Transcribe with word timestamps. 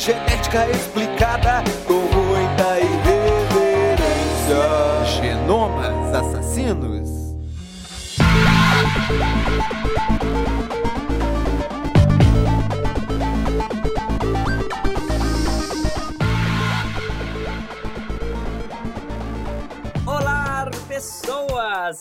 genética 0.00 0.66
explicada 0.70 1.62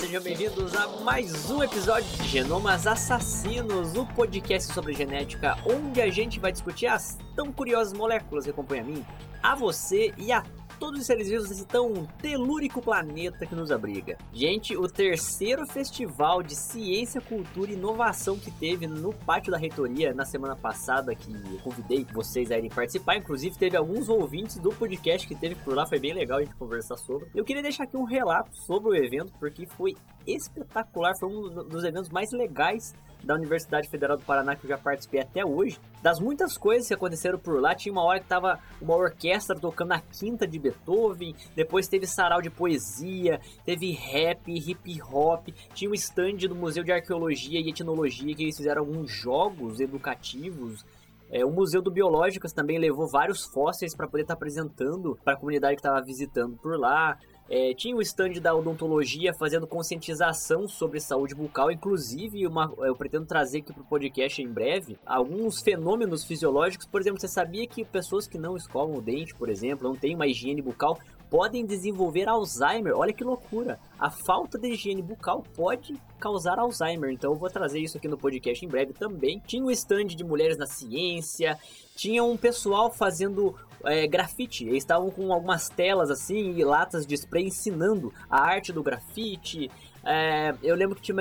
Sejam 0.10 0.24
bem-vindos 0.24 0.76
a 0.76 0.88
mais 1.04 1.52
um 1.52 1.62
episódio 1.62 2.10
de 2.18 2.28
Genomas 2.28 2.88
Assassinos, 2.88 3.96
o 3.96 4.08
podcast 4.08 4.74
sobre 4.74 4.92
genética, 4.92 5.56
onde 5.64 6.02
a 6.02 6.10
gente 6.10 6.40
vai 6.40 6.52
discutir 6.52 6.88
as 6.88 7.20
tão 7.36 7.52
curiosas 7.52 7.94
moléculas 7.94 8.44
que 8.44 8.50
acompanham 8.50 8.86
a 8.86 8.88
mim, 8.88 9.06
a 9.44 9.54
você 9.54 10.12
e 10.18 10.32
a 10.32 10.44
todos 10.80 11.02
os 11.02 11.06
seres 11.06 11.28
vivos 11.28 11.50
desse 11.50 11.66
tão 11.66 12.06
telúrico 12.22 12.82
planeta 12.82 13.46
que 13.46 13.54
nos 13.54 13.72
abriga. 13.72 14.18
Gente, 14.34 14.76
o 14.78 14.88
terceiro 14.88 15.68
festival 15.68 16.42
de 16.42 16.56
ciência, 16.56 17.20
cultura 17.20 17.72
e 17.72 17.74
inovação 17.74 18.38
que 18.40 18.50
teve 18.50 18.88
no 18.88 19.14
pátio 19.14 19.52
da 19.52 19.58
reitoria 19.58 20.14
na 20.14 20.26
semana 20.26 20.56
passada, 20.56 21.14
que 21.14 21.32
eu 21.32 21.60
convidei 21.64 22.06
vocês 22.14 22.52
a 22.52 22.58
irem 22.58 22.70
participar, 22.70 23.18
inclusive 23.18 23.58
teve 23.58 23.76
alguns 23.76 24.08
ouvintes 24.08 24.58
do 24.58 24.70
podcast 24.70 25.28
que 25.28 25.36
teve 25.36 25.56
por 25.56 25.76
lá, 25.76 25.86
foi 25.86 26.00
bem 26.00 26.14
legal 26.14 26.40
a 26.40 26.44
gente 26.44 26.56
conversar 26.56 26.98
sobre. 26.98 27.28
Eu 27.36 27.44
queria 27.44 27.62
deixar 27.62 27.84
aqui 27.84 27.98
um 27.98 28.06
relato 28.06 28.56
sobre 28.56 28.90
o 28.90 28.96
evento, 28.96 29.34
porque 29.40 29.66
foi 29.66 29.96
espetacular, 30.36 31.14
foi 31.20 31.30
um 31.30 31.68
dos 31.68 31.84
eventos 31.84 32.10
mais 32.10 32.32
legais 32.32 32.94
da 33.24 33.36
Universidade 33.36 33.90
Federal 33.90 34.18
do 34.18 34.24
Paraná 34.24 34.56
que 34.56 34.66
eu 34.66 34.70
já 34.70 34.78
participei 34.78 35.22
até 35.22 35.46
hoje. 35.46 35.80
Das 36.02 36.20
muitas 36.20 36.58
coisas 36.58 36.88
que 36.88 36.94
aconteceram 36.94 37.38
por 37.38 37.62
lá, 37.62 37.76
tinha 37.76 37.92
uma 37.92 38.04
hora 38.04 38.20
que 38.20 38.28
tava 38.28 38.60
uma 38.82 38.96
orquestra 38.96 39.60
tocando 39.60 39.92
a 39.92 40.00
quinta 40.00 40.48
de 40.48 40.58
Beethoven, 40.58 41.36
depois 41.56 41.88
teve 41.88 42.08
sarau 42.08 42.42
de 42.42 42.50
poesia, 42.50 43.40
teve 43.66 43.92
rap, 43.92 44.50
hip 44.50 45.02
hop, 45.02 45.50
tinha 45.74 45.92
um 45.92 45.94
stand 45.94 46.38
do 46.48 46.56
Museu 46.56 46.84
de 46.84 46.92
Arqueologia 46.92 47.60
e 47.60 47.70
Etnologia 47.70 48.34
que 48.36 48.44
eles 48.44 48.58
fizeram 48.58 48.82
alguns 48.82 49.12
jogos 49.12 49.80
educativos. 49.80 50.86
É, 51.32 51.46
o 51.46 51.52
Museu 51.52 51.82
do 51.82 51.92
Biológicas 51.92 52.52
também 52.52 52.80
levou 52.80 53.08
vários 53.08 53.46
fósseis 53.46 53.96
para 53.96 54.08
poder 54.08 54.24
estar 54.24 54.34
tá 54.34 54.38
apresentando 54.38 55.16
para 55.24 55.34
a 55.34 55.38
comunidade 55.38 55.76
que 55.76 55.82
estava 55.82 56.02
visitando 56.04 56.58
por 56.58 56.80
lá. 56.80 57.20
É, 57.50 57.74
tinha 57.74 57.96
o 57.96 58.02
stand 58.02 58.34
da 58.34 58.54
odontologia 58.54 59.34
fazendo 59.34 59.66
conscientização 59.66 60.68
sobre 60.68 61.00
saúde 61.00 61.34
bucal, 61.34 61.72
inclusive 61.72 62.46
uma, 62.46 62.72
eu 62.78 62.96
pretendo 62.96 63.26
trazer 63.26 63.60
aqui 63.60 63.74
para 63.74 63.82
o 63.82 63.86
podcast 63.86 64.40
em 64.40 64.48
breve 64.48 65.00
alguns 65.04 65.60
fenômenos 65.60 66.24
fisiológicos. 66.24 66.86
Por 66.86 67.02
exemplo, 67.02 67.20
você 67.20 67.28
sabia 67.28 67.66
que 67.66 67.84
pessoas 67.84 68.28
que 68.28 68.38
não 68.38 68.56
escovam 68.56 68.98
o 68.98 69.02
dente, 69.02 69.34
por 69.34 69.50
exemplo, 69.50 69.88
não 69.88 69.96
têm 69.96 70.14
uma 70.14 70.28
higiene 70.28 70.62
bucal, 70.62 71.00
podem 71.28 71.66
desenvolver 71.66 72.30
Alzheimer. 72.30 72.96
Olha 72.96 73.14
que 73.14 73.24
loucura! 73.24 73.80
A 73.98 74.12
falta 74.12 74.58
de 74.60 74.68
higiene 74.68 75.02
bucal 75.02 75.44
pode 75.56 75.96
causar 76.20 76.60
Alzheimer. 76.60 77.12
Então 77.12 77.32
eu 77.34 77.38
vou 77.38 77.50
trazer 77.50 77.80
isso 77.80 77.98
aqui 77.98 78.08
no 78.08 78.18
podcast 78.18 78.64
em 78.64 78.70
breve 78.70 78.94
também. 78.94 79.42
Tinha 79.48 79.64
um 79.64 79.72
stand 79.72 80.08
de 80.08 80.24
mulheres 80.24 80.58
na 80.58 80.68
ciência, 80.68 81.58
tinha 81.96 82.24
um 82.24 82.38
pessoal 82.38 82.92
fazendo 82.92 83.56
é, 83.86 84.08
grafite. 84.08 84.66
Eles 84.66 84.84
estavam 84.84 85.10
com 85.10 85.32
algumas 85.34 85.70
telas 85.70 86.10
assim 86.10 86.54
e 86.56 86.64
latas 86.64 87.06
de 87.06 87.16
spray 87.16 87.46
ensinando 87.46 88.14
a 88.30 88.42
arte 88.42 88.72
do 88.72 88.84
grafite. 88.84 89.70
É, 90.04 90.56
eu 90.64 90.76
lembro 90.76 91.00
que 91.00 91.14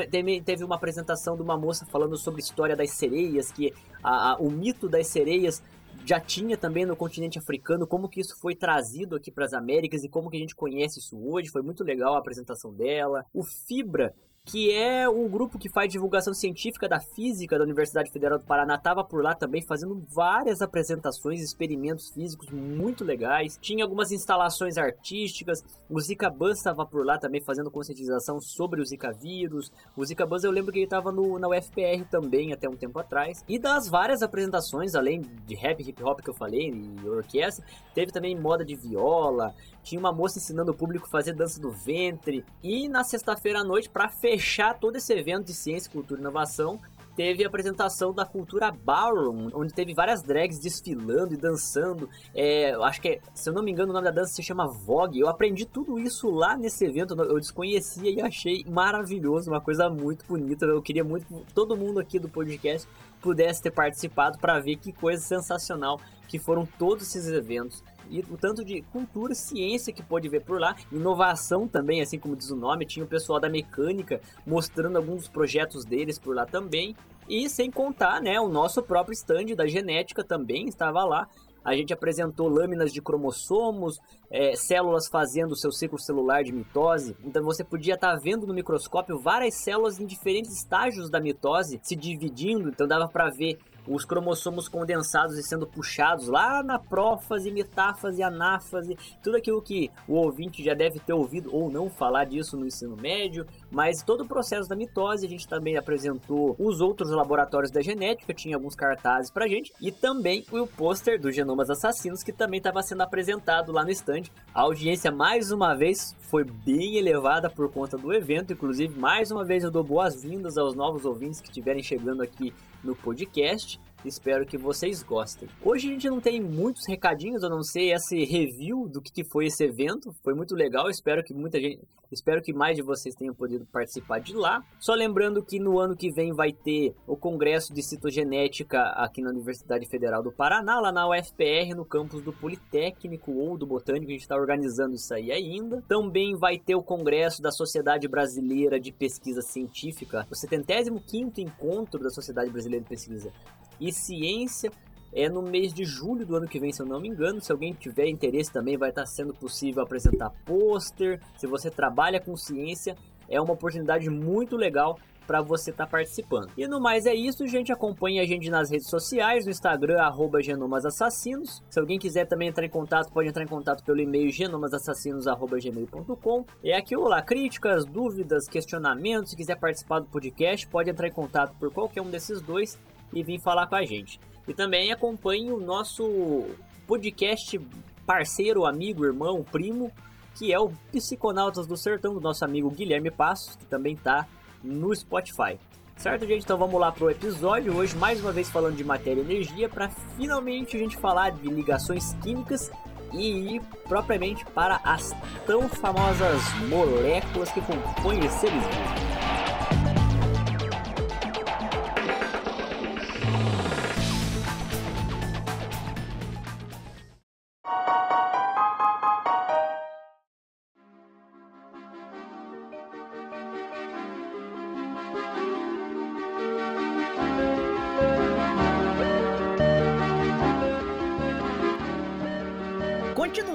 teve 0.43 0.65
uma 0.65 0.77
apresentação 0.77 1.37
de 1.37 1.43
uma 1.43 1.57
moça 1.57 1.87
falando 1.87 2.17
sobre 2.17 2.41
a 2.41 2.45
história 2.45 2.77
das 2.77 2.91
sereias, 2.91 3.51
que 3.51 3.73
a, 4.03 4.33
a, 4.33 4.37
o 4.39 4.51
mito 4.51 4.89
das 4.89 5.09
sereias 5.09 5.63
já 6.05 6.21
tinha 6.21 6.57
também 6.57 6.87
no 6.87 6.97
continente 6.97 7.39
africano, 7.39 7.87
como 7.87 8.09
que 8.09 8.21
isso 8.21 8.39
foi 8.41 8.55
trazido 8.55 9.17
aqui 9.17 9.31
para 9.31 9.45
as 9.45 9.53
Américas 9.53 10.05
e 10.05 10.09
como 10.09 10.31
que 10.31 10.37
a 10.37 10.41
gente 10.41 10.55
conhece 10.55 11.01
isso 11.01 11.19
hoje. 11.19 11.51
Foi 11.51 11.61
muito 11.61 11.85
legal 11.85 12.15
a 12.15 12.19
apresentação 12.19 12.73
dela. 12.73 13.27
O 13.35 13.43
Fibra 13.43 14.15
que 14.49 14.73
é 14.73 15.07
um 15.07 15.29
grupo 15.29 15.59
que 15.59 15.69
faz 15.69 15.93
divulgação 15.93 16.33
científica 16.33 16.89
da 16.89 16.99
física 16.99 17.59
da 17.59 17.65
Universidade 17.65 18.11
Federal 18.11 18.39
do 18.39 18.47
Paraná, 18.47 18.77
estava 18.77 19.05
por 19.05 19.23
lá 19.23 19.35
também 19.35 19.61
fazendo 19.61 20.03
várias 20.09 20.63
apresentações, 20.63 21.43
experimentos 21.43 22.09
físicos 22.09 22.49
muito 22.51 23.05
legais. 23.05 23.59
Tinha 23.61 23.85
algumas 23.85 24.11
instalações 24.11 24.79
artísticas. 24.79 25.63
O 25.91 26.01
Zika 26.01 26.31
Buzz 26.31 26.57
estava 26.57 26.87
por 26.87 27.05
lá 27.05 27.19
também 27.19 27.43
fazendo 27.43 27.71
conscientização 27.71 28.41
sobre 28.41 28.81
o 28.81 28.87
Zika 28.87 29.13
vírus. 29.13 29.71
O 29.95 30.03
Zika 30.03 30.25
Buzz 30.25 30.45
eu 30.45 30.51
lembro 30.51 30.73
que 30.73 30.79
ele 30.79 30.87
estava 30.87 31.13
na 31.13 31.49
UFPR 31.49 32.07
também 32.11 32.55
até 32.55 32.67
um 32.67 32.77
tempo 32.77 32.99
atrás. 32.99 33.45
E 33.47 33.59
das 33.59 33.87
várias 33.87 34.23
apresentações, 34.23 34.95
além 34.95 35.21
de 35.47 35.55
rap, 35.57 35.87
hip 35.87 36.03
hop 36.03 36.21
que 36.21 36.31
eu 36.31 36.35
falei 36.35 36.71
e 36.71 37.07
orquestra, 37.07 37.67
teve 37.93 38.13
também 38.13 38.35
moda 38.35 38.65
de 38.65 38.75
viola, 38.75 39.55
tinha 39.89 39.99
uma 39.99 40.13
moça 40.13 40.39
ensinando 40.39 40.73
o 40.73 40.75
público 40.75 41.07
a 41.07 41.11
fazer 41.11 41.33
dança 41.33 41.59
do 41.59 41.71
ventre. 41.71 42.45
E 42.63 42.89
na 42.89 43.03
sexta-feira 43.03 43.61
à 43.61 43.65
noite, 43.65 43.89
para 43.89 44.09
fechar 44.09 44.79
todo 44.79 44.97
esse 44.97 45.13
evento 45.15 45.47
de 45.47 45.55
ciência, 45.55 45.91
cultura 45.91 46.21
e 46.21 46.23
inovação, 46.23 46.79
teve 47.17 47.43
a 47.43 47.49
apresentação 47.49 48.13
da 48.13 48.25
cultura 48.25 48.71
ballroom, 48.71 49.51
onde 49.55 49.73
teve 49.73 49.95
várias 49.95 50.23
drags 50.23 50.59
desfilando 50.59 51.33
e 51.33 51.37
dançando. 51.39 52.09
É, 52.35 52.75
acho 52.75 53.01
que, 53.01 53.19
se 53.35 53.49
eu 53.49 53.55
não 53.55 53.63
me 53.63 53.73
engano, 53.73 53.91
o 53.91 53.93
nome 53.95 54.05
da 54.05 54.11
dança 54.11 54.35
se 54.35 54.43
chama 54.43 54.69
Vogue. 54.69 55.21
Eu 55.21 55.29
aprendi 55.29 55.65
tudo 55.65 55.99
isso 55.99 56.31
lá 56.31 56.57
nesse 56.57 56.85
evento, 56.85 57.21
eu 57.21 57.41
desconhecia 57.41 58.11
e 58.11 58.21
achei 58.21 58.65
maravilhoso, 58.69 59.51
uma 59.51 59.61
coisa 59.61 59.89
muito 59.89 60.25
bonita. 60.27 60.67
Eu 60.67 60.83
queria 60.83 61.03
muito 61.03 61.27
que 61.27 61.53
todo 61.55 61.77
mundo 61.77 61.99
aqui 61.99 62.19
do 62.19 62.29
podcast 62.29 62.87
pudesse 63.23 63.63
ter 63.63 63.71
participado 63.71 64.39
para 64.39 64.61
ver 64.61 64.77
que 64.77 64.93
coisa 64.93 65.21
sensacional 65.21 65.99
que 66.29 66.39
foram 66.39 66.69
todos 66.79 67.09
esses 67.09 67.27
eventos 67.27 67.83
e 68.11 68.21
o 68.21 68.37
tanto 68.37 68.65
de 68.65 68.83
cultura, 68.83 69.35
ciência 69.35 69.93
que 69.93 70.03
pode 70.03 70.29
ver 70.29 70.41
por 70.41 70.61
lá, 70.61 70.77
inovação 70.93 71.67
também, 71.67 72.01
assim 72.01 72.19
como 72.19 72.37
diz 72.37 72.51
o 72.51 72.57
nome, 72.57 72.87
tinha 72.87 73.05
o 73.05 73.09
pessoal 73.09 73.41
da 73.41 73.49
mecânica 73.49 74.21
mostrando 74.47 74.97
alguns 74.97 75.29
projetos 75.29 75.85
deles 75.85 76.19
por 76.19 76.35
lá 76.35 76.47
também. 76.47 76.95
E 77.29 77.49
sem 77.51 77.71
contar, 77.71 78.23
né, 78.23 78.41
o 78.41 78.49
nosso 78.49 78.83
próprio 78.83 79.13
stand 79.13 79.55
da 79.55 79.67
genética 79.67 80.25
também 80.25 80.67
estava 80.67 81.05
lá. 81.05 81.29
A 81.63 81.75
gente 81.75 81.93
apresentou 81.93 82.49
lâminas 82.49 82.91
de 82.93 83.03
cromossomos, 83.03 84.01
é, 84.31 84.57
células 84.57 85.07
fazendo 85.07 85.53
o 85.53 85.57
seu 85.57 85.71
ciclo 85.71 85.99
celular 85.99 86.43
de 86.43 86.53
mitose. 86.53 87.15
Então 87.23 87.45
você 87.45 87.63
podia 87.63 87.95
estar 87.95 88.15
tá 88.15 88.21
vendo 88.23 88.47
no 88.47 88.55
microscópio 88.55 89.19
várias 89.19 89.55
células 89.55 90.01
em 90.01 90.07
diferentes 90.07 90.51
estágios 90.57 91.11
da 91.11 91.21
mitose 91.21 91.79
se 91.83 91.95
dividindo. 91.95 92.71
Então 92.71 92.89
dava 92.89 93.07
para 93.07 93.29
ver 93.29 93.59
os 93.89 94.05
cromossomos 94.05 94.69
condensados 94.69 95.39
e 95.39 95.43
sendo 95.43 95.67
puxados 95.67 96.29
lá 96.29 96.63
na 96.63 96.79
prófase, 96.79 97.51
metáfase, 97.51 98.23
anáfase, 98.23 98.97
tudo 99.23 99.37
aquilo 99.37 99.63
que 99.63 99.91
o 100.07 100.15
ouvinte 100.15 100.63
já 100.63 100.75
deve 100.75 100.99
ter 100.99 101.13
ouvido 101.13 101.55
ou 101.55 101.71
não 101.71 101.89
falar 101.89 102.25
disso 102.25 102.57
no 102.57 102.67
ensino 102.67 102.97
médio, 102.97 103.47
mas 103.71 104.03
todo 104.03 104.23
o 104.23 104.29
processo 104.29 104.69
da 104.69 104.77
mitose, 104.77 105.27
a 105.27 105.29
gente 105.29 105.47
também 105.49 105.77
apresentou 105.77 106.55
os 106.59 106.81
outros 106.81 107.11
laboratórios 107.11 107.71
da 107.71 107.81
genética, 107.81 108.35
tinha 108.35 108.57
alguns 108.57 108.75
cartazes 108.75 109.31
pra 109.31 109.49
gente, 109.49 109.73
e 109.81 109.91
também 109.91 110.45
o 110.51 110.67
pôster 110.67 111.21
do 111.21 111.31
Genomas 111.31 111.71
Assassinos, 111.71 112.23
que 112.23 112.33
também 112.33 112.59
estava 112.59 112.83
sendo 112.83 113.03
apresentado 113.03 113.73
lá 113.73 113.85
no 113.85 113.91
stand. 113.91 114.25
A 114.55 114.63
audiência, 114.63 115.11
mais 115.11 115.51
uma 115.51 115.75
vez, 115.75 116.15
foi 116.21 116.45
bem 116.45 116.97
elevada 116.97 117.49
por 117.49 117.71
conta 117.71 117.97
do 117.97 118.13
evento, 118.13 118.53
inclusive, 118.53 118.99
mais 118.99 119.31
uma 119.31 119.45
vez 119.45 119.65
eu 119.65 119.71
dou 119.71 119.85
boas-vindas 119.85 120.57
aos 120.59 120.75
novos 120.75 121.05
ouvintes 121.05 121.41
que 121.41 121.49
estiverem 121.49 121.83
chegando 121.83 122.23
aqui 122.23 122.53
no 122.85 122.95
podcast. 122.95 123.79
Espero 124.05 124.47
que 124.47 124.57
vocês 124.57 125.03
gostem. 125.03 125.49
Hoje 125.63 125.89
a 125.89 125.93
gente 125.93 126.09
não 126.09 126.21
tem 126.21 126.41
muitos 126.41 126.87
recadinhos, 126.87 127.43
a 127.43 127.49
não 127.49 127.63
ser 127.63 127.93
esse 127.95 128.25
review 128.25 128.89
do 128.89 129.03
que 129.03 129.25
foi 129.25 129.47
esse 129.47 129.65
evento. 129.65 130.15
Foi 130.23 130.35
muito 130.35 130.55
legal, 130.55 130.89
espero 130.89 131.23
que 131.25 131.35
muita 131.35 131.61
gente, 131.61 131.81
espero 132.11 132.41
que 132.41 132.53
mais 132.53 132.77
de 132.77 132.83
vocês 132.83 133.15
tenham 133.17 133.35
podido 133.35 133.67
participar 133.67 134.21
de 134.21 134.35
lá. 134.35 134.65
Só 134.79 134.95
lembrando 134.95 135.43
que 135.43 135.59
no 135.59 135.81
ano 135.81 135.97
que 135.97 136.13
vem 136.13 136.33
vai 136.33 136.53
ter 136.53 136.95
o 137.09 137.17
congresso 137.17 137.75
de 137.75 137.83
citogenética 137.83 138.81
aqui 138.91 139.21
na 139.21 139.31
Universidade 139.31 139.85
Federal 139.87 140.23
do 140.23 140.31
Paraná, 140.31 140.79
lá 140.79 140.93
na 140.93 141.09
UFPR, 141.09 141.75
no 141.77 141.85
campus 141.85 142.23
do 142.23 142.33
Politécnico 142.33 143.33
ou 143.33 143.59
do 143.59 143.67
Botânico, 143.67 144.07
a 144.07 144.13
gente 144.13 144.23
está 144.23 144.37
organizando 144.37 144.95
isso 144.95 145.13
aí 145.13 145.33
ainda. 145.33 145.83
Também 145.89 146.37
vai 146.37 146.57
ter 146.57 146.77
o 146.77 146.83
congresso 146.83 147.43
da 147.43 147.51
Sociedade 147.51 148.07
Brasileira 148.07 148.79
de 148.79 148.93
Pesquisa 148.93 149.43
Científica, 149.43 150.25
o 150.31 150.35
75º 150.35 151.39
encontro 151.39 152.01
da 152.01 152.11
Sociedade 152.11 152.51
Brasileira 152.51 152.85
de 152.85 152.89
Pesquisa 152.89 153.33
e 153.81 153.93
ciência. 153.93 154.71
É 155.13 155.29
no 155.29 155.41
mês 155.41 155.73
de 155.73 155.85
julho 155.85 156.27
do 156.27 156.37
ano 156.37 156.47
que 156.47 156.61
vem, 156.61 156.73
se 156.73 156.83
eu 156.83 156.87
não 156.87 157.01
me 157.01 157.09
engano. 157.09 157.41
Se 157.41 157.51
alguém 157.51 157.73
tiver 157.73 158.09
interesse 158.09 158.53
também, 158.53 158.77
vai 158.77 158.91
estar 158.91 159.07
sendo 159.07 159.33
possível 159.33 159.83
apresentar 159.83 160.31
pôster. 160.45 161.21
Se 161.39 161.47
você 161.47 161.71
trabalha 161.71 162.21
com 162.21 162.37
ciência, 162.37 162.95
é 163.29 163.41
uma 163.41 163.55
oportunidade 163.55 164.11
muito 164.11 164.57
legal 164.57 164.99
para 165.29 165.41
você 165.43 165.71
estar 165.71 165.85
tá 165.85 165.91
participando. 165.91 166.51
E 166.57 166.67
no 166.67 166.81
mais 166.81 167.05
é 167.05 167.15
isso, 167.15 167.47
gente. 167.47 167.71
Acompanhe 167.71 168.19
a 168.19 168.27
gente 168.27 168.49
nas 168.49 168.71
redes 168.71 168.89
sociais, 168.89 169.45
no 169.45 169.51
Instagram, 169.51 170.01
arroba 170.01 170.43
genomasassassinos. 170.43 171.63
Se 171.69 171.79
alguém 171.79 171.99
quiser 171.99 172.27
também 172.27 172.49
entrar 172.49 172.65
em 172.65 172.71
contato, 172.71 173.13
pode 173.13 173.29
entrar 173.29 173.45
em 173.45 173.47
contato 173.47 173.85
pelo 173.85 174.01
e-mail 174.01 174.33
genomasassassinos.gmail.com. 174.33 176.47
É 176.65 176.75
aquilo 176.75 177.07
lá, 177.07 177.21
críticas, 177.21 177.85
dúvidas, 177.85 178.49
questionamentos. 178.49 179.29
Se 179.31 179.37
quiser 179.37 179.61
participar 179.61 180.01
do 180.01 180.07
podcast, 180.07 180.67
pode 180.67 180.89
entrar 180.89 181.07
em 181.07 181.13
contato 181.13 181.55
por 181.61 181.71
qualquer 181.71 182.01
um 182.01 182.09
desses 182.09 182.41
dois 182.41 182.79
e 183.13 183.23
vir 183.23 183.41
falar 183.41 183.67
com 183.67 183.75
a 183.75 183.85
gente. 183.85 184.21
E 184.47 184.55
também 184.55 184.93
acompanhe 184.93 185.51
o 185.53 185.61
nosso 185.61 186.47
podcast 186.87 187.61
parceiro, 188.07 188.65
amigo, 188.65 189.05
irmão, 189.05 189.45
primo, 189.45 189.93
que 190.35 190.53
é 190.53 190.59
o 190.59 190.71
Psiconautas 190.93 191.67
do 191.67 191.77
Sertão, 191.77 192.15
do 192.15 192.21
nosso 192.21 192.45
amigo 192.45 192.71
Guilherme 192.71 193.11
Passos, 193.11 193.57
que 193.57 193.67
também 193.67 193.97
tá 193.97 194.27
no 194.63 194.95
Spotify. 194.95 195.59
Certo, 195.97 196.27
gente? 196.27 196.45
Então 196.45 196.57
vamos 196.57 196.81
lá 196.81 196.93
pro 196.93 197.11
episódio. 197.11 197.77
Hoje, 197.77 197.97
mais 197.97 198.21
uma 198.21 198.31
vez, 198.31 198.49
falando 198.49 198.77
de 198.77 198.85
matéria 198.85 199.21
e 199.21 199.25
energia, 199.25 199.69
para 199.69 199.89
finalmente 200.17 200.77
a 200.77 200.79
gente 200.79 200.97
falar 200.97 201.31
de 201.31 201.49
ligações 201.49 202.15
químicas 202.23 202.71
e 203.13 203.57
ir 203.57 203.63
propriamente 203.89 204.45
para 204.47 204.81
as 204.85 205.13
tão 205.45 205.69
famosas 205.69 206.41
moléculas 206.69 207.51
que 207.51 207.61
compõem 207.61 208.21
os 208.21 208.33
seres 208.33 208.63
vivos. 208.63 209.78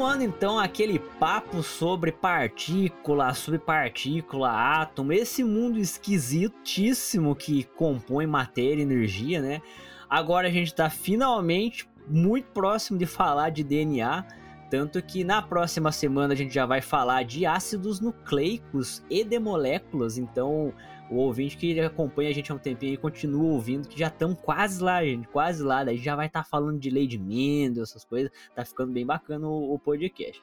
Continuando 0.03 0.35
então 0.35 0.59
aquele 0.59 0.99
papo 0.99 1.63
sobre 1.63 2.11
partícula, 2.11 3.33
subpartícula, 3.33 4.51
átomo, 4.51 5.13
esse 5.13 5.45
mundo 5.45 5.79
esquisitíssimo 5.79 7.33
que 7.33 7.63
compõe 7.63 8.27
matéria 8.27 8.81
e 8.81 8.83
energia, 8.83 9.41
né? 9.41 9.61
Agora 10.09 10.49
a 10.49 10.51
gente 10.51 10.67
está 10.67 10.89
finalmente 10.89 11.87
muito 12.05 12.51
próximo 12.51 12.99
de 12.99 13.05
falar 13.05 13.49
de 13.49 13.63
DNA, 13.63 14.25
tanto 14.69 15.01
que 15.01 15.23
na 15.23 15.41
próxima 15.41 15.89
semana 15.89 16.33
a 16.33 16.35
gente 16.35 16.53
já 16.53 16.65
vai 16.65 16.81
falar 16.81 17.23
de 17.23 17.45
ácidos 17.45 18.01
nucleicos 18.01 19.01
e 19.09 19.23
de 19.23 19.39
moléculas, 19.39 20.17
então 20.17 20.73
o 21.09 21.15
ouvinte 21.15 21.57
que 21.57 21.79
acompanha 21.79 22.29
a 22.29 22.33
gente 22.33 22.51
há 22.51 22.55
um 22.55 22.59
tempinho 22.59 22.93
e 22.93 22.97
continua 22.97 23.51
ouvindo, 23.51 23.87
que 23.87 23.99
já 23.99 24.07
estão 24.07 24.33
quase 24.33 24.81
lá, 24.81 25.03
gente, 25.03 25.27
quase 25.27 25.63
lá. 25.63 25.83
Daí 25.83 25.97
já 25.97 26.15
vai 26.15 26.27
estar 26.27 26.43
tá 26.43 26.49
falando 26.49 26.79
de 26.79 27.07
de 27.07 27.17
Mendel, 27.19 27.83
essas 27.83 28.05
coisas. 28.05 28.31
Tá 28.55 28.63
ficando 28.63 28.91
bem 28.91 29.05
bacana 29.05 29.47
o, 29.47 29.73
o 29.73 29.79
podcast. 29.79 30.41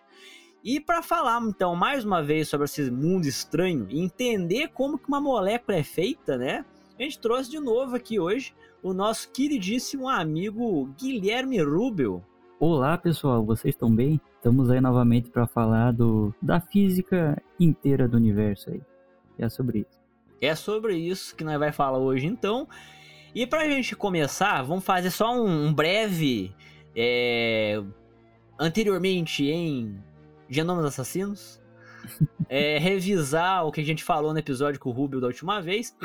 E 0.62 0.78
para 0.78 1.02
falar 1.02 1.40
então 1.42 1.74
mais 1.74 2.04
uma 2.04 2.22
vez 2.22 2.48
sobre 2.48 2.66
esse 2.66 2.90
mundo 2.90 3.26
estranho 3.26 3.86
e 3.88 3.98
entender 3.98 4.68
como 4.68 4.98
que 4.98 5.08
uma 5.08 5.20
molécula 5.20 5.78
é 5.78 5.82
feita, 5.82 6.36
né? 6.36 6.64
A 6.98 7.02
gente 7.02 7.18
trouxe 7.18 7.50
de 7.50 7.58
novo 7.58 7.96
aqui 7.96 8.20
hoje 8.20 8.54
o 8.82 8.92
nosso 8.92 9.30
queridíssimo 9.30 10.08
amigo 10.08 10.86
Guilherme 10.98 11.62
Rubel. 11.62 12.22
Olá 12.58 12.98
pessoal, 12.98 13.42
vocês 13.42 13.74
estão 13.74 13.90
bem? 13.94 14.20
Estamos 14.36 14.70
aí 14.70 14.82
novamente 14.82 15.30
para 15.30 15.46
falar 15.46 15.92
do, 15.92 16.34
da 16.42 16.60
física 16.60 17.42
inteira 17.58 18.06
do 18.06 18.18
universo 18.18 18.70
aí. 18.70 18.82
É 19.38 19.48
sobre 19.48 19.80
isso. 19.80 19.99
É 20.40 20.54
sobre 20.54 20.96
isso 20.96 21.36
que 21.36 21.44
nós 21.44 21.58
vai 21.58 21.72
falar 21.72 21.98
hoje 21.98 22.26
então. 22.26 22.68
E 23.34 23.46
pra 23.46 23.68
gente 23.68 23.94
começar, 23.94 24.62
vamos 24.62 24.84
fazer 24.84 25.10
só 25.10 25.32
um, 25.34 25.66
um 25.66 25.74
breve. 25.74 26.52
É, 26.96 27.80
anteriormente 28.58 29.44
em 29.44 30.02
Genomas 30.48 30.84
Assassinos. 30.84 31.60
é, 32.48 32.78
revisar 32.78 33.66
o 33.66 33.70
que 33.70 33.80
a 33.80 33.84
gente 33.84 34.02
falou 34.02 34.32
no 34.32 34.38
episódio 34.38 34.80
com 34.80 34.90
o 34.90 34.92
Rubio 34.92 35.20
da 35.20 35.26
última 35.26 35.60
vez. 35.60 35.96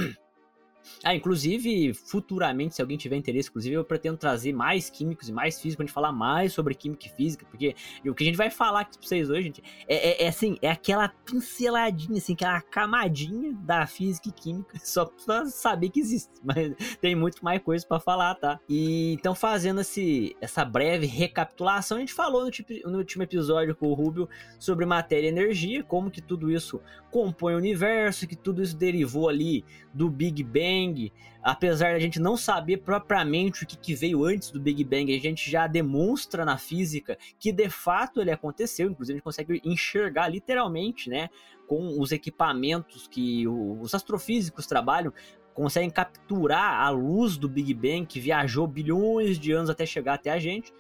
Ah, 1.03 1.15
inclusive, 1.15 1.93
futuramente, 1.93 2.75
se 2.75 2.81
alguém 2.81 2.97
tiver 2.97 3.15
interesse, 3.15 3.49
inclusive, 3.49 3.75
eu 3.75 3.83
pretendo 3.83 4.17
trazer 4.17 4.53
mais 4.53 4.89
químicos 4.89 5.29
e 5.29 5.31
mais 5.31 5.55
físicos 5.55 5.75
pra 5.75 5.85
gente 5.85 5.93
falar 5.93 6.11
mais 6.11 6.53
sobre 6.53 6.73
química 6.75 7.07
e 7.07 7.09
física, 7.09 7.45
porque 7.49 7.75
o 8.05 8.13
que 8.13 8.23
a 8.23 8.27
gente 8.27 8.37
vai 8.37 8.49
falar 8.49 8.81
aqui 8.81 8.97
pra 8.97 9.07
vocês 9.07 9.29
hoje, 9.29 9.43
gente, 9.43 9.63
é, 9.87 10.23
é, 10.23 10.25
é 10.25 10.27
assim, 10.27 10.57
é 10.61 10.69
aquela 10.69 11.09
pinceladinha, 11.09 12.17
assim, 12.17 12.33
aquela 12.33 12.61
camadinha 12.61 13.53
da 13.53 13.85
física 13.85 14.29
e 14.29 14.31
química, 14.31 14.79
só 14.83 15.05
pra 15.05 15.45
saber 15.45 15.89
que 15.89 15.99
existe, 15.99 16.31
mas 16.43 16.73
tem 16.99 17.15
muito 17.15 17.43
mais 17.43 17.61
coisa 17.61 17.85
para 17.85 17.99
falar, 17.99 18.35
tá? 18.35 18.59
E 18.69 19.13
então, 19.13 19.35
fazendo 19.35 19.81
esse, 19.81 20.35
essa 20.41 20.63
breve 20.63 21.05
recapitulação, 21.05 21.97
a 21.97 21.99
gente 21.99 22.13
falou 22.13 22.45
no, 22.45 22.51
tipo, 22.51 22.73
no 22.89 22.97
último 22.97 23.23
episódio 23.23 23.75
com 23.75 23.87
o 23.87 23.93
Rubio 23.93 24.29
sobre 24.59 24.85
matéria 24.85 25.27
e 25.27 25.29
energia, 25.29 25.83
como 25.83 26.11
que 26.11 26.21
tudo 26.21 26.51
isso 26.51 26.81
compõe 27.11 27.53
o 27.53 27.57
universo, 27.57 28.27
que 28.27 28.35
tudo 28.35 28.61
isso 28.61 28.75
derivou 28.75 29.29
ali 29.29 29.63
do 29.93 30.09
Big 30.09 30.43
Bang. 30.43 30.74
Apesar 31.41 31.93
da 31.93 31.99
gente 31.99 32.19
não 32.19 32.35
saber 32.35 32.77
propriamente 32.77 33.63
o 33.63 33.67
que, 33.67 33.77
que, 33.77 33.93
veio 33.93 34.25
antes 34.25 34.49
do 34.49 34.59
Big 34.59 34.83
Bang, 34.83 35.15
a 35.15 35.19
gente 35.19 35.49
já 35.49 35.67
demonstra 35.67 36.43
na 36.43 36.57
física 36.57 37.17
que 37.39 37.51
de 37.51 37.69
fato 37.69 38.19
ele 38.19 38.31
aconteceu. 38.31 38.89
Inclusive, 38.89 39.13
a 39.13 39.17
gente 39.17 39.23
consegue 39.23 39.61
enxergar 39.63 40.27
literalmente, 40.27 41.09
né? 41.09 41.29
Com 41.67 41.99
os 41.99 42.11
equipamentos 42.11 43.07
que 43.07 43.47
os 43.47 43.93
astrofísicos 43.93 44.65
trabalham, 44.65 45.13
conseguem 45.53 45.89
capturar 45.89 46.81
a 46.81 46.89
luz 46.89 47.37
do 47.37 47.47
Big 47.47 47.73
Bang 47.73 48.05
que 48.05 48.19
viajou 48.19 48.67
bilhões 48.67 49.39
de 49.39 49.51
anos 49.53 49.69
até 49.69 49.85
chegar 49.85 50.15
até 50.15 50.29
a 50.29 50.37
gente 50.37 50.73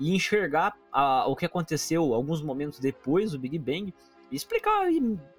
e 0.00 0.14
enxergar 0.14 0.74
a, 0.92 1.26
o 1.26 1.36
que 1.36 1.46
aconteceu 1.46 2.12
alguns 2.12 2.42
momentos 2.42 2.80
depois 2.80 3.32
do 3.32 3.38
Big 3.38 3.58
Bang 3.58 3.94
e 4.30 4.36
explicar 4.36 4.86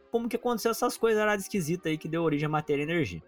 como 0.09 0.30
que 0.30 0.36
aconteceu 0.36 0.71
essas 0.71 0.98
coisas 0.98 1.24
lá 1.24 1.36
esquisitas 1.36 1.92
aí 1.92 1.98
que 1.98 2.07
deu 2.07 2.24
origem 2.24 2.45
à 2.45 2.50
matéria 2.50 2.81
e 2.81 2.86
energia. 2.86 3.21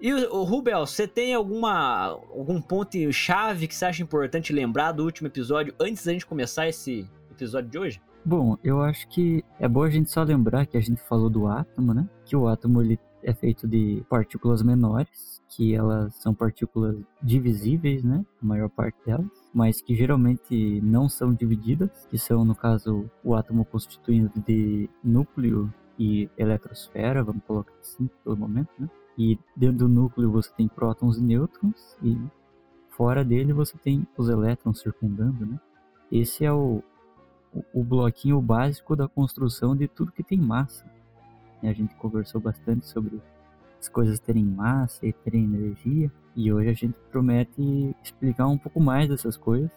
E 0.00 0.14
o 0.14 0.44
Rubel, 0.44 0.86
você 0.86 1.06
tem 1.06 1.34
alguma 1.34 2.18
algum 2.30 2.60
ponto 2.60 3.12
chave 3.12 3.68
que 3.68 3.74
você 3.74 3.84
acha 3.84 4.02
importante 4.02 4.50
lembrar 4.50 4.92
do 4.92 5.04
último 5.04 5.28
episódio 5.28 5.74
antes 5.78 6.06
da 6.06 6.12
gente 6.12 6.24
começar 6.24 6.66
esse 6.66 7.06
episódio 7.30 7.68
de 7.68 7.78
hoje? 7.78 8.02
Bom, 8.24 8.56
eu 8.64 8.80
acho 8.80 9.06
que 9.08 9.44
é 9.58 9.68
bom 9.68 9.82
a 9.82 9.90
gente 9.90 10.10
só 10.10 10.22
lembrar 10.22 10.64
que 10.64 10.78
a 10.78 10.80
gente 10.80 11.02
falou 11.02 11.28
do 11.28 11.46
átomo, 11.46 11.92
né? 11.92 12.08
Que 12.24 12.34
o 12.34 12.48
átomo 12.48 12.80
ele 12.80 12.98
é 13.22 13.34
feito 13.34 13.68
de 13.68 14.02
partículas 14.08 14.62
menores, 14.62 15.42
que 15.50 15.74
elas 15.74 16.14
são 16.14 16.34
partículas 16.34 16.96
divisíveis, 17.22 18.02
né? 18.02 18.24
A 18.42 18.46
maior 18.46 18.70
parte 18.70 18.96
delas, 19.04 19.26
mas 19.52 19.82
que 19.82 19.94
geralmente 19.94 20.80
não 20.82 21.10
são 21.10 21.34
divididas, 21.34 22.06
que 22.10 22.16
são, 22.16 22.42
no 22.42 22.54
caso, 22.54 23.10
o 23.22 23.34
átomo 23.34 23.66
constituído 23.66 24.32
de 24.46 24.88
núcleo 25.04 25.70
e 25.98 26.30
eletrosfera, 26.38 27.22
vamos 27.22 27.42
colocar 27.46 27.74
assim 27.80 28.08
pelo 28.24 28.36
momento, 28.36 28.70
né? 28.78 28.88
E 29.20 29.38
dentro 29.54 29.80
do 29.80 29.88
núcleo 29.88 30.32
você 30.32 30.50
tem 30.56 30.66
prótons 30.66 31.18
e 31.18 31.22
nêutrons, 31.22 31.94
e 32.02 32.18
fora 32.88 33.22
dele 33.22 33.52
você 33.52 33.76
tem 33.76 34.06
os 34.16 34.30
elétrons 34.30 34.80
circundando, 34.80 35.44
né? 35.44 35.60
Esse 36.10 36.42
é 36.42 36.50
o, 36.50 36.82
o, 37.74 37.84
bloquinho 37.84 38.40
básico 38.40 38.96
da 38.96 39.06
construção 39.06 39.76
de 39.76 39.86
tudo 39.86 40.10
que 40.10 40.22
tem 40.22 40.38
massa. 40.38 40.90
A 41.62 41.70
gente 41.70 41.94
conversou 41.96 42.40
bastante 42.40 42.86
sobre 42.86 43.20
as 43.78 43.90
coisas 43.90 44.18
terem 44.18 44.42
massa 44.42 45.06
e 45.06 45.12
terem 45.12 45.44
energia. 45.44 46.10
E 46.34 46.50
hoje 46.50 46.70
a 46.70 46.72
gente 46.72 46.96
promete 47.10 47.94
explicar 48.02 48.46
um 48.46 48.56
pouco 48.56 48.80
mais 48.80 49.06
dessas 49.06 49.36
coisas 49.36 49.70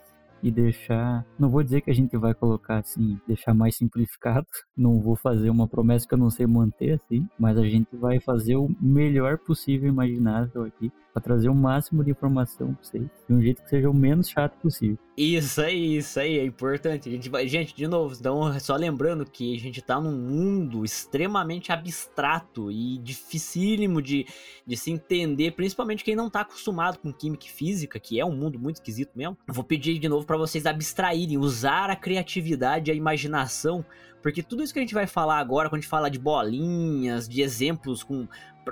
e 0.44 0.52
deixar. 0.52 1.26
Não 1.40 1.50
vou 1.50 1.64
dizer 1.64 1.82
que 1.82 1.90
a 1.90 1.94
gente 1.94 2.18
vai 2.18 2.34
colocar 2.34 2.80
assim, 2.80 3.20
deixar 3.26 3.54
mais 3.54 3.78
simplificado. 3.78 4.46
Não 4.76 5.00
vou 5.00 5.16
fazer 5.16 5.50
uma 5.50 5.68
promessa 5.68 6.08
que 6.08 6.14
eu 6.14 6.18
não 6.18 6.30
sei 6.30 6.46
manter 6.46 6.94
assim, 6.94 7.28
mas 7.40 7.58
a 7.58 7.64
gente 7.64 7.96
vai 7.96 8.20
fazer 8.20 8.56
o 8.56 8.70
melhor 8.82 9.38
possível 9.38 9.88
imaginável 9.88 10.64
aqui 10.64 10.92
para 11.14 11.22
trazer 11.22 11.48
o 11.48 11.54
máximo 11.54 12.04
de 12.04 12.10
informação 12.10 12.74
para 12.74 12.84
vocês, 12.84 13.08
de 13.30 13.34
um 13.34 13.40
jeito 13.40 13.62
que 13.62 13.70
seja 13.70 13.88
o 13.88 13.94
menos 13.94 14.28
chato 14.28 14.58
possível. 14.58 14.98
Isso 15.16 15.62
aí, 15.62 15.98
isso 15.98 16.20
aí, 16.20 16.40
é 16.40 16.46
importante. 16.46 17.08
A 17.08 17.12
gente 17.12 17.30
vai, 17.30 17.48
gente, 17.48 17.76
de 17.76 17.88
novo, 17.88 18.16
então, 18.20 18.60
só 18.60 18.76
lembrando 18.76 19.24
que 19.24 19.56
a 19.56 19.60
gente 19.60 19.80
tá 19.80 20.02
num 20.02 20.18
mundo 20.18 20.84
extremamente 20.84 21.72
abstrato 21.72 22.72
e 22.72 22.98
dificílimo 22.98 24.02
de, 24.02 24.26
de 24.66 24.76
se 24.76 24.92
entender, 24.92 25.52
principalmente 25.52 26.04
quem 26.04 26.16
não 26.16 26.32
tá 26.32 26.42
acostumado 26.42 26.98
com 26.98 27.14
química 27.14 27.46
e 27.46 27.50
física, 27.50 28.00
que 28.00 28.20
é 28.20 28.26
um 28.26 28.36
mundo 28.36 28.58
muito 28.58 28.78
esquisito 28.78 29.12
mesmo. 29.16 29.38
Eu 29.48 29.54
vou 29.54 29.64
pedir 29.64 30.00
de 30.00 30.10
novo 30.10 30.26
para 30.26 30.38
vocês 30.38 30.66
abstraírem, 30.66 31.38
usar 31.38 31.92
a 31.92 31.96
criatividade 31.96 32.90
e 32.90 32.92
a 32.92 32.96
imaginação 32.96 33.86
porque 34.24 34.42
tudo 34.42 34.64
isso 34.64 34.72
que 34.72 34.80
a 34.80 34.82
gente 34.82 34.94
vai 34.94 35.06
falar 35.06 35.38
agora, 35.38 35.68
quando 35.68 35.80
a 35.80 35.82
gente 35.82 35.90
fala 35.90 36.10
de 36.10 36.18
bolinhas, 36.18 37.28
de 37.28 37.42
exemplos 37.42 38.04
com 38.04 38.26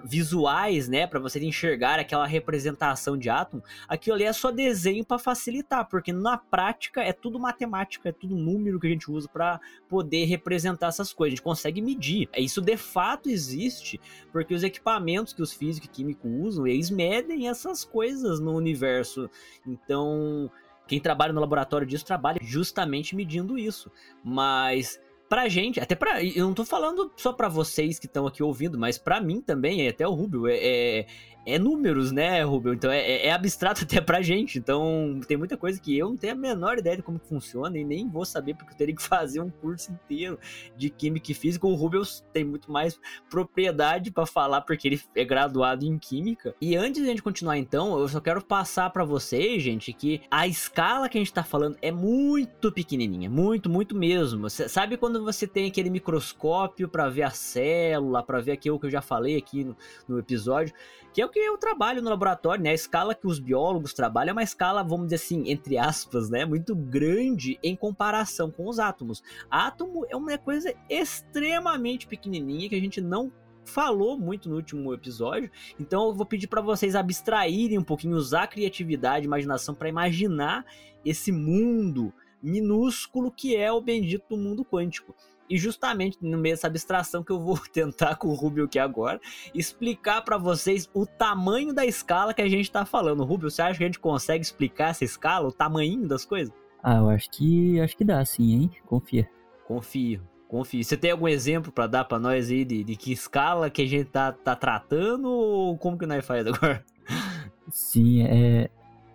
visuais, 0.04 0.88
né, 0.88 1.08
para 1.08 1.20
você 1.20 1.44
enxergar 1.44 2.00
aquela 2.00 2.26
representação 2.26 3.18
de 3.18 3.30
átomo, 3.30 3.64
aquilo 3.88 4.16
ali 4.16 4.24
é 4.24 4.34
só 4.34 4.52
desenho 4.52 5.06
para 5.06 5.20
facilitar, 5.20 5.88
porque 5.88 6.14
na 6.14 6.38
prática 6.38 7.02
é 7.02 7.14
tudo 7.14 7.40
matemática, 7.40 8.10
é 8.10 8.12
tudo 8.12 8.36
número 8.36 8.80
que 8.80 8.88
a 8.88 8.90
gente 8.90 9.10
usa 9.10 9.28
para 9.28 9.60
poder 9.90 10.26
representar 10.26 10.88
essas 10.88 11.14
coisas. 11.14 11.34
A 11.34 11.36
gente 11.36 11.44
consegue 11.44 11.82
medir. 11.82 12.30
Isso 12.38 12.62
de 12.62 12.78
fato 12.78 13.30
existe, 13.30 14.00
porque 14.32 14.54
os 14.54 14.64
equipamentos 14.64 15.34
que 15.34 15.42
os 15.42 15.54
físicos 15.54 15.90
e 15.90 15.92
químicos 15.92 16.32
usam, 16.32 16.68
eles 16.68 16.90
medem 16.90 17.48
essas 17.48 17.84
coisas 17.84 18.40
no 18.40 18.56
universo. 18.56 19.30
Então, 19.66 20.50
quem 20.88 21.00
trabalha 21.00 21.34
no 21.34 21.40
laboratório 21.40 21.88
disso 21.88 22.06
trabalha 22.06 22.40
justamente 22.42 23.16
medindo 23.16 23.58
isso. 23.58 23.92
Mas 24.24 25.00
pra 25.32 25.48
gente, 25.48 25.80
até 25.80 25.96
pra. 25.96 26.22
Eu 26.22 26.46
não 26.46 26.54
tô 26.54 26.66
falando 26.66 27.10
só 27.16 27.32
pra 27.32 27.48
vocês 27.48 27.98
que 27.98 28.06
estão 28.06 28.28
aqui 28.28 28.44
ouvindo, 28.44 28.78
mas 28.78 28.98
pra 28.98 29.22
mim 29.22 29.40
também, 29.40 29.88
até 29.88 30.06
o 30.06 30.14
Rubio, 30.14 30.46
é, 30.46 30.58
é, 30.58 31.06
é 31.46 31.58
números, 31.58 32.12
né, 32.12 32.44
Rubio? 32.44 32.74
Então 32.74 32.92
é, 32.92 33.00
é, 33.00 33.28
é 33.28 33.32
abstrato 33.32 33.84
até 33.86 34.00
pra 34.00 34.22
gente. 34.22 34.58
Então 34.60 35.20
tem 35.28 35.38
muita 35.38 35.58
coisa 35.58 35.80
que 35.80 35.98
eu 35.98 36.10
não 36.10 36.18
tenho 36.18 36.34
a 36.34 36.36
menor 36.36 36.78
ideia 36.78 36.98
de 36.98 37.04
como 37.04 37.20
funciona 37.20 37.78
e 37.78 37.84
nem 37.84 38.10
vou 38.10 38.26
saber 38.26 38.56
porque 38.56 38.74
eu 38.74 38.78
teria 38.78 38.96
que 38.96 39.02
fazer 39.08 39.40
um 39.40 39.50
curso 39.50 39.92
inteiro 39.92 40.38
de 40.76 40.90
Química 40.90 41.32
e 41.32 41.36
Física. 41.36 41.66
O 41.66 41.76
Rubio 41.76 42.02
tem 42.34 42.44
muito 42.44 42.72
mais 42.72 43.00
propriedade 43.30 44.12
para 44.12 44.26
falar 44.26 44.62
porque 44.62 44.88
ele 44.88 45.02
é 45.16 45.26
graduado 45.26 45.86
em 45.86 45.98
Química. 45.98 46.54
E 46.62 46.76
antes 46.76 47.02
de 47.02 47.08
a 47.08 47.12
gente 47.12 47.24
continuar 47.24 47.58
então, 47.58 48.00
eu 48.00 48.08
só 48.08 48.20
quero 48.20 48.44
passar 48.44 48.90
para 48.90 49.04
vocês, 49.04 49.64
gente, 49.64 49.94
que 49.94 50.22
a 50.30 50.46
escala 50.46 51.10
que 51.10 51.18
a 51.18 51.22
gente 51.22 51.34
tá 51.34 51.44
falando 51.44 51.78
é 51.82 51.92
muito 51.92 52.72
pequenininha, 52.72 53.30
muito, 53.30 53.70
muito 53.70 53.96
mesmo. 53.96 54.50
Cê 54.50 54.68
sabe 54.68 54.98
quando 54.98 55.21
você 55.24 55.48
tem 55.48 55.68
aquele 55.68 55.90
microscópio 55.90 56.90
para 56.90 57.10
ver 57.10 57.24
a 57.24 57.30
célula, 57.30 58.24
para 58.24 58.40
ver 58.40 58.54
aquilo 58.54 58.80
que 58.80 58.86
eu 58.86 58.92
já 58.92 59.02
falei 59.02 59.38
aqui 59.38 59.64
no, 59.64 59.76
no 60.08 60.20
episódio? 60.20 60.74
que 61.14 61.22
é 61.22 61.26
o 61.26 61.30
que 61.30 61.40
eu 61.40 61.58
trabalho 61.58 62.02
no 62.02 62.10
laboratório, 62.10 62.64
né? 62.64 62.70
A 62.72 62.74
escala 62.74 63.14
que 63.14 63.28
os 63.28 63.38
biólogos 63.38 63.94
trabalham 63.94 64.30
é 64.30 64.34
uma 64.34 64.44
escala, 64.44 64.82
vamos 64.82 65.08
dizer 65.08 65.16
assim, 65.18 65.50
entre 65.50 65.78
aspas, 65.78 66.30
né? 66.30 66.46
Muito 66.46 66.74
grande 66.74 67.60
em 67.62 67.76
comparação 67.76 68.50
com 68.50 68.68
os 68.68 68.80
átomos. 68.80 69.22
Átomo 69.50 70.06
é 70.10 70.16
uma 70.16 70.38
coisa 70.38 70.74
extremamente 70.90 72.08
pequenininha 72.08 72.70
que 72.70 72.76
a 72.76 72.80
gente 72.80 73.02
não 73.02 73.32
falou 73.66 74.18
muito 74.18 74.50
no 74.50 74.56
último 74.56 74.94
episódio. 74.94 75.52
Então 75.80 76.08
eu 76.08 76.14
vou 76.14 76.26
pedir 76.26 76.48
para 76.48 76.62
vocês 76.62 76.96
abstraírem 76.96 77.78
um 77.78 77.84
pouquinho, 77.84 78.16
usar 78.16 78.44
a 78.44 78.48
criatividade, 78.48 79.26
imaginação 79.26 79.76
para 79.76 79.90
imaginar 79.90 80.66
esse 81.04 81.32
mundo 81.32 82.14
minúsculo 82.42 83.32
que 83.32 83.56
é 83.56 83.72
o 83.72 83.82
bendito 83.82 84.38
mundo 84.38 84.66
quântico. 84.66 85.16
E 85.50 85.58
justamente 85.58 86.18
no 86.22 86.38
meio 86.38 86.56
dessa 86.56 86.68
abstração 86.68 87.24
que 87.24 87.32
eu 87.32 87.40
vou 87.40 87.60
tentar 87.74 88.16
com 88.16 88.30
o 88.30 88.34
Rubio 88.34 88.66
aqui 88.66 88.80
agora, 88.80 89.20
explicar 89.54 90.22
para 90.22 90.38
vocês 90.38 90.90
o 90.94 91.06
tamanho 91.06 91.74
da 91.74 91.86
escala 91.86 92.34
que 92.34 92.42
a 92.42 92.48
gente 92.48 92.72
tá 92.72 92.86
falando. 92.86 93.24
Rubio, 93.24 93.52
você 93.52 93.62
acha 93.62 93.78
que 93.78 93.84
a 93.84 93.88
gente 93.88 94.00
consegue 94.00 94.44
explicar 94.44 94.92
essa 94.92 95.04
escala, 95.04 95.48
o 95.48 95.52
tamanho 95.52 96.08
das 96.08 96.24
coisas? 96.24 96.54
Ah, 96.82 96.98
eu 96.98 97.10
acho 97.10 97.30
que 97.30 97.80
acho 97.80 97.96
que 97.96 98.06
dá 98.06 98.24
sim, 98.26 98.54
hein? 98.54 98.72
Confia. 98.86 99.30
Confio. 99.68 100.22
Confio. 100.48 100.84
Você 100.84 100.98
tem 100.98 101.12
algum 101.12 101.28
exemplo 101.28 101.72
para 101.72 101.88
dar 101.88 102.06
para 102.06 102.20
nós 102.20 102.50
aí 102.50 102.66
de, 102.66 102.84
de, 102.84 102.96
que 102.96 103.12
escala 103.12 103.70
que 103.70 103.84
a 103.84 103.88
gente 103.88 104.10
tá, 104.10 104.32
tá 104.32 104.56
tratando 104.56 105.30
ou 105.30 105.78
como 105.78 105.98
que 105.98 106.06
nós 106.06 106.26
faz 106.26 106.46
agora? 106.46 106.84
Sim, 107.70 108.24
é. 108.24 108.70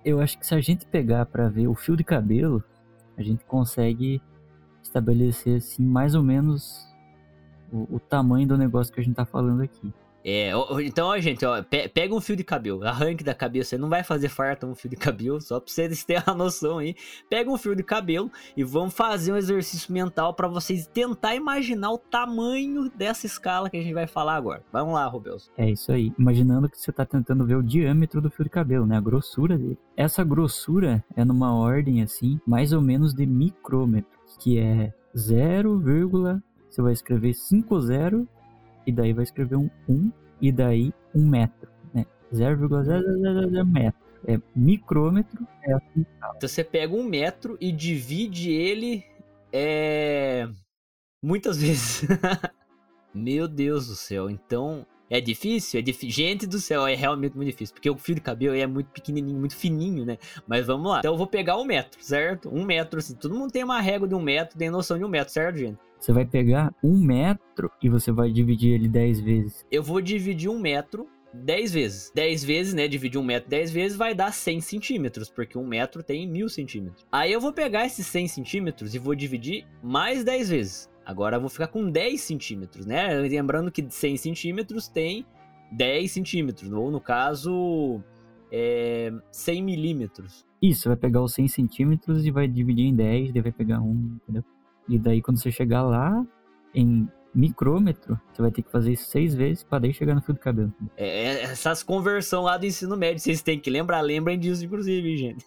Eu 0.04 0.20
acho 0.20 0.38
que 0.38 0.46
se 0.46 0.54
a 0.54 0.60
gente 0.60 0.86
pegar 0.86 1.26
para 1.26 1.48
ver 1.48 1.66
o 1.66 1.74
fio 1.74 1.96
de 1.96 2.04
cabelo, 2.04 2.62
a 3.16 3.22
gente 3.22 3.44
consegue 3.44 4.20
estabelecer 4.82 5.56
assim 5.56 5.84
mais 5.84 6.14
ou 6.14 6.22
menos 6.22 6.86
o, 7.72 7.96
o, 7.96 8.00
tamanho 8.00 8.46
do 8.46 8.56
negócio 8.56 8.92
que 8.92 9.00
a 9.00 9.02
gente 9.02 9.16
tá 9.16 9.24
falando 9.24 9.62
aqui. 9.62 9.92
É, 10.28 10.50
então, 10.84 11.06
ó, 11.06 11.18
gente, 11.20 11.46
ó, 11.46 11.62
pega 11.62 12.12
um 12.12 12.20
fio 12.20 12.34
de 12.34 12.42
cabelo, 12.42 12.84
arranque 12.84 13.22
da 13.22 13.32
cabeça, 13.32 13.78
não 13.78 13.88
vai 13.88 14.02
fazer 14.02 14.28
farta 14.28 14.66
um 14.66 14.74
fio 14.74 14.90
de 14.90 14.96
cabelo, 14.96 15.40
só 15.40 15.60
pra 15.60 15.72
vocês 15.72 16.02
terem 16.04 16.24
a 16.26 16.34
noção 16.34 16.78
aí. 16.78 16.96
Pega 17.30 17.48
um 17.48 17.56
fio 17.56 17.76
de 17.76 17.84
cabelo 17.84 18.28
e 18.56 18.64
vamos 18.64 18.92
fazer 18.92 19.32
um 19.32 19.36
exercício 19.36 19.92
mental 19.92 20.34
para 20.34 20.48
vocês 20.48 20.88
tentar 20.88 21.36
imaginar 21.36 21.92
o 21.92 21.98
tamanho 21.98 22.90
dessa 22.90 23.24
escala 23.24 23.70
que 23.70 23.76
a 23.76 23.80
gente 23.80 23.94
vai 23.94 24.08
falar 24.08 24.34
agora. 24.34 24.64
Vamos 24.72 24.94
lá, 24.94 25.06
Rubels. 25.06 25.48
É 25.56 25.70
isso 25.70 25.92
aí, 25.92 26.12
imaginando 26.18 26.68
que 26.68 26.76
você 26.76 26.90
tá 26.90 27.06
tentando 27.06 27.46
ver 27.46 27.54
o 27.54 27.62
diâmetro 27.62 28.20
do 28.20 28.28
fio 28.28 28.46
de 28.46 28.50
cabelo, 28.50 28.84
né, 28.84 28.96
a 28.96 29.00
grossura 29.00 29.56
dele. 29.56 29.78
Essa 29.96 30.24
grossura 30.24 31.04
é 31.14 31.24
numa 31.24 31.54
ordem 31.54 32.02
assim, 32.02 32.40
mais 32.44 32.72
ou 32.72 32.82
menos 32.82 33.14
de 33.14 33.24
micrômetro 33.24 34.18
que 34.40 34.58
é 34.58 34.92
0, 35.16 35.80
você 36.68 36.82
vai 36.82 36.92
escrever 36.92 37.32
50 37.32 38.26
e 38.86 38.92
daí 38.92 39.12
vai 39.12 39.24
escrever 39.24 39.56
um 39.56 39.68
1 39.88 40.12
e 40.40 40.52
daí 40.52 40.92
um 41.14 41.26
metro, 41.26 41.70
né? 41.92 42.06
0,000 42.32 43.64
metro. 43.64 44.06
É 44.26 44.40
micrômetro, 44.54 45.46
é 45.62 45.72
assim. 45.72 46.06
Então 46.36 46.48
você 46.48 46.64
pega 46.64 46.94
um 46.94 47.04
metro 47.04 47.56
e 47.60 47.70
divide 47.70 48.50
ele 48.50 49.04
é 49.52 50.48
muitas 51.22 51.58
vezes. 51.60 52.06
Meu 53.14 53.48
Deus 53.48 53.88
do 53.88 53.94
céu. 53.94 54.28
Então 54.28 54.86
é 55.08 55.20
difícil? 55.20 55.78
É 55.80 55.82
difícil. 55.82 56.10
Gente 56.10 56.46
do 56.46 56.58
céu, 56.58 56.86
é 56.86 56.94
realmente 56.94 57.36
muito 57.36 57.50
difícil. 57.50 57.74
Porque 57.74 57.88
o 57.88 57.96
fio 57.96 58.14
de 58.14 58.20
cabelo 58.20 58.56
é 58.56 58.66
muito 58.66 58.88
pequenininho, 58.88 59.38
muito 59.38 59.56
fininho, 59.56 60.04
né? 60.04 60.18
Mas 60.46 60.66
vamos 60.66 60.90
lá. 60.90 60.98
Então 60.98 61.12
eu 61.12 61.18
vou 61.18 61.26
pegar 61.26 61.56
um 61.56 61.64
metro, 61.64 62.02
certo? 62.02 62.48
Um 62.52 62.64
metro, 62.64 62.98
assim. 62.98 63.14
Todo 63.14 63.34
mundo 63.34 63.50
tem 63.50 63.64
uma 63.64 63.80
régua 63.80 64.08
de 64.08 64.14
um 64.14 64.20
metro, 64.20 64.58
tem 64.58 64.70
noção 64.70 64.98
de 64.98 65.04
um 65.04 65.08
metro, 65.08 65.32
certo, 65.32 65.58
gente? 65.58 65.78
Você 65.98 66.12
vai 66.12 66.24
pegar 66.24 66.74
um 66.82 66.98
metro 66.98 67.70
e 67.82 67.88
você 67.88 68.12
vai 68.12 68.30
dividir 68.30 68.74
ele 68.74 68.88
10 68.88 69.20
vezes. 69.20 69.66
Eu 69.70 69.82
vou 69.82 70.00
dividir 70.00 70.48
um 70.48 70.58
metro 70.58 71.08
10 71.32 71.72
vezes. 71.72 72.12
10 72.14 72.44
vezes, 72.44 72.74
né? 72.74 72.88
Dividir 72.88 73.18
um 73.18 73.24
metro 73.24 73.48
10 73.48 73.70
vezes 73.70 73.96
vai 73.96 74.14
dar 74.14 74.32
100 74.32 74.60
centímetros, 74.60 75.28
porque 75.28 75.58
um 75.58 75.66
metro 75.66 76.02
tem 76.02 76.28
mil 76.28 76.48
centímetros. 76.48 77.06
Aí 77.10 77.32
eu 77.32 77.40
vou 77.40 77.52
pegar 77.52 77.86
esses 77.86 78.06
100 78.06 78.28
centímetros 78.28 78.94
e 78.94 78.98
vou 78.98 79.14
dividir 79.14 79.66
mais 79.82 80.24
10 80.24 80.48
vezes. 80.50 80.90
Agora 81.06 81.36
eu 81.36 81.40
vou 81.40 81.48
ficar 81.48 81.68
com 81.68 81.88
10 81.88 82.20
centímetros, 82.20 82.84
né? 82.84 83.14
Lembrando 83.20 83.70
que 83.70 83.86
100 83.88 84.16
centímetros 84.16 84.88
tem 84.88 85.24
10 85.70 86.10
centímetros, 86.10 86.72
ou 86.72 86.90
no 86.90 87.00
caso, 87.00 88.02
é 88.50 89.12
100 89.30 89.62
milímetros. 89.62 90.44
Isso, 90.60 90.88
vai 90.88 90.96
pegar 90.96 91.22
os 91.22 91.32
100 91.34 91.46
centímetros 91.46 92.26
e 92.26 92.32
vai 92.32 92.48
dividir 92.48 92.86
em 92.86 92.94
10, 92.94 93.32
daí 93.32 93.42
vai 93.42 93.52
pegar 93.52 93.80
um, 93.80 94.18
entendeu? 94.22 94.44
E 94.88 94.98
daí 94.98 95.22
quando 95.22 95.40
você 95.40 95.52
chegar 95.52 95.82
lá, 95.82 96.26
em 96.74 97.08
micrômetro, 97.32 98.18
você 98.32 98.42
vai 98.42 98.50
ter 98.50 98.62
que 98.62 98.70
fazer 98.70 98.92
isso 98.92 99.08
seis 99.10 99.34
vezes 99.34 99.62
para 99.62 99.80
daí 99.80 99.92
chegar 99.92 100.14
no 100.14 100.22
fio 100.22 100.34
do 100.34 100.40
cabelo. 100.40 100.72
É, 100.96 101.06
é, 101.06 101.42
essas 101.42 101.82
conversão 101.82 102.42
lá 102.42 102.56
do 102.56 102.66
ensino 102.66 102.96
médio, 102.96 103.20
vocês 103.20 103.42
têm 103.42 103.60
que 103.60 103.70
lembrar, 103.70 104.00
lembrem 104.00 104.38
disso, 104.38 104.64
inclusive, 104.64 105.16
gente. 105.16 105.46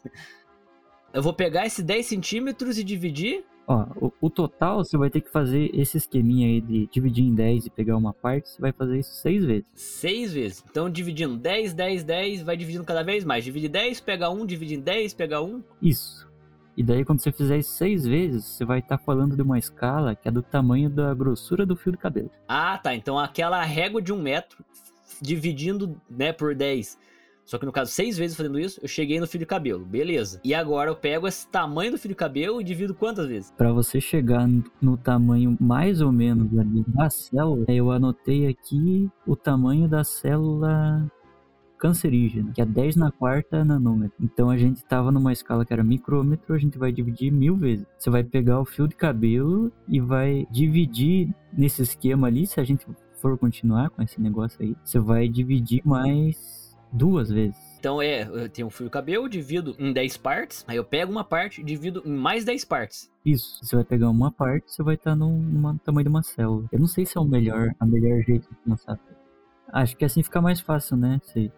Eu 1.12 1.24
vou 1.24 1.34
pegar 1.34 1.66
esses 1.66 1.84
10 1.84 2.06
centímetros 2.06 2.78
e 2.78 2.84
dividir 2.84 3.44
Ó, 3.70 3.86
o, 4.02 4.14
o, 4.20 4.30
total 4.32 4.84
você 4.84 4.98
vai 4.98 5.12
ter 5.12 5.22
que 5.22 5.30
fazer 5.30 5.70
esse 5.76 5.96
esqueminha 5.96 6.48
aí 6.48 6.60
de 6.60 6.88
dividir 6.88 7.24
em 7.24 7.36
10 7.36 7.68
e 7.68 7.70
pegar 7.70 7.96
uma 7.96 8.12
parte, 8.12 8.50
você 8.50 8.60
vai 8.60 8.72
fazer 8.72 8.98
isso 8.98 9.14
seis 9.14 9.46
vezes. 9.46 9.66
Seis 9.76 10.34
vezes. 10.34 10.66
Então 10.68 10.90
dividindo 10.90 11.38
10, 11.38 11.76
10, 11.76 12.04
10, 12.04 12.42
vai 12.42 12.58
dividindo 12.58 12.84
cada 12.84 13.04
vez 13.04 13.24
mais. 13.24 13.44
Divide 13.44 13.70
10, 13.70 14.02
pega 14.02 14.28
1, 14.28 14.44
divide 14.48 14.74
em 14.74 14.80
10, 14.80 15.14
pega 15.14 15.40
1. 15.40 15.62
Isso. 15.84 16.28
E 16.76 16.82
daí 16.82 17.06
quando 17.06 17.22
você 17.22 17.32
fizer 17.32 17.60
isso 17.60 17.74
seis 17.74 18.08
vezes, 18.08 18.44
você 18.44 18.66
vai 18.66 18.80
estar 18.80 18.98
tá 18.98 19.04
falando 19.04 19.36
de 19.36 19.42
uma 19.44 19.60
escala 19.60 20.16
que 20.16 20.28
é 20.28 20.32
do 20.32 20.42
tamanho 20.42 20.90
da 20.90 21.14
grossura 21.14 21.64
do 21.64 21.76
fio 21.76 21.92
de 21.92 21.98
cabelo. 22.00 22.32
Ah, 22.48 22.80
tá. 22.80 22.96
Então 22.96 23.20
aquela 23.20 23.64
régua 23.64 24.02
de 24.02 24.12
um 24.12 24.20
metro 24.20 24.66
dividindo 25.22 25.96
né, 26.10 26.34
por 26.34 26.56
10 26.56 26.98
só 27.50 27.58
que 27.58 27.66
no 27.66 27.72
caso, 27.72 27.90
seis 27.90 28.16
vezes 28.16 28.38
fazendo 28.38 28.60
isso, 28.60 28.80
eu 28.80 28.88
cheguei 28.88 29.20
no 29.20 29.26
fio 29.26 29.40
de 29.40 29.46
cabelo. 29.46 29.84
Beleza. 29.84 30.40
E 30.44 30.54
agora 30.54 30.92
eu 30.92 30.96
pego 30.96 31.28
esse 31.28 31.48
tamanho 31.48 31.94
do 31.94 31.98
fio 31.98 32.10
de 32.10 32.14
cabelo 32.14 32.62
e 32.62 32.64
divido 32.64 32.94
quantas 32.94 33.26
vezes? 33.26 33.52
Para 33.58 33.74
você 33.74 34.00
chegar 34.00 34.48
no 34.80 34.96
tamanho 34.96 35.58
mais 35.60 36.00
ou 36.00 36.12
menos 36.12 36.48
da 36.90 37.10
célula, 37.10 37.66
eu 37.68 37.90
anotei 37.90 38.48
aqui 38.48 39.10
o 39.26 39.36
tamanho 39.36 39.88
da 39.88 40.04
célula 40.04 41.12
cancerígena, 41.80 42.52
que 42.52 42.62
é 42.62 42.66
10 42.66 42.98
na 42.98 43.12
quarta 43.12 43.66
nanômetro. 43.66 44.16
Então 44.22 44.52
a 44.52 44.58
gente 44.58 44.78
estava 44.78 45.12
numa 45.12 45.34
escala 45.34 45.66
que 45.66 45.74
era 45.74 45.84
micrômetro, 45.84 46.54
a 46.54 46.58
gente 46.60 46.78
vai 46.78 46.92
dividir 46.92 47.32
mil 47.32 47.56
vezes. 47.58 47.88
Você 47.98 48.12
vai 48.12 48.24
pegar 48.24 48.60
o 48.60 48.66
fio 48.66 48.88
de 48.88 48.96
cabelo 48.96 49.72
e 49.88 50.00
vai 50.00 50.46
dividir 50.52 51.34
nesse 51.52 51.82
esquema 51.82 52.28
ali, 52.28 52.46
se 52.46 52.60
a 52.60 52.64
gente 52.64 52.86
for 53.14 53.38
continuar 53.40 53.90
com 53.90 54.04
esse 54.04 54.22
negócio 54.22 54.62
aí, 54.62 54.76
você 54.84 55.00
vai 55.00 55.28
dividir 55.28 55.82
mais 55.84 56.59
duas 56.92 57.30
vezes. 57.30 57.58
Então 57.80 58.02
é, 58.02 58.24
eu 58.24 58.50
tenho 58.50 58.68
um 58.68 58.72
fio 58.72 58.86
de 58.86 58.92
cabelo, 58.92 59.30
divido 59.30 59.76
em 59.80 59.94
10 59.94 60.18
partes, 60.18 60.66
aí 60.68 60.76
eu 60.76 60.84
pego 60.84 61.12
uma 61.12 61.24
parte 61.24 61.62
e 61.62 61.64
divido 61.64 62.02
em 62.06 62.12
mais 62.12 62.44
10 62.44 62.66
partes. 62.66 63.10
Isso, 63.26 63.60
você 63.64 63.76
vai 63.76 63.86
pegar 63.86 64.10
uma 64.10 64.32
parte, 64.32 64.72
você 64.72 64.84
vai 64.84 64.96
estar 64.96 65.16
no, 65.16 65.38
no 65.38 65.80
tamanho 65.80 66.04
de 66.04 66.10
uma 66.10 66.24
célula. 66.24 66.68
Eu 66.72 66.80
não 66.80 66.88
sei 66.88 67.06
se 67.06 67.18
é 67.18 67.22
o 67.22 67.26
melhor, 67.26 67.74
a 67.80 67.86
melhor 67.86 68.22
jeito 68.24 68.50
de 68.50 68.56
começar. 68.64 69.00
Acho 69.72 69.96
que 69.96 70.04
assim 70.04 70.24
fica 70.24 70.42
mais 70.42 70.60
fácil, 70.60 70.98
né? 70.98 71.22
Você 71.24 71.52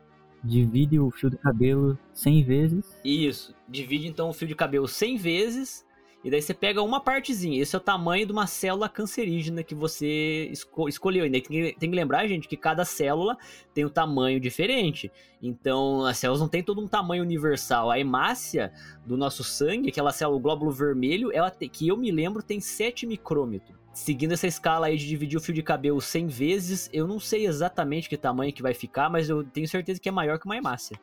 divide 0.43 0.99
o 0.99 1.09
fio 1.11 1.29
de 1.29 1.37
cabelo 1.37 1.97
100 2.13 2.43
vezes. 2.43 2.99
Isso, 3.03 3.55
divide 3.67 4.07
então 4.07 4.29
o 4.29 4.33
fio 4.33 4.47
de 4.47 4.55
cabelo 4.55 4.87
100 4.87 5.17
vezes 5.17 5.85
e 6.23 6.29
daí 6.29 6.41
você 6.41 6.53
pega 6.53 6.83
uma 6.83 6.99
partezinha. 6.99 7.61
Esse 7.61 7.75
é 7.75 7.79
o 7.79 7.81
tamanho 7.81 8.25
de 8.25 8.31
uma 8.31 8.45
célula 8.45 8.87
cancerígena 8.87 9.63
que 9.63 9.73
você 9.73 10.49
esco 10.51 10.87
escolheu. 10.87 11.25
E 11.25 11.31
tem 11.31 11.41
que, 11.41 11.75
tem 11.79 11.89
que 11.89 11.95
lembrar, 11.95 12.27
gente, 12.27 12.47
que 12.47 12.55
cada 12.55 12.85
célula 12.85 13.35
tem 13.73 13.85
um 13.85 13.89
tamanho 13.89 14.39
diferente. 14.39 15.11
Então, 15.41 16.05
as 16.05 16.19
células 16.19 16.39
não 16.39 16.47
têm 16.47 16.61
todo 16.61 16.79
um 16.79 16.87
tamanho 16.87 17.23
universal. 17.23 17.89
A 17.89 17.99
hemácia 17.99 18.71
do 19.03 19.17
nosso 19.17 19.43
sangue, 19.43 19.89
aquela 19.89 20.11
célula, 20.11 20.37
o 20.37 20.41
glóbulo 20.41 20.71
vermelho, 20.71 21.31
ela 21.33 21.49
tem, 21.49 21.67
que 21.67 21.87
eu 21.87 21.97
me 21.97 22.11
lembro, 22.11 22.43
tem 22.43 22.59
7 22.59 23.07
micrômetros. 23.07 23.75
Seguindo 23.91 24.31
essa 24.31 24.47
escala 24.47 24.87
aí 24.87 24.97
de 24.97 25.07
dividir 25.07 25.37
o 25.37 25.41
fio 25.41 25.53
de 25.53 25.63
cabelo 25.63 25.99
100 25.99 26.27
vezes, 26.27 26.89
eu 26.93 27.07
não 27.07 27.19
sei 27.19 27.45
exatamente 27.45 28.07
que 28.07 28.15
tamanho 28.15 28.53
que 28.53 28.61
vai 28.61 28.73
ficar, 28.73 29.09
mas 29.09 29.27
eu 29.27 29.43
tenho 29.43 29.67
certeza 29.67 29.99
que 29.99 30.07
é 30.07 30.11
maior 30.11 30.39
que 30.39 30.45
uma 30.45 30.55
hemácia. 30.55 30.97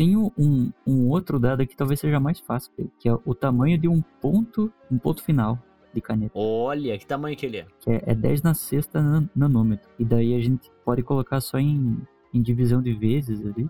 Tenho 0.00 0.32
um, 0.38 0.72
um 0.86 1.08
outro 1.08 1.38
dado 1.38 1.66
que 1.66 1.76
talvez 1.76 2.00
seja 2.00 2.18
mais 2.18 2.40
fácil, 2.40 2.72
que 2.98 3.06
é 3.08 3.12
o 3.12 3.34
tamanho 3.34 3.76
de 3.76 3.86
um 3.86 4.00
ponto, 4.20 4.72
um 4.90 4.96
ponto 4.96 5.22
final. 5.22 5.58
de 5.92 6.00
caneta. 6.00 6.32
Olha, 6.34 6.96
que 6.96 7.06
tamanho 7.06 7.36
que 7.36 7.44
ele 7.44 7.58
é. 7.58 7.66
Que 7.80 7.90
é, 7.90 8.02
é 8.06 8.14
10 8.14 8.42
na 8.42 8.54
sexta 8.54 9.02
nan- 9.02 9.28
nanômetro. 9.36 9.90
E 9.98 10.04
daí 10.04 10.34
a 10.34 10.40
gente 10.40 10.70
pode 10.84 11.02
colocar 11.02 11.40
só 11.42 11.58
em, 11.58 11.98
em 12.32 12.40
divisão 12.40 12.80
de 12.80 12.94
vezes 12.94 13.44
ali. 13.44 13.68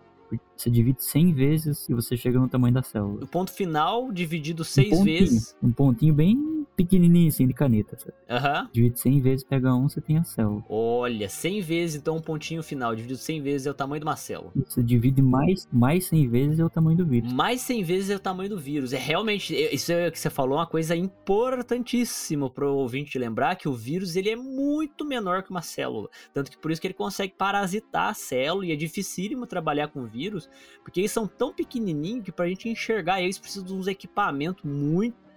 Você 0.56 0.70
divide 0.70 1.02
100 1.02 1.32
vezes 1.32 1.88
e 1.88 1.94
você 1.94 2.16
chega 2.16 2.38
no 2.38 2.46
tamanho 2.48 2.72
da 2.74 2.82
célula. 2.84 3.24
O 3.24 3.26
ponto 3.26 3.50
final 3.50 4.12
dividido 4.12 4.62
Um 4.62 4.64
seis 4.64 4.90
pontinho, 4.90 5.04
vezes. 5.04 5.56
Um 5.60 5.72
pontinho 5.72 6.14
bem 6.14 6.59
pequenininho 6.84 7.28
assim 7.28 7.46
de 7.46 7.54
caneta. 7.54 7.98
Sabe? 7.98 8.12
Aham. 8.28 8.68
Divide 8.72 8.98
100 8.98 9.20
vezes, 9.20 9.44
pega 9.44 9.74
um, 9.74 9.88
você 9.88 10.00
tem 10.00 10.18
a 10.18 10.24
célula. 10.24 10.62
Olha, 10.68 11.28
100 11.28 11.60
vezes, 11.60 11.96
então 11.96 12.16
um 12.16 12.20
pontinho 12.20 12.62
final 12.62 12.94
dividido 12.94 13.18
100 13.18 13.42
vezes 13.42 13.66
é 13.66 13.70
o 13.70 13.74
tamanho 13.74 14.00
de 14.00 14.06
uma 14.06 14.16
célula. 14.16 14.52
Você 14.66 14.82
divide 14.82 15.22
mais, 15.22 15.68
mais 15.72 16.06
100 16.06 16.28
vezes 16.28 16.58
é 16.58 16.64
o 16.64 16.70
tamanho 16.70 16.96
do 16.96 17.06
vírus. 17.06 17.32
Mais 17.32 17.60
100 17.60 17.82
vezes 17.82 18.10
é 18.10 18.16
o 18.16 18.20
tamanho 18.20 18.50
do 18.50 18.58
vírus. 18.58 18.92
É 18.92 18.98
realmente, 18.98 19.54
é- 19.54 19.74
isso 19.74 19.92
é 19.92 20.08
o 20.08 20.12
que 20.12 20.18
você 20.18 20.30
falou, 20.30 20.58
uma 20.58 20.66
coisa 20.66 20.94
importantíssima 20.96 22.48
pro 22.50 22.74
ouvinte 22.74 23.18
lembrar 23.18 23.56
que 23.56 23.68
o 23.68 23.74
vírus 23.74 24.16
ele 24.16 24.30
é 24.30 24.36
muito 24.36 25.04
menor 25.04 25.42
que 25.42 25.50
uma 25.50 25.62
célula. 25.62 26.08
Tanto 26.32 26.50
que 26.50 26.58
por 26.58 26.70
isso 26.70 26.80
que 26.80 26.86
ele 26.86 26.94
consegue 26.94 27.34
parasitar 27.36 28.10
a 28.10 28.14
célula 28.14 28.66
e 28.66 28.72
é 28.72 28.76
dificílimo 28.76 29.46
trabalhar 29.46 29.88
com 29.88 30.04
vírus, 30.06 30.48
porque 30.82 31.00
eles 31.00 31.12
são 31.12 31.26
tão 31.26 31.52
pequenininhos 31.52 32.24
que 32.24 32.32
pra 32.32 32.48
gente 32.48 32.68
enxergar 32.68 33.20
eles 33.20 33.38
precisa 33.38 33.64
de 33.64 33.72
uns 33.72 33.86
equipamentos 33.86 34.64
muito 34.64 35.29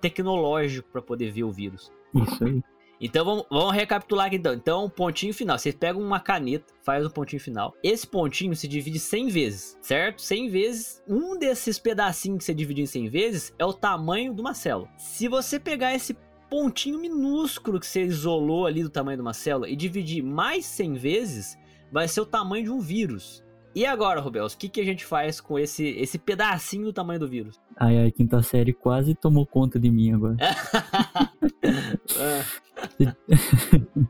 tecnológicos 0.00 0.90
para 0.90 1.02
poder 1.02 1.30
ver 1.30 1.44
o 1.44 1.52
vírus. 1.52 1.92
Isso 2.14 2.44
aí. 2.44 2.62
Então 3.00 3.24
vamos, 3.24 3.46
vamos 3.48 3.74
recapitular 3.74 4.26
aqui 4.26 4.36
então. 4.36 4.54
Então, 4.54 4.90
pontinho 4.90 5.32
final. 5.32 5.58
Você 5.58 5.72
pega 5.72 5.98
uma 5.98 6.18
caneta, 6.18 6.74
faz 6.82 7.06
um 7.06 7.10
pontinho 7.10 7.40
final. 7.40 7.74
Esse 7.82 8.06
pontinho 8.06 8.56
se 8.56 8.66
divide 8.66 8.98
100 8.98 9.28
vezes, 9.28 9.78
certo? 9.80 10.20
100 10.20 10.48
vezes. 10.48 11.02
Um 11.06 11.38
desses 11.38 11.78
pedacinhos 11.78 12.38
que 12.38 12.44
você 12.44 12.54
dividir 12.54 12.82
em 12.82 12.86
100 12.86 13.08
vezes 13.08 13.54
é 13.58 13.64
o 13.64 13.72
tamanho 13.72 14.34
de 14.34 14.40
uma 14.40 14.54
célula. 14.54 14.88
Se 14.96 15.28
você 15.28 15.60
pegar 15.60 15.94
esse 15.94 16.16
pontinho 16.50 16.98
minúsculo 16.98 17.78
que 17.78 17.86
você 17.86 18.02
isolou 18.02 18.66
ali 18.66 18.82
do 18.82 18.90
tamanho 18.90 19.18
de 19.18 19.22
uma 19.22 19.34
célula 19.34 19.68
e 19.68 19.76
dividir 19.76 20.22
mais 20.22 20.64
100 20.66 20.94
vezes, 20.94 21.58
vai 21.92 22.08
ser 22.08 22.20
o 22.20 22.26
tamanho 22.26 22.64
de 22.64 22.70
um 22.70 22.80
vírus. 22.80 23.44
E 23.78 23.86
agora, 23.86 24.20
Rubels, 24.20 24.54
o 24.54 24.58
que, 24.58 24.68
que 24.68 24.80
a 24.80 24.84
gente 24.84 25.04
faz 25.04 25.40
com 25.40 25.56
esse, 25.56 25.86
esse 25.86 26.18
pedacinho 26.18 26.86
do 26.86 26.92
tamanho 26.92 27.20
do 27.20 27.28
vírus? 27.28 27.60
Aí 27.76 28.08
a 28.08 28.10
quinta 28.10 28.42
série 28.42 28.72
quase 28.72 29.14
tomou 29.14 29.46
conta 29.46 29.78
de 29.78 29.88
mim 29.88 30.14
agora. 30.14 30.36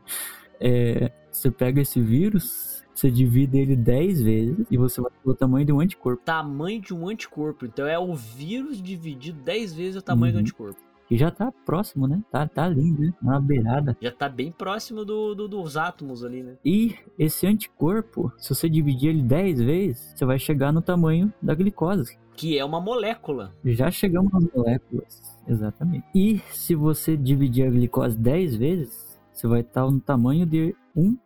É, 0.61 1.11
você 1.31 1.49
pega 1.49 1.81
esse 1.81 2.01
vírus, 2.01 2.83
você 2.93 3.09
divide 3.09 3.59
ele 3.59 3.77
10 3.77 4.21
vezes 4.23 4.65
e 4.69 4.75
você 4.75 4.99
vai 4.99 5.09
ter 5.09 5.29
o 5.29 5.33
tamanho 5.33 5.65
de 5.65 5.71
um 5.71 5.79
anticorpo. 5.79 6.21
tamanho 6.25 6.81
de 6.81 6.93
um 6.93 7.07
anticorpo. 7.07 7.65
Então 7.65 7.87
é 7.87 7.97
o 7.97 8.13
vírus 8.13 8.81
dividido 8.81 9.39
10 9.41 9.73
vezes 9.73 9.95
o 9.95 10.01
tamanho 10.01 10.33
do 10.33 10.37
Uhum. 10.37 10.41
anticorpo. 10.41 10.88
Que 11.09 11.17
já 11.17 11.31
tá 11.31 11.51
próximo, 11.65 12.07
né? 12.07 12.21
Tá, 12.31 12.47
tá 12.47 12.65
ali, 12.65 12.91
né? 12.91 13.11
Na 13.19 13.39
beirada. 13.39 13.97
Já 13.99 14.11
tá 14.11 14.29
bem 14.29 14.51
próximo 14.51 15.03
do, 15.03 15.33
do- 15.33 15.47
dos 15.47 15.75
átomos 15.75 16.23
ali, 16.23 16.43
né? 16.43 16.55
E 16.63 16.95
esse 17.17 17.47
anticorpo, 17.47 18.31
se 18.37 18.53
você 18.53 18.69
dividir 18.69 19.09
ele 19.09 19.23
10 19.23 19.59
vezes, 19.59 20.13
você 20.15 20.23
vai 20.23 20.37
chegar 20.37 20.71
no 20.71 20.81
tamanho 20.83 21.33
da 21.41 21.55
glicose. 21.55 22.15
Que 22.35 22.59
é 22.59 22.63
uma 22.63 22.79
molécula. 22.79 23.51
Já 23.65 23.89
chegamos 23.89 24.31
nas 24.31 24.45
moléculas. 24.53 25.39
Exatamente. 25.47 26.05
E 26.13 26.37
se 26.51 26.75
você 26.75 27.17
dividir 27.17 27.67
a 27.67 27.71
glicose 27.71 28.15
10 28.15 28.55
vezes, 28.55 29.19
você 29.33 29.47
vai 29.47 29.61
estar 29.61 29.89
no 29.89 29.99
tamanho 29.99 30.45
de 30.45 30.75
um, 30.95 31.17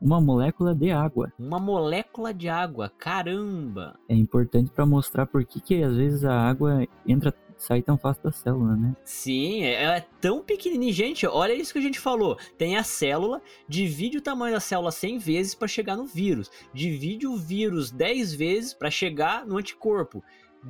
uma 0.00 0.20
molécula 0.20 0.74
de 0.74 0.90
água. 0.90 1.32
Uma 1.38 1.60
molécula 1.60 2.34
de 2.34 2.48
água. 2.48 2.90
Caramba! 2.98 3.94
É 4.08 4.16
importante 4.16 4.70
para 4.72 4.84
mostrar 4.84 5.26
por 5.26 5.44
que, 5.44 5.60
que 5.60 5.80
às 5.82 5.96
vezes 5.96 6.24
a 6.24 6.34
água 6.36 6.86
entra, 7.06 7.32
sai 7.62 7.80
tão 7.80 7.96
fácil 7.96 8.24
da 8.24 8.32
célula, 8.32 8.74
né? 8.74 8.96
Sim, 9.04 9.62
é- 9.62 9.84
ela 9.84 9.96
é 9.96 10.06
tão 10.20 10.42
pequenininha. 10.42 10.92
Gente, 10.92 11.24
olha 11.26 11.54
isso 11.54 11.72
que 11.72 11.78
a 11.78 11.82
gente 11.82 12.00
falou. 12.00 12.36
Tem 12.58 12.76
a 12.76 12.82
célula, 12.82 13.40
divide 13.68 14.18
o 14.18 14.20
tamanho 14.20 14.54
da 14.54 14.60
célula 14.60 14.90
100 14.90 15.18
vezes 15.18 15.54
para 15.54 15.68
chegar 15.68 15.96
no 15.96 16.04
vírus. 16.04 16.50
Divide 16.74 17.24
o 17.24 17.36
vírus 17.36 17.92
10 17.92 18.34
vezes 18.34 18.74
para 18.74 18.90
chegar 18.90 19.46
no 19.46 19.58
anticorpo. 19.58 20.24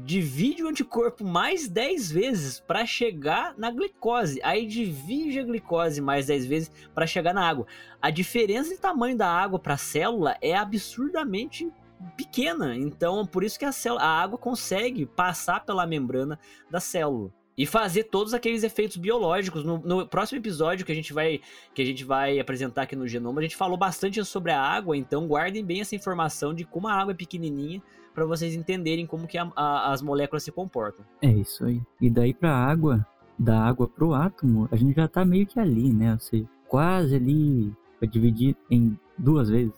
Divide 0.05 0.62
o 0.62 0.69
anticorpo 0.69 1.25
mais 1.25 1.66
10 1.66 2.11
vezes 2.11 2.61
para 2.61 2.85
chegar 2.85 3.55
na 3.57 3.71
glicose. 3.71 4.38
Aí 4.43 4.66
divide 4.66 5.38
a 5.40 5.45
glicose 5.45 6.01
mais 6.01 6.27
10 6.27 6.45
vezes 6.47 6.71
para 6.95 7.07
chegar 7.07 7.33
na 7.33 7.47
água. 7.47 7.66
A 8.03 8.11
diferença 8.11 8.75
de 8.75 8.81
tamanho 8.81 9.16
da 9.16 9.29
água 9.29 9.59
para 9.59 9.75
a 9.75 9.79
célula 9.79 10.37
é 10.43 10.55
absurdamente 10.55 11.71
pequena. 12.17 12.77
Então, 12.77 13.25
por 13.27 13.45
isso 13.45 13.59
que 13.59 13.65
a, 13.65 13.73
célula, 13.73 14.03
a 14.03 14.21
água 14.23 14.38
consegue 14.38 15.07
passar 15.07 15.65
pela 15.65 15.87
membrana 15.87 16.38
da 16.71 16.81
célula 16.81 17.31
e 17.57 17.67
fazer 17.67 18.05
todos 18.05 18.33
aqueles 18.33 18.62
efeitos 18.62 18.97
biológicos. 18.97 19.62
No, 19.65 19.79
no 19.79 20.07
próximo 20.07 20.38
episódio 20.38 20.87
que 20.87 20.93
a 20.93 20.95
gente 20.95 21.12
vai 21.12 21.41
que 21.75 21.83
a 21.83 21.85
gente 21.85 22.05
vai 22.05 22.38
apresentar 22.38 22.83
aqui 22.83 22.97
no 22.97 23.07
Genoma, 23.07 23.41
a 23.41 23.43
gente 23.43 23.57
falou 23.57 23.77
bastante 23.77 24.25
sobre 24.25 24.53
a 24.53 24.61
água, 24.61 24.97
então 24.97 25.27
guardem 25.27 25.65
bem 25.65 25.81
essa 25.81 25.95
informação 25.95 26.55
de 26.55 26.65
como 26.65 26.88
a 26.88 26.95
água 26.95 27.12
é 27.12 27.15
pequenininha 27.17 27.83
para 28.15 28.25
vocês 28.25 28.55
entenderem 28.55 29.07
como 29.07 29.27
que 29.27 29.37
a- 29.38 29.51
a- 29.57 29.93
as 29.93 30.01
moléculas 30.03 30.43
se 30.43 30.53
comportam. 30.53 31.05
É 31.21 31.29
isso 31.31 31.65
aí. 31.65 31.81
E 32.01 32.09
daí 32.11 32.33
pra 32.35 32.55
água, 32.55 33.07
da 33.38 33.59
água 33.61 33.88
pro 33.88 34.12
átomo, 34.15 34.69
a 34.71 34.77
gente 34.77 34.95
já 34.97 35.09
tá 35.09 35.25
meio 35.25 35.47
que 35.47 35.59
ali, 35.59 35.93
né? 35.93 36.12
Ou 36.12 36.19
seja, 36.21 36.47
quase 36.69 37.17
ali 37.17 37.73
pra 37.99 38.09
dividir 38.09 38.57
em 38.71 38.99
duas 39.19 39.49
vezes, 39.51 39.75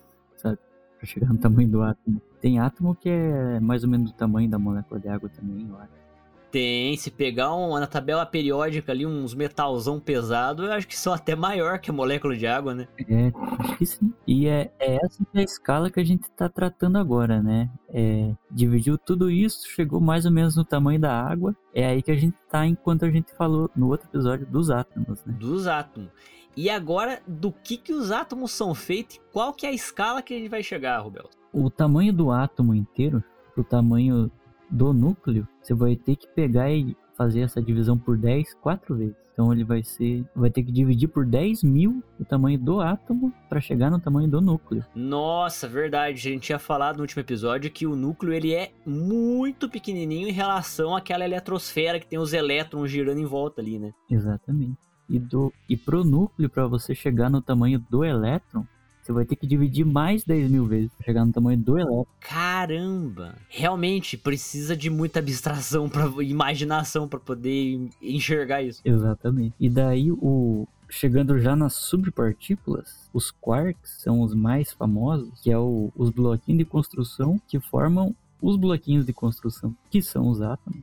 sabe? 1.05 1.05
Pra 1.05 1.05
chegar 1.05 1.33
no 1.33 1.37
tamanho 1.39 1.69
do 1.69 1.81
átomo. 1.81 2.21
Tem 2.41 2.59
átomo 2.59 2.95
que 2.95 3.09
é 3.09 3.59
mais 3.59 3.83
ou 3.83 3.89
menos 3.89 4.11
do 4.11 4.17
tamanho 4.17 4.49
da 4.49 4.59
molécula 4.59 4.99
de 4.99 5.07
água 5.07 5.29
também, 5.29 5.67
eu 5.69 5.77
acho. 5.77 6.05
Tem, 6.51 6.95
se 6.95 7.11
pegar 7.11 7.53
um, 7.53 7.77
na 7.77 7.85
tabela 7.85 8.25
periódica 8.25 8.89
ali 8.89 9.05
uns 9.05 9.33
metalzão 9.33 9.99
pesado, 9.99 10.63
eu 10.63 10.71
acho 10.71 10.87
que 10.87 10.97
são 10.97 11.11
até 11.11 11.35
maior 11.35 11.79
que 11.79 11.89
a 11.89 11.93
molécula 11.93 12.33
de 12.33 12.47
água, 12.47 12.73
né? 12.73 12.87
É, 13.09 13.29
acho 13.59 13.77
que 13.77 13.85
sim. 13.85 14.13
E 14.25 14.47
é, 14.47 14.71
é 14.79 14.95
essa 15.03 15.25
que 15.25 15.37
é 15.37 15.41
a 15.41 15.43
escala 15.43 15.89
que 15.91 15.99
a 15.99 16.03
gente 16.03 16.29
tá 16.31 16.47
tratando 16.47 16.97
agora, 16.97 17.43
né? 17.43 17.69
É, 17.89 18.31
dividiu 18.49 18.97
tudo 18.97 19.29
isso, 19.29 19.67
chegou 19.67 19.99
mais 19.99 20.25
ou 20.25 20.31
menos 20.31 20.55
no 20.55 20.63
tamanho 20.63 20.99
da 20.99 21.11
água. 21.11 21.53
É 21.73 21.87
aí 21.87 22.01
que 22.01 22.11
a 22.11 22.15
gente 22.15 22.37
tá 22.49 22.65
enquanto 22.65 23.03
a 23.03 23.11
gente 23.11 23.33
falou 23.33 23.69
no 23.75 23.89
outro 23.89 24.07
episódio 24.07 24.45
dos 24.45 24.69
átomos, 24.69 25.25
né? 25.25 25.35
Dos 25.37 25.67
átomos. 25.67 26.09
E 26.55 26.69
agora, 26.69 27.21
do 27.27 27.51
que 27.51 27.77
que 27.77 27.93
os 27.93 28.11
átomos 28.11 28.51
são 28.51 28.73
feitos 28.73 29.15
e 29.17 29.21
qual 29.31 29.53
que 29.53 29.65
é 29.65 29.69
a 29.69 29.73
escala 29.73 30.21
que 30.21 30.33
a 30.33 30.37
gente 30.37 30.49
vai 30.49 30.63
chegar, 30.63 30.99
Rubel? 30.99 31.29
o 31.55 31.69
tamanho 31.69 32.11
do 32.11 32.31
átomo 32.31 32.75
inteiro, 32.75 33.23
o 33.55 33.63
tamanho 33.63 34.29
do 34.69 34.93
núcleo, 34.93 35.47
você 35.61 35.73
vai 35.73 35.95
ter 35.95 36.17
que 36.17 36.27
pegar 36.27 36.69
e 36.69 36.95
fazer 37.15 37.41
essa 37.41 37.61
divisão 37.61 37.97
por 37.97 38.17
10 38.17 38.55
quatro 38.55 38.97
vezes. 38.97 39.15
Então 39.31 39.53
ele 39.53 39.63
vai 39.63 39.81
ser, 39.83 40.25
vai 40.35 40.49
ter 40.49 40.63
que 40.63 40.71
dividir 40.71 41.07
por 41.07 41.25
10 41.25 41.63
mil 41.63 42.03
o 42.19 42.25
tamanho 42.25 42.59
do 42.59 42.81
átomo 42.81 43.33
para 43.47 43.61
chegar 43.61 43.89
no 43.89 43.99
tamanho 43.99 44.29
do 44.29 44.41
núcleo. 44.41 44.83
Nossa, 44.93 45.67
verdade. 45.67 46.27
A 46.27 46.31
gente 46.33 46.43
tinha 46.43 46.59
falado 46.59 46.97
no 46.97 47.03
último 47.03 47.21
episódio 47.21 47.71
que 47.71 47.85
o 47.85 47.95
núcleo 47.95 48.33
ele 48.33 48.53
é 48.53 48.71
muito 48.85 49.69
pequenininho 49.69 50.27
em 50.27 50.33
relação 50.33 50.95
àquela 50.95 51.23
eletrosfera 51.23 51.99
que 51.99 52.07
tem 52.07 52.19
os 52.19 52.33
elétrons 52.33 52.91
girando 52.91 53.19
em 53.19 53.25
volta 53.25 53.61
ali, 53.61 53.79
né? 53.79 53.91
Exatamente. 54.09 54.79
E 55.09 55.19
do 55.19 55.53
e 55.69 55.77
pro 55.77 56.03
núcleo 56.03 56.49
para 56.49 56.65
você 56.67 56.95
chegar 56.95 57.29
no 57.29 57.41
tamanho 57.41 57.83
do 57.89 58.03
elétron, 58.03 58.65
você 59.01 59.11
vai 59.13 59.23
ter 59.23 59.35
que 59.35 59.45
dividir 59.45 59.85
mais 59.85 60.23
10 60.23 60.49
mil 60.49 60.65
vezes 60.65 60.91
para 60.95 61.05
chegar 61.05 61.23
no 61.25 61.31
tamanho 61.31 61.59
do 61.59 61.77
elétron. 61.77 62.05
Caramba! 62.19 63.35
Realmente 63.47 64.17
precisa 64.17 64.75
de 64.75 64.89
muita 64.89 65.19
abstração, 65.19 65.87
pra, 65.87 66.05
imaginação 66.23 67.07
para 67.07 67.19
poder 67.19 67.87
enxergar 68.01 68.63
isso. 68.63 68.81
Exatamente. 68.83 69.53
E 69.59 69.69
daí 69.69 70.11
o 70.11 70.67
chegando 70.89 71.39
já 71.39 71.55
nas 71.55 71.73
subpartículas, 71.73 73.09
os 73.13 73.29
quarks 73.31 74.01
são 74.01 74.21
os 74.21 74.33
mais 74.33 74.71
famosos, 74.71 75.29
que 75.41 75.51
é 75.51 75.57
o- 75.57 75.91
os 75.95 76.09
bloquinhos 76.09 76.59
de 76.59 76.65
construção 76.65 77.39
que 77.47 77.59
formam 77.59 78.15
os 78.41 78.55
bloquinhos 78.57 79.05
de 79.05 79.13
construção, 79.13 79.75
que 79.89 80.01
são 80.01 80.29
os 80.29 80.41
átomos. 80.41 80.81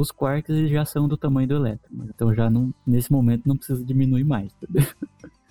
Os 0.00 0.10
quarks 0.10 0.56
eles 0.56 0.70
já 0.70 0.84
são 0.86 1.06
do 1.06 1.16
tamanho 1.16 1.46
do 1.46 1.56
elétron, 1.56 1.90
então 2.04 2.34
já 2.34 2.48
não, 2.48 2.72
nesse 2.86 3.12
momento 3.12 3.46
não 3.46 3.54
precisa 3.54 3.84
diminuir 3.84 4.24
mais. 4.24 4.50
entendeu? 4.62 4.90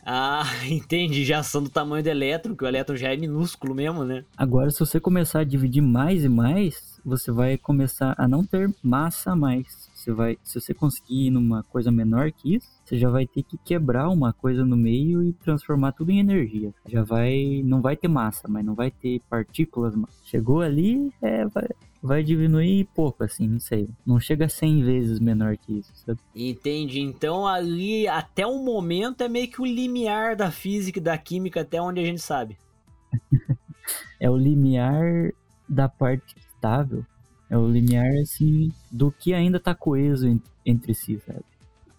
Ah, 0.03 0.43
entendi. 0.67 1.23
Já 1.23 1.43
são 1.43 1.61
do 1.61 1.69
tamanho 1.69 2.03
do 2.03 2.09
elétron, 2.09 2.55
que 2.55 2.63
o 2.63 2.67
elétron 2.67 2.95
já 2.95 3.13
é 3.13 3.17
minúsculo 3.17 3.75
mesmo, 3.75 4.03
né? 4.03 4.25
Agora, 4.35 4.71
se 4.71 4.79
você 4.79 4.99
começar 4.99 5.41
a 5.41 5.43
dividir 5.43 5.81
mais 5.81 6.23
e 6.23 6.29
mais, 6.29 6.88
você 7.03 7.31
vai 7.31 7.57
começar 7.57 8.15
a 8.17 8.27
não 8.27 8.45
ter 8.45 8.73
massa 8.83 9.35
mais. 9.35 9.89
Você 9.93 10.11
vai, 10.11 10.37
se 10.43 10.59
você 10.59 10.73
conseguir 10.73 11.27
ir 11.27 11.31
numa 11.31 11.63
coisa 11.63 11.91
menor 11.91 12.31
que 12.31 12.55
isso, 12.55 12.67
você 12.83 12.97
já 12.97 13.09
vai 13.09 13.27
ter 13.27 13.43
que 13.43 13.57
quebrar 13.57 14.09
uma 14.09 14.33
coisa 14.33 14.65
no 14.65 14.77
meio 14.77 15.23
e 15.23 15.33
transformar 15.33 15.91
tudo 15.91 16.11
em 16.11 16.19
energia. 16.19 16.73
Já 16.87 17.03
vai, 17.03 17.61
não 17.63 17.81
vai 17.81 17.95
ter 17.95 18.07
massa, 18.07 18.47
mas 18.47 18.65
não 18.65 18.75
vai 18.75 18.91
ter 18.91 19.21
partículas. 19.29 19.95
mais. 19.95 20.13
Chegou 20.23 20.61
ali, 20.61 21.11
é, 21.21 21.45
vai, 21.45 21.67
vai 22.01 22.23
diminuir 22.23 22.87
pouco, 22.95 23.23
assim, 23.23 23.47
não 23.47 23.59
sei. 23.59 23.89
Não 24.05 24.19
chega 24.19 24.45
a 24.45 24.49
100 24.49 24.83
vezes 24.83 25.19
menor 25.19 25.57
que 25.57 25.79
isso, 25.79 25.91
sabe? 25.95 26.19
Entendi. 26.35 27.01
Então 27.01 27.45
ali, 27.45 28.07
até 28.07 28.45
o 28.45 28.63
momento, 28.63 29.21
é 29.21 29.29
meio 29.29 29.49
que 29.49 29.61
o 29.61 29.65
limiar 29.65 30.35
da 30.35 30.49
física 30.49 30.99
e 30.99 31.01
da 31.03 31.17
química, 31.17 31.61
até 31.61 31.81
onde 31.81 31.99
a 31.99 32.05
gente 32.05 32.21
sabe. 32.21 32.57
É 34.19 34.29
o 34.29 34.37
limiar 34.37 35.31
da 35.67 35.87
parte 35.87 36.35
estável. 36.59 37.05
É 37.49 37.57
o 37.57 37.67
limiar, 37.67 38.11
assim, 38.21 38.71
do 38.91 39.11
que 39.11 39.33
ainda 39.33 39.59
tá 39.59 39.73
coeso 39.73 40.27
en- 40.27 40.41
entre 40.65 40.93
si, 40.93 41.19
sabe? 41.25 41.43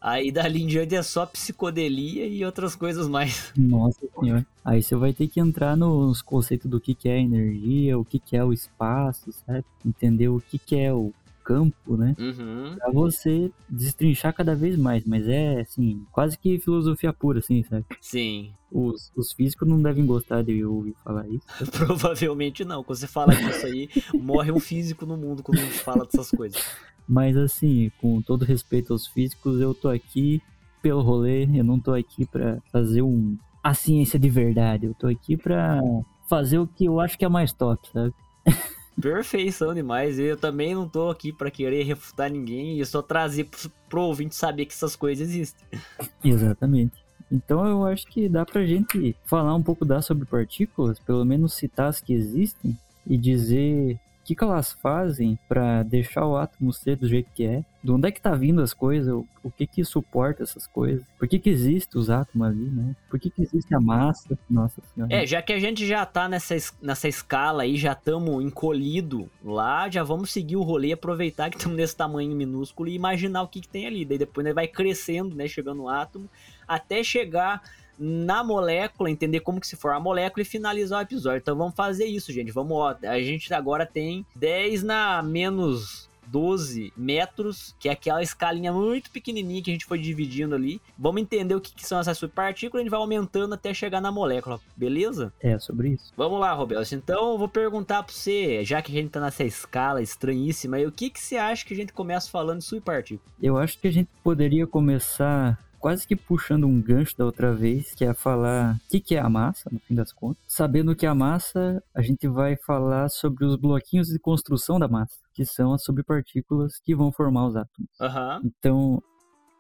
Aí 0.01 0.31
dali 0.33 0.63
em 0.63 0.67
diante 0.67 0.95
é 0.95 1.03
só 1.03 1.27
psicodelia 1.27 2.27
e 2.27 2.45
outras 2.45 2.75
coisas 2.75 3.07
mais. 3.09 3.53
Nossa 3.57 4.01
senhora. 4.19 4.47
Aí 4.65 4.83
você 4.83 4.95
vai 4.97 5.13
ter 5.13 5.29
que 5.29 5.41
entrar 5.41 5.77
nos 5.77 6.23
conceitos 6.23 6.71
do 6.71 6.81
que, 6.81 6.95
que 6.95 7.09
é 7.09 7.21
energia, 7.21 7.99
o 7.99 8.05
que, 8.05 8.19
que 8.19 8.37
é 8.37 8.45
o 8.45 8.53
espaço, 8.53 9.31
sabe? 9.33 9.65
Entender 9.85 10.29
o 10.29 10.41
que, 10.41 10.59
que 10.59 10.77
é 10.77 10.93
o 10.93 11.13
campo, 11.51 11.97
né? 11.97 12.15
Uhum. 12.17 12.77
Pra 12.77 12.93
você 12.93 13.51
destrinchar 13.69 14.33
cada 14.33 14.55
vez 14.55 14.77
mais. 14.77 15.05
Mas 15.05 15.27
é, 15.27 15.61
assim, 15.61 16.07
quase 16.13 16.39
que 16.39 16.61
filosofia 16.61 17.13
pura, 17.13 17.41
assim, 17.41 17.65
sabe? 17.65 17.85
Sim. 18.01 18.53
Os, 18.71 19.11
os 19.17 19.33
físicos 19.33 19.69
não 19.69 19.83
devem 19.83 20.07
gostar 20.07 20.43
de 20.43 20.59
eu 20.59 20.73
ouvir 20.73 20.95
falar 21.03 21.27
isso. 21.29 21.45
Provavelmente 21.77 22.65
não. 22.65 22.85
Quando 22.85 22.99
você 22.99 23.09
fala 23.09 23.35
disso 23.35 23.67
aí, 23.67 23.89
morre 24.15 24.53
um 24.53 24.61
físico 24.61 25.05
no 25.05 25.17
mundo 25.17 25.43
quando 25.43 25.59
a 25.59 25.63
gente 25.63 25.79
fala 25.79 26.05
dessas 26.05 26.31
coisas. 26.31 26.65
Mas 27.09 27.37
assim, 27.37 27.91
com 28.01 28.23
todo 28.23 28.45
respeito 28.45 28.93
aos 28.93 29.09
físicos, 29.09 29.61
eu 29.61 29.75
tô 29.75 29.89
aqui 29.89 30.41
pelo 30.81 31.03
rolê, 31.03 31.45
eu 31.53 31.65
não 31.65 31.81
tô 31.81 31.93
aqui 31.93 32.25
pra 32.25 32.59
fazer 32.71 33.03
um 33.03 33.37
a 33.63 33.75
ciência 33.75 34.19
de 34.19 34.31
verdade, 34.31 34.87
eu 34.87 34.95
tô 34.95 35.07
aqui 35.07 35.37
pra 35.37 35.81
fazer 36.29 36.59
o 36.59 36.67
que 36.67 36.87
eu 36.87 36.99
acho 36.99 37.19
que 37.19 37.25
é 37.25 37.29
mais 37.29 37.53
top, 37.53 37.87
sabe? 37.93 38.15
Perfeição 39.01 39.75
demais. 39.75 40.19
Eu 40.19 40.37
também 40.37 40.75
não 40.75 40.89
tô 40.89 41.11
aqui 41.11 41.33
pra 41.33 41.51
querer 41.51 41.83
refutar 41.85 42.31
ninguém 42.31 42.81
e 42.81 42.87
só 42.87 43.03
trazer 43.03 43.45
pro, 43.45 43.71
pro 43.89 44.03
ouvinte 44.03 44.35
saber 44.35 44.67
que 44.67 44.73
essas 44.73 44.97
coisas 44.97 45.29
existem. 45.29 45.81
Exatamente. 46.25 47.03
Então 47.31 47.67
eu 47.67 47.85
acho 47.85 48.07
que 48.07 48.29
dá 48.29 48.45
pra 48.45 48.67
gente 48.67 49.15
falar 49.25 49.55
um 49.55 49.63
pouco 49.63 49.85
das 49.85 50.05
sobre 50.05 50.25
partículas, 50.27 50.99
pelo 50.99 51.25
menos 51.25 51.55
citar 51.55 51.89
as 51.89 52.01
que 52.01 52.13
existem 52.13 52.77
e 53.07 53.17
dizer 53.17 53.95
o 53.95 54.10
que, 54.31 54.37
que 54.37 54.45
elas 54.45 54.73
fazem 54.73 55.37
para 55.49 55.83
deixar 55.83 56.25
o 56.25 56.37
átomo 56.37 56.73
ser 56.73 56.97
do 56.97 57.09
jeito 57.09 57.29
que 57.35 57.45
é, 57.45 57.65
de 57.83 57.91
onde 57.91 58.07
é 58.09 58.13
que 58.13 58.21
tá 58.21 58.33
vindo 58.35 58.63
as 58.63 58.73
coisas, 58.73 59.13
o, 59.13 59.27
o 59.43 59.51
que 59.51 59.67
que 59.67 59.85
suporta 59.85 60.43
essas 60.45 60.67
coisas, 60.69 61.05
por 61.19 61.27
que 61.27 61.39
que 61.39 61.51
existe 61.51 61.99
os 61.99 62.11
átomos 62.11 62.47
ali, 62.49 62.71
né? 62.71 62.95
Por 63.09 63.19
que 63.19 63.29
que 63.29 63.43
existe 63.43 63.75
a 63.75 63.81
massa? 63.81 64.39
Nossa 64.49 64.81
senhora. 64.95 65.13
É, 65.13 65.27
já 65.27 65.43
que 65.43 65.53
a 65.53 65.59
gente 65.59 65.85
já 65.87 66.07
tá 66.07 66.29
nessa, 66.29 66.55
es- 66.55 66.73
nessa 66.81 67.09
escala 67.09 67.63
aí, 67.65 67.77
já 67.77 67.93
estamos 67.93 68.45
encolhido 68.45 69.29
lá, 69.45 69.89
já 69.91 70.05
vamos 70.05 70.31
seguir 70.31 70.57
o 70.57 70.63
rolê, 70.63 70.93
aproveitar 70.93 71.51
que 71.51 71.57
estamos 71.57 71.77
nesse 71.77 71.97
tamanho 71.97 72.37
minúsculo 72.37 72.89
e 72.89 72.95
imaginar 72.95 73.43
o 73.43 73.49
que, 73.49 73.61
que 73.61 73.69
tem 73.69 73.87
ali. 73.87 74.05
Daí 74.05 74.19
depois 74.19 74.45
né, 74.45 74.53
vai 74.53 74.69
crescendo, 74.69 75.35
né, 75.35 75.49
chegando 75.49 75.79
no 75.79 75.89
átomo, 75.89 76.29
até 76.69 77.03
chegar 77.03 77.63
na 78.01 78.43
molécula, 78.43 79.11
entender 79.11 79.41
como 79.41 79.61
que 79.61 79.67
se 79.67 79.77
forma 79.77 79.99
a 79.99 80.01
molécula 80.01 80.43
e 80.43 80.47
finalizar 80.47 81.01
o 81.01 81.03
episódio. 81.03 81.41
Então 81.41 81.57
vamos 81.57 81.75
fazer 81.75 82.07
isso, 82.07 82.33
gente. 82.33 82.51
Vamos, 82.51 82.73
ó, 82.73 82.97
a 83.03 83.21
gente 83.21 83.53
agora 83.53 83.85
tem 83.85 84.25
10 84.35 84.83
na 84.83 85.23
menos 85.23 86.09
12 86.31 86.93
metros, 86.97 87.75
que 87.79 87.89
é 87.89 87.93
aquela 87.93 88.23
escalinha 88.23 88.73
muito 88.73 89.11
pequenininha 89.11 89.63
que 89.63 89.71
a 89.71 89.75
gente 89.75 89.85
foi 89.85 89.99
dividindo 89.99 90.55
ali. 90.55 90.81
Vamos 90.97 91.21
entender 91.21 91.55
o 91.55 91.61
que, 91.61 91.75
que 91.75 91.87
são 91.87 91.99
essas 91.99 92.17
subpartículas, 92.17 92.81
a 92.81 92.85
gente 92.85 92.91
vai 92.91 93.01
aumentando 93.01 93.55
até 93.55 93.75
chegar 93.75 94.01
na 94.01 94.13
molécula, 94.13 94.61
beleza? 94.77 95.33
É 95.41 95.59
sobre 95.59 95.91
isso. 95.91 96.13
Vamos 96.17 96.41
lá, 96.41 96.53
Roberto. 96.53 96.95
Então 96.95 97.33
eu 97.33 97.39
vou 97.39 97.49
perguntar 97.49 98.03
pra 98.03 98.15
você, 98.15 98.65
já 98.65 98.81
que 98.81 98.93
a 98.93 98.95
gente 98.95 99.11
tá 99.11 99.21
nessa 99.21 99.45
escala 99.45 100.01
estranhíssima, 100.01 100.77
aí, 100.77 100.87
o 100.87 100.93
que, 100.93 101.11
que 101.11 101.21
você 101.21 101.37
acha 101.37 101.67
que 101.67 101.75
a 101.75 101.77
gente 101.77 101.93
começa 101.93 102.31
falando 102.31 102.59
de 102.59 102.65
subpartícula? 102.65 103.31
Eu 103.43 103.59
acho 103.59 103.79
que 103.79 103.89
a 103.89 103.93
gente 103.93 104.09
poderia 104.23 104.67
começar 104.67 105.59
quase 105.81 106.07
que 106.07 106.15
puxando 106.15 106.67
um 106.67 106.81
gancho 106.81 107.17
da 107.17 107.25
outra 107.25 107.53
vez, 107.55 107.95
que 107.95 108.05
é 108.05 108.13
falar 108.13 108.75
o 108.75 108.91
que, 108.91 109.01
que 109.01 109.17
é 109.17 109.19
a 109.19 109.29
massa, 109.29 109.69
no 109.73 109.81
fim 109.81 109.95
das 109.95 110.13
contas. 110.13 110.43
Sabendo 110.47 110.95
que 110.95 111.07
a 111.07 111.15
massa, 111.15 111.83
a 111.95 112.03
gente 112.03 112.29
vai 112.29 112.57
falar 112.57 113.09
sobre 113.09 113.45
os 113.47 113.57
bloquinhos 113.57 114.09
de 114.09 114.19
construção 114.19 114.79
da 114.79 114.87
massa, 114.87 115.17
que 115.35 115.45
são 115.45 115.73
as 115.73 115.83
subpartículas 115.83 116.79
que 116.85 116.95
vão 116.95 117.11
formar 117.11 117.47
os 117.47 117.57
átomos. 117.57 117.91
Aham. 117.99 118.43
Então, 118.45 119.03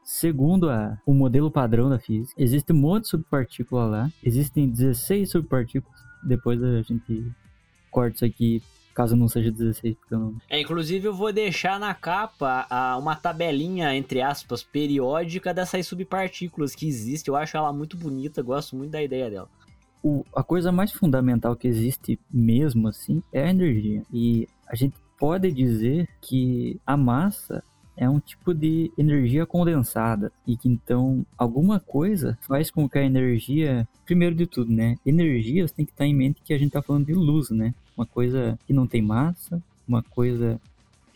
segundo 0.04 0.68
a, 0.68 0.98
o 1.06 1.14
modelo 1.14 1.50
padrão 1.50 1.88
da 1.88 1.98
física, 1.98 2.40
existe 2.40 2.72
um 2.72 2.76
monte 2.76 3.04
de 3.04 3.10
subpartícula 3.10 3.86
lá, 3.86 4.10
existem 4.22 4.68
16 4.68 5.30
subpartículas. 5.30 5.98
Depois 6.22 6.62
a 6.62 6.82
gente 6.82 7.32
corta 7.90 8.16
isso 8.16 8.24
aqui, 8.26 8.62
caso 9.00 9.16
não 9.16 9.28
seja 9.28 9.50
16, 9.50 9.94
porque 9.96 10.14
eu 10.14 10.18
não, 10.18 10.34
É, 10.48 10.60
inclusive 10.60 11.06
eu 11.08 11.14
vou 11.14 11.32
deixar 11.32 11.80
na 11.80 11.94
capa 11.94 12.66
a- 12.68 12.96
uma 12.98 13.16
tabelinha, 13.16 13.94
entre 13.96 14.20
aspas, 14.20 14.62
periódica 14.62 15.54
dessas 15.54 15.86
subpartículas 15.86 16.74
que 16.74 16.86
existe. 16.86 17.28
Eu 17.28 17.36
acho 17.36 17.56
ela 17.56 17.72
muito 17.72 17.96
bonita, 17.96 18.42
gosto 18.42 18.76
muito 18.76 18.90
da 18.90 19.02
ideia 19.02 19.30
dela. 19.30 19.48
o- 20.02 20.24
a 20.34 20.42
coisa 20.42 20.72
mais 20.72 20.90
fundamental 20.92 21.54
que 21.54 21.68
existe 21.68 22.18
mesmo 22.32 22.88
assim 22.88 23.22
é 23.30 23.42
a 23.44 23.50
energia. 23.50 24.02
E 24.10 24.48
a 24.66 24.74
gente 24.74 24.94
pode 25.18 25.52
dizer 25.52 26.08
que 26.22 26.80
a 26.86 26.96
massa 26.96 27.62
é 27.98 28.08
um 28.08 28.18
tipo 28.18 28.54
de 28.54 28.90
energia 28.96 29.44
condensada 29.44 30.32
e 30.46 30.56
que 30.56 30.70
então 30.70 31.26
alguma 31.36 31.78
coisa 31.78 32.38
faz 32.40 32.70
com 32.70 32.88
que 32.88 32.96
a 32.98 33.04
energia, 33.04 33.86
primeiro 34.06 34.34
de 34.34 34.46
tudo, 34.46 34.72
né? 34.72 34.96
Energias 35.04 35.70
tem 35.70 35.84
que 35.84 35.92
estar 35.92 36.06
em 36.06 36.14
mente 36.14 36.40
que 36.42 36.54
a 36.54 36.58
gente 36.58 36.68
está 36.68 36.80
falando 36.80 37.04
de 37.04 37.12
luz, 37.12 37.50
né? 37.50 37.74
Uma 37.96 38.06
coisa 38.06 38.58
que 38.66 38.72
não 38.72 38.86
tem 38.86 39.02
massa, 39.02 39.62
uma 39.86 40.02
coisa 40.02 40.60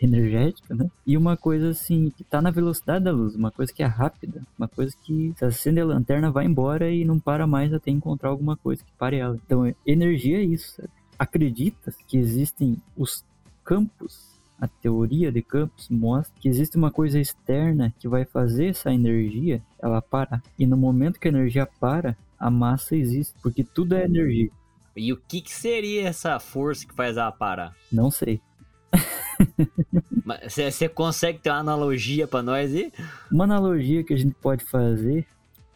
energética, 0.00 0.74
né? 0.74 0.90
E 1.06 1.16
uma 1.16 1.36
coisa 1.36 1.70
assim 1.70 2.10
que 2.16 2.24
tá 2.24 2.42
na 2.42 2.50
velocidade 2.50 3.04
da 3.04 3.12
luz, 3.12 3.34
uma 3.34 3.50
coisa 3.50 3.72
que 3.72 3.82
é 3.82 3.86
rápida, 3.86 4.42
uma 4.58 4.68
coisa 4.68 4.94
que 5.02 5.32
se 5.36 5.44
acende 5.44 5.80
a 5.80 5.84
lanterna 5.84 6.30
vai 6.30 6.44
embora 6.44 6.90
e 6.90 7.04
não 7.04 7.18
para 7.18 7.46
mais 7.46 7.72
até 7.72 7.90
encontrar 7.90 8.30
alguma 8.30 8.56
coisa 8.56 8.84
que 8.84 8.92
pare 8.98 9.16
ela. 9.16 9.38
Então, 9.44 9.72
energia 9.86 10.38
é 10.38 10.42
isso, 10.42 10.76
sabe? 10.76 10.88
Acredita 11.18 11.92
que 12.06 12.18
existem 12.18 12.76
os 12.96 13.24
campos, 13.64 14.34
a 14.60 14.66
teoria 14.66 15.30
de 15.30 15.42
campos 15.42 15.88
mostra 15.88 16.34
que 16.40 16.48
existe 16.48 16.76
uma 16.76 16.90
coisa 16.90 17.18
externa 17.18 17.94
que 17.98 18.08
vai 18.08 18.24
fazer 18.24 18.68
essa 18.68 18.92
energia 18.92 19.62
ela 19.80 20.02
parar. 20.02 20.42
E 20.58 20.66
no 20.66 20.76
momento 20.76 21.18
que 21.18 21.28
a 21.28 21.30
energia 21.30 21.66
para, 21.66 22.16
a 22.38 22.50
massa 22.50 22.96
existe, 22.96 23.34
porque 23.42 23.64
tudo 23.64 23.94
é 23.94 24.04
energia. 24.04 24.50
E 24.96 25.12
o 25.12 25.16
que, 25.16 25.40
que 25.40 25.52
seria 25.52 26.08
essa 26.08 26.38
força 26.38 26.86
que 26.86 26.94
faz 26.94 27.16
ela 27.16 27.32
parar? 27.32 27.74
Não 27.90 28.10
sei. 28.10 28.40
Mas 30.24 30.54
Você 30.54 30.88
consegue 30.88 31.38
ter 31.38 31.50
uma 31.50 31.58
analogia 31.58 32.26
pra 32.26 32.42
nós 32.42 32.72
aí? 32.74 32.92
Uma 33.30 33.44
analogia 33.44 34.04
que 34.04 34.14
a 34.14 34.16
gente 34.16 34.34
pode 34.40 34.64
fazer 34.64 35.26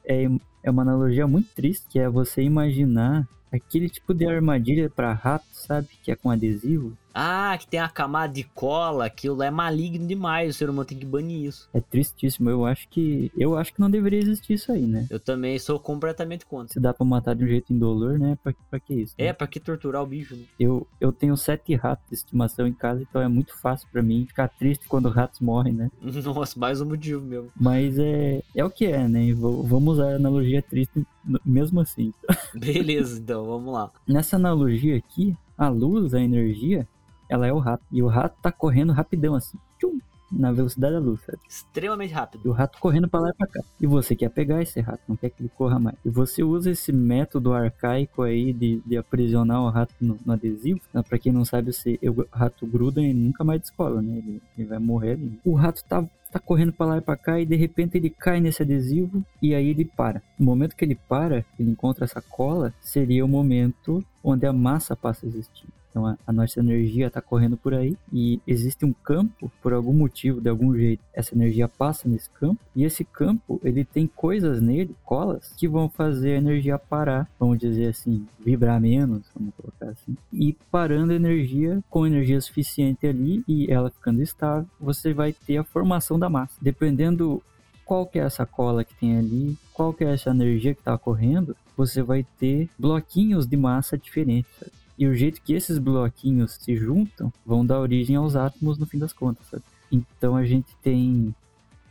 é, 0.05 0.27
é 0.63 0.71
uma 0.71 0.83
analogia 0.83 1.27
muito 1.27 1.49
triste, 1.55 1.87
que 1.89 1.99
é 1.99 2.09
você 2.09 2.43
imaginar 2.43 3.29
aquele 3.53 3.89
tipo 3.89 4.15
de 4.15 4.27
armadilha 4.27 4.89
para 4.89 5.13
rato, 5.13 5.47
sabe? 5.53 5.89
Que 6.03 6.13
é 6.13 6.17
com 6.17 6.31
adesivo. 6.31 6.97
Ah, 7.21 7.59
que 7.59 7.67
tem 7.67 7.81
a 7.81 7.89
camada 7.89 8.33
de 8.33 8.45
cola, 8.45 9.07
aquilo 9.07 9.35
lá 9.35 9.47
é 9.47 9.51
maligno 9.51 10.07
demais, 10.07 10.55
o 10.55 10.57
ser 10.57 10.71
humano 10.71 10.85
tem 10.85 10.97
que 10.97 11.05
banir 11.05 11.47
isso. 11.47 11.69
É 11.75 11.81
tristíssimo. 11.81 12.49
Eu 12.49 12.65
acho 12.65 12.89
que 12.89 13.33
eu 13.37 13.57
acho 13.57 13.75
que 13.75 13.81
não 13.81 13.91
deveria 13.91 14.21
existir 14.21 14.53
isso 14.53 14.71
aí, 14.71 14.87
né? 14.87 15.05
Eu 15.11 15.19
também 15.19 15.59
sou 15.59 15.81
completamente 15.81 16.47
contra. 16.47 16.73
Se 16.73 16.79
dá 16.79 16.95
pra 16.95 17.05
matar 17.05 17.35
de 17.35 17.43
um 17.43 17.49
jeito 17.49 17.73
indolor, 17.73 18.21
né? 18.21 18.39
Pra, 18.41 18.55
pra 18.71 18.79
que 18.79 18.95
isso? 18.95 19.17
né? 19.19 19.27
É, 19.27 19.33
pra 19.33 19.49
que 19.49 19.59
torturar 19.59 20.01
o 20.01 20.07
bicho, 20.07 20.37
né? 20.37 20.45
Eu, 20.61 20.87
eu 21.01 21.11
tenho 21.11 21.37
sete 21.37 21.75
ratos 21.75 22.07
de 22.09 22.15
estimação 22.15 22.69
em 22.69 22.73
casa, 22.73 23.03
então 23.03 23.21
é 23.21 23.27
muito 23.27 23.61
fácil 23.61 23.89
pra 23.91 24.01
mim 24.01 24.25
ficar 24.25 24.47
triste 24.47 24.87
quando 24.87 25.09
ratos 25.09 25.41
morrem, 25.41 25.73
né? 25.73 25.91
Nossa, 26.25 26.57
mais 26.57 26.81
um 26.81 26.87
motivo 26.87 27.21
mesmo. 27.21 27.51
Mas 27.61 27.99
é, 27.99 28.45
é 28.55 28.65
o 28.65 28.71
que 28.71 28.87
é, 28.87 29.09
né? 29.09 29.33
Vamos 29.35 29.95
usar 29.95 30.13
a 30.13 30.17
analogia 30.17 30.63
triste 30.63 31.05
mesmo 31.45 31.81
assim. 31.81 32.13
Beleza, 32.55 33.19
então, 33.19 33.45
vamos 33.45 33.73
lá. 33.75 33.91
Nessa 34.07 34.37
analogia 34.37 34.97
aqui, 34.97 35.37
a 35.57 35.69
luz, 35.69 36.15
a 36.15 36.21
energia, 36.21 36.87
ela 37.29 37.47
é 37.47 37.53
o 37.53 37.59
rato. 37.59 37.85
E 37.93 38.03
o 38.03 38.07
rato 38.07 38.37
tá 38.43 38.51
correndo 38.53 38.93
rapidão 38.93 39.35
assim, 39.35 39.59
tchum, 39.79 39.99
na 40.31 40.53
velocidade 40.53 40.93
da 40.95 41.01
luz, 41.01 41.21
sabe? 41.23 41.39
Extremamente 41.49 42.11
E 42.11 42.15
rápido. 42.15 42.49
o 42.51 42.53
rato 42.53 42.79
correndo 42.79 43.09
pra 43.09 43.19
lá 43.21 43.31
e 43.31 43.33
pra 43.35 43.47
cá. 43.47 43.61
E 43.81 43.87
você 43.87 44.15
quer 44.15 44.29
pegar 44.29 44.61
esse 44.61 44.79
rato, 44.81 45.01
não 45.09 45.17
quer 45.17 45.31
que 45.31 45.41
ele 45.43 45.51
corra 45.57 45.79
mais. 45.79 45.97
E 46.05 46.11
você 46.11 46.43
usa 46.43 46.71
esse 46.71 46.93
método 46.93 47.55
arcaico 47.55 48.23
aí 48.23 48.53
de, 48.53 48.83
de 48.85 48.97
aprisionar 48.99 49.63
o 49.63 49.71
rato 49.71 49.95
no, 50.01 50.19
no 50.27 50.33
adesivo. 50.35 50.81
Né? 50.93 51.03
Pra 51.03 51.19
quem 51.19 51.33
não 51.33 51.45
sabe, 51.47 51.73
se 51.73 51.99
o 52.03 52.27
rato 52.31 52.67
gruda 52.67 53.01
e 53.01 53.15
nunca 53.15 53.43
mais 53.43 53.61
descola, 53.63 54.03
né? 54.03 54.19
Ele, 54.19 54.43
ele 54.59 54.69
vai 54.69 54.79
morrer 54.79 55.13
ali. 55.13 55.41
O 55.47 55.55
rato 55.55 55.83
tá, 55.85 56.05
tá 56.31 56.39
correndo 56.39 56.75
pra 56.75 56.85
lá 56.85 56.99
e 56.99 57.01
pra 57.01 57.17
cá 57.17 57.41
e 57.41 57.47
de 57.47 57.57
repente 57.57 57.97
ele 57.97 58.11
cai 58.11 58.39
nesse 58.39 58.63
adesivo 58.63 59.25
e 59.41 59.55
aí 59.55 59.69
ele 59.69 59.87
para. 59.87 60.21
No 60.39 60.45
momento 60.45 60.77
que 60.77 60.85
ele 60.85 60.95
para, 61.09 61.43
ele 61.59 61.71
encontra 61.71 62.05
essa 62.05 62.21
cola, 62.21 62.75
seria 62.83 63.25
o 63.25 63.29
momento 63.29 64.05
onde 64.23 64.45
a 64.45 64.53
massa 64.53 64.95
passa 64.95 65.25
a 65.25 65.29
existir. 65.31 65.67
Então 65.91 66.07
a, 66.07 66.17
a 66.27 66.33
nossa 66.33 66.61
energia 66.61 67.07
está 67.07 67.21
correndo 67.21 67.57
por 67.57 67.75
aí 67.75 67.97
e 68.13 68.41
existe 68.47 68.85
um 68.85 68.93
campo, 68.93 69.51
por 69.63 69.73
algum 69.73 69.93
motivo, 69.93 70.41
de 70.41 70.49
algum 70.49 70.75
jeito, 70.77 71.03
essa 71.13 71.35
energia 71.35 71.69
passa 71.69 72.09
nesse 72.09 72.31
campo 72.31 72.61
e 72.75 72.85
esse 72.85 73.05
campo 73.05 73.61
ele 73.65 73.85
tem 73.85 74.07
coisas 74.07 74.61
nele, 74.61 74.95
colas, 75.05 75.53
que 75.57 75.69
vão 75.69 75.89
fazer 75.89 76.35
a 76.35 76.39
energia 76.39 76.79
parar, 76.79 77.29
vamos 77.39 77.59
dizer 77.59 77.89
assim, 77.89 78.27
vibrar 78.39 78.81
menos, 78.81 79.23
vamos 79.35 79.55
colocar 79.55 79.89
assim. 79.89 80.17
E 80.33 80.57
parando 80.71 81.13
a 81.13 81.17
energia 81.17 81.83
com 81.91 82.07
energia 82.07 82.41
suficiente 82.41 83.07
ali 83.07 83.43
e 83.47 83.71
ela 83.71 83.91
ficando 83.91 84.23
estável, 84.23 84.69
você 84.81 85.13
vai 85.13 85.33
ter 85.33 85.57
a 85.57 85.65
formação 85.65 86.19
da 86.19 86.29
massa. 86.29 86.55
Dependendo 86.61 87.43
qual 87.85 88.07
que 88.07 88.19
é 88.19 88.23
essa 88.23 88.45
cola 88.45 88.85
que 88.85 88.95
tem 88.95 89.19
ali, 89.19 89.57
qual 89.73 89.95
que 89.95 90.05
é 90.05 90.13
essa 90.13 90.31
energia 90.31 90.75
que 90.75 90.81
está 90.81 90.97
correndo, 90.99 91.57
você 91.75 92.03
vai 92.03 92.27
ter 92.39 92.69
bloquinhos 92.79 93.47
de 93.47 93.57
massa 93.57 93.97
diferentes. 93.97 94.51
sabe? 94.61 94.73
E 94.99 95.07
o 95.07 95.15
jeito 95.15 95.41
que 95.41 95.53
esses 95.53 95.79
bloquinhos 95.79 96.59
se 96.61 96.77
juntam 96.77 97.33
vão 97.47 97.65
dar 97.65 97.79
origem 97.79 98.17
aos 98.17 98.35
átomos 98.35 98.79
no 98.79 98.87
fim 98.87 98.99
das 98.99 99.13
contas, 99.13 99.47
sabe? 99.47 99.63
Então 99.91 100.37
a 100.37 100.45
gente 100.45 100.75
tem 100.83 101.35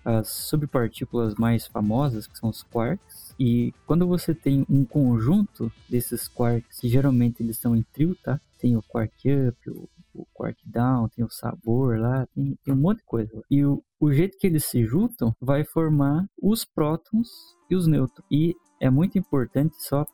as 0.04 0.30
subpartículas 0.30 1.36
mais 1.36 1.68
famosas, 1.68 2.28
que 2.28 2.38
são 2.38 2.50
os 2.50 2.64
quarks. 2.64 3.36
E 3.38 3.74
quando 3.86 4.08
você 4.08 4.34
tem 4.34 4.66
um 4.70 4.86
conjunto 4.86 5.70
desses 5.90 6.30
quarks, 6.30 6.80
que 6.80 6.88
geralmente 6.88 7.44
eles 7.44 7.58
são 7.58 7.76
em 7.76 7.84
trio, 7.94 8.16
tá? 8.24 8.40
Tem 8.58 8.78
o 8.78 8.82
quark 8.82 9.30
up, 9.50 9.70
o, 9.70 9.90
o 10.14 10.26
quark 10.34 10.58
down, 10.66 11.10
tem 11.10 11.26
o 11.26 11.30
sabor 11.30 12.00
lá, 12.00 12.26
tem, 12.34 12.58
tem 12.64 12.74
um 12.74 12.78
monte 12.78 13.00
de 13.00 13.06
coisa. 13.06 13.44
E 13.52 13.66
o, 13.66 13.84
o 14.00 14.12
jeito 14.14 14.38
que 14.38 14.48
eles 14.48 14.64
se 14.64 14.86
juntam 14.86 15.36
vai 15.42 15.66
formar 15.66 16.26
os 16.42 16.64
prótons 16.64 17.28
e 17.70 17.76
os 17.76 17.86
nêutrons. 17.86 18.26
E 18.32 18.56
é 18.80 18.90
muito 18.90 19.18
importante 19.18 19.76
só 19.84 20.06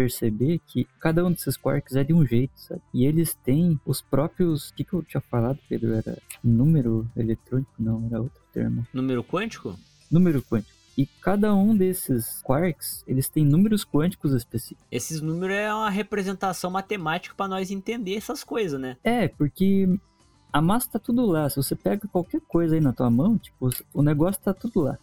perceber 0.00 0.60
que 0.66 0.86
cada 0.98 1.24
um 1.24 1.30
desses 1.30 1.58
quarks 1.58 1.94
é 1.94 2.02
de 2.02 2.14
um 2.14 2.24
jeito, 2.24 2.52
sabe? 2.56 2.80
E 2.94 3.04
eles 3.04 3.34
têm 3.44 3.78
os 3.84 4.00
próprios. 4.00 4.70
O 4.70 4.74
que, 4.74 4.82
que 4.82 4.94
eu 4.94 5.02
tinha 5.02 5.20
falado, 5.20 5.58
Pedro? 5.68 5.92
Era 5.92 6.16
número 6.42 7.06
eletrônico? 7.14 7.70
Não, 7.78 8.06
era 8.06 8.22
outro 8.22 8.40
termo. 8.50 8.86
Número 8.94 9.22
quântico? 9.22 9.78
Número 10.10 10.42
quântico. 10.42 10.74
E 10.96 11.04
cada 11.20 11.54
um 11.54 11.76
desses 11.76 12.40
quarks, 12.42 13.04
eles 13.06 13.28
têm 13.28 13.44
números 13.44 13.84
quânticos 13.84 14.32
específicos. 14.32 14.86
Esses 14.90 15.20
números 15.20 15.56
é 15.56 15.72
uma 15.72 15.90
representação 15.90 16.70
matemática 16.70 17.34
para 17.34 17.48
nós 17.48 17.70
entender 17.70 18.14
essas 18.14 18.42
coisas, 18.42 18.80
né? 18.80 18.96
É, 19.04 19.28
porque 19.28 19.86
a 20.52 20.60
massa 20.62 20.92
tá 20.92 20.98
tudo 20.98 21.26
lá. 21.26 21.48
Se 21.48 21.56
você 21.56 21.76
pega 21.76 22.08
qualquer 22.08 22.40
coisa 22.40 22.74
aí 22.74 22.80
na 22.80 22.92
tua 22.92 23.10
mão, 23.10 23.36
tipo, 23.36 23.70
o 23.92 24.02
negócio 24.02 24.40
tá 24.42 24.52
tudo 24.54 24.80
lá. 24.80 24.98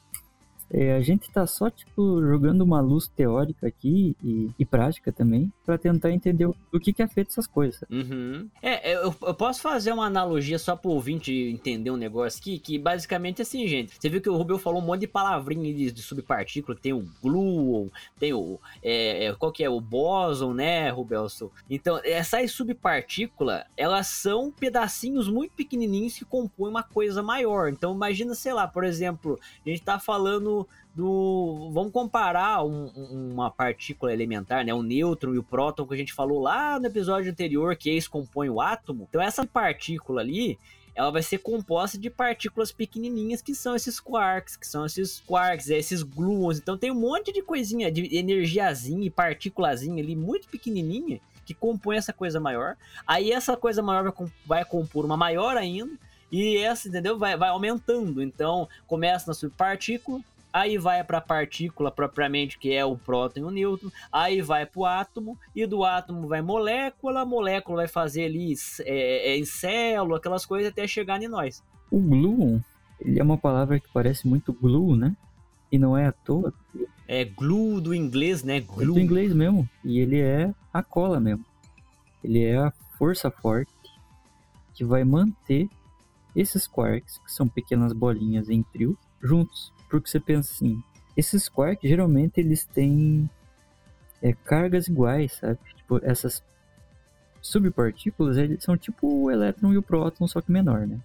É, 0.71 0.93
a 0.93 1.01
gente 1.01 1.29
tá 1.31 1.47
só, 1.47 1.69
tipo, 1.69 2.21
jogando 2.21 2.61
uma 2.61 2.81
luz 2.81 3.07
teórica 3.07 3.67
aqui 3.67 4.15
e, 4.23 4.49
e 4.59 4.65
prática 4.65 5.11
também 5.11 5.51
para 5.65 5.77
tentar 5.77 6.11
entender 6.11 6.45
o, 6.45 6.79
que, 6.79 6.91
que 6.91 7.01
é 7.01 7.07
feito 7.07 7.31
essas 7.31 7.47
coisas. 7.47 7.83
Uhum. 7.89 8.49
É, 8.61 8.95
eu, 8.95 9.15
eu, 9.21 9.33
posso 9.33 9.61
fazer 9.61 9.91
uma 9.91 10.05
analogia 10.05 10.59
só 10.59 10.75
pro 10.75 10.91
ouvinte 10.91 11.31
entender 11.31 11.91
um 11.91 11.97
negócio 11.97 12.39
aqui, 12.39 12.59
que 12.59 12.77
basicamente 12.77 13.39
é 13.39 13.43
assim, 13.43 13.67
gente. 13.67 13.93
Você 13.97 14.09
viu 14.09 14.21
que 14.21 14.29
o 14.29 14.35
Rubel 14.35 14.57
falou 14.57 14.81
um 14.81 14.85
monte 14.85 15.01
de 15.01 15.07
palavrinha 15.07 15.73
de, 15.73 15.91
de 15.91 16.01
subpartícula, 16.01 16.77
tem 16.77 16.93
o 16.93 17.05
gluon, 17.21 17.87
tem 18.19 18.33
o. 18.33 18.59
É, 18.83 19.25
é, 19.25 19.33
qual 19.33 19.51
que 19.51 19.63
é? 19.63 19.69
O 19.69 19.79
bóson, 19.79 20.53
né, 20.53 20.89
Rubelson? 20.89 21.49
Então, 21.69 21.99
essas 22.03 22.51
subpartículas, 22.51 23.63
elas 23.75 24.07
são 24.07 24.51
pedacinhos 24.51 25.29
muito 25.29 25.51
pequenininhos 25.51 26.17
que 26.17 26.25
compõem 26.25 26.69
uma 26.69 26.83
coisa 26.83 27.23
maior. 27.23 27.69
Então, 27.69 27.93
imagina, 27.93 28.35
sei 28.35 28.53
lá, 28.53 28.67
por 28.67 28.83
exemplo, 28.83 29.39
a 29.65 29.69
gente 29.69 29.81
tá 29.81 29.99
falando 29.99 30.56
do, 30.95 31.69
Vamos 31.73 31.91
comparar 31.91 32.63
um, 32.63 32.87
uma 32.87 33.51
partícula 33.51 34.13
elementar, 34.13 34.65
né? 34.65 34.73
O 34.73 34.81
nêutron 34.81 35.33
e 35.33 35.37
o 35.37 35.43
próton 35.43 35.85
que 35.85 35.93
a 35.93 35.97
gente 35.97 36.13
falou 36.13 36.39
lá 36.39 36.79
no 36.79 36.87
episódio 36.87 37.31
anterior, 37.31 37.75
que 37.75 37.89
eles 37.89 38.07
compõem 38.07 38.49
o 38.49 38.61
átomo. 38.61 39.05
Então, 39.09 39.21
essa 39.21 39.45
partícula 39.45 40.21
ali, 40.21 40.57
ela 40.97 41.11
vai 41.11 41.21
ser 41.21 41.37
composta 41.37 41.95
de 41.95 42.09
partículas 42.09 42.71
pequenininhas 42.71 43.39
que 43.39 43.53
são 43.53 43.75
esses 43.75 43.99
quarks, 43.99 44.57
que 44.57 44.65
são 44.65 44.83
esses 44.83 45.19
quarks, 45.19 45.69
esses 45.69 46.01
gluons. 46.01 46.57
Então 46.57 46.75
tem 46.75 46.89
um 46.89 46.99
monte 46.99 47.31
de 47.31 47.43
coisinha, 47.43 47.91
de 47.91 48.17
energiazinha 48.17 49.05
e 49.05 49.09
partículazinha 49.11 50.01
ali 50.01 50.15
muito 50.15 50.47
pequenininha 50.47 51.19
que 51.45 51.53
compõe 51.53 51.97
essa 51.97 52.11
coisa 52.11 52.39
maior. 52.39 52.75
Aí 53.05 53.31
essa 53.31 53.55
coisa 53.55 53.81
maior 53.83 54.11
vai, 54.11 54.27
vai 54.45 54.65
compor 54.65 55.05
uma 55.05 55.15
maior 55.15 55.55
ainda. 55.55 55.95
E 56.31 56.57
essa, 56.57 56.89
entendeu? 56.89 57.17
Vai, 57.17 57.37
vai 57.37 57.49
aumentando. 57.49 58.21
Então 58.21 58.67
começa 58.87 59.27
na 59.27 59.35
subpartícula, 59.35 60.19
aí 60.61 60.77
vai 60.77 61.03
para 61.03 61.19
a 61.19 61.21
partícula 61.21 61.91
propriamente, 61.91 62.57
que 62.57 62.73
é 62.73 62.83
o 62.83 62.97
próton 62.97 63.39
e 63.39 63.43
o 63.43 63.51
nêutron, 63.51 63.89
aí 64.11 64.41
vai 64.41 64.65
para 64.65 64.79
o 64.79 64.85
átomo, 64.85 65.37
e 65.55 65.65
do 65.65 65.83
átomo 65.83 66.27
vai 66.27 66.41
molécula, 66.41 67.21
a 67.21 67.25
molécula 67.25 67.77
vai 67.77 67.87
fazer 67.87 68.25
ali 68.25 68.53
é, 68.81 69.31
é, 69.31 69.37
em 69.37 69.45
célula, 69.45 70.17
aquelas 70.17 70.45
coisas, 70.45 70.71
até 70.71 70.87
chegar 70.87 71.21
em 71.21 71.27
nós. 71.27 71.63
O 71.91 71.99
gluon, 71.99 72.59
ele 72.99 73.19
é 73.19 73.23
uma 73.23 73.37
palavra 73.37 73.79
que 73.79 73.87
parece 73.93 74.27
muito 74.27 74.51
glue, 74.51 74.97
né? 74.97 75.15
E 75.71 75.77
não 75.77 75.97
é 75.97 76.07
à 76.07 76.11
toa. 76.11 76.53
É 77.07 77.23
glue 77.23 77.79
do 77.79 77.93
inglês, 77.93 78.43
né? 78.43 78.59
Glue. 78.59 78.83
É 78.83 78.85
do 78.85 78.99
inglês 78.99 79.33
mesmo. 79.33 79.69
E 79.83 79.99
ele 79.99 80.19
é 80.19 80.53
a 80.73 80.81
cola 80.81 81.19
mesmo. 81.19 81.45
Ele 82.23 82.43
é 82.43 82.57
a 82.57 82.73
força 82.97 83.29
forte 83.29 83.71
que 84.73 84.83
vai 84.83 85.03
manter 85.03 85.69
esses 86.35 86.67
quarks, 86.67 87.17
que 87.19 87.31
são 87.31 87.47
pequenas 87.47 87.93
bolinhas 87.93 88.49
em 88.49 88.61
trio, 88.61 88.97
juntos. 89.21 89.73
Porque 89.89 90.09
você 90.09 90.19
pensa 90.19 90.53
assim, 90.53 90.81
esses 91.15 91.47
quarks 91.49 91.89
geralmente 91.89 92.39
eles 92.39 92.65
têm 92.65 93.29
é, 94.21 94.33
cargas 94.33 94.87
iguais, 94.87 95.33
sabe? 95.33 95.59
Tipo, 95.75 95.99
essas 96.03 96.43
subpartículas 97.41 98.37
eles 98.37 98.63
são 98.63 98.77
tipo 98.77 99.07
o 99.07 99.31
elétron 99.31 99.73
e 99.73 99.77
o 99.77 99.81
próton, 99.81 100.27
só 100.27 100.41
que 100.41 100.51
menor, 100.51 100.85
né? 100.85 100.99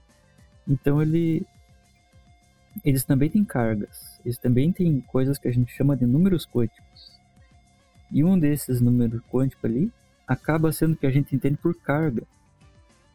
Então 0.67 1.01
ele 1.01 1.47
eles 2.85 3.05
também 3.05 3.29
têm 3.29 3.45
cargas, 3.45 4.19
eles 4.25 4.39
também 4.39 4.73
têm 4.73 5.01
coisas 5.03 5.39
que 5.39 5.47
a 5.47 5.53
gente 5.53 5.73
chama 5.73 5.97
de 5.97 6.07
números 6.07 6.47
quânticos. 6.47 7.13
E 8.11 8.25
um 8.25 8.39
desses 8.39 8.81
números 8.81 9.21
quânticos 9.31 9.65
ali 9.65 9.93
acaba 10.27 10.73
sendo 10.73 10.97
que 10.97 11.07
a 11.07 11.11
gente 11.11 11.35
entende 11.35 11.57
por 11.59 11.75
carga. 11.75 12.23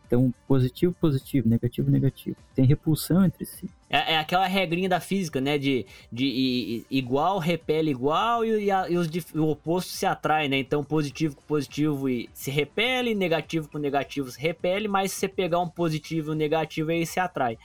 Então, 0.07 0.33
positivo, 0.47 0.95
positivo, 0.99 1.49
negativo, 1.49 1.91
negativo. 1.91 2.37
Tem 2.55 2.65
repulsão 2.65 3.25
entre 3.25 3.45
si. 3.45 3.69
É, 3.89 4.13
é 4.13 4.17
aquela 4.17 4.47
regrinha 4.47 4.87
da 4.87 5.01
física, 5.01 5.41
né? 5.41 5.57
De, 5.57 5.85
de, 6.09 6.85
igual 6.89 7.39
repele 7.39 7.91
igual 7.91 8.45
e, 8.45 8.65
e, 8.65 8.71
a, 8.71 8.89
e 8.89 8.97
os, 8.97 9.09
o 9.35 9.49
oposto 9.49 9.91
se 9.91 10.05
atrai, 10.05 10.47
né? 10.47 10.57
Então, 10.57 10.81
positivo 10.81 11.35
com 11.35 11.41
positivo 11.41 12.07
e 12.07 12.29
se 12.33 12.49
repele, 12.49 13.13
negativo 13.13 13.69
com 13.69 13.77
negativo 13.77 14.31
se 14.31 14.39
repele, 14.39 14.87
mas 14.87 15.11
se 15.11 15.19
você 15.19 15.27
pegar 15.27 15.59
um 15.59 15.67
positivo 15.67 16.31
e 16.31 16.35
um 16.35 16.37
negativo, 16.37 16.89
aí 16.89 17.05
se 17.05 17.19
atrai. 17.19 17.57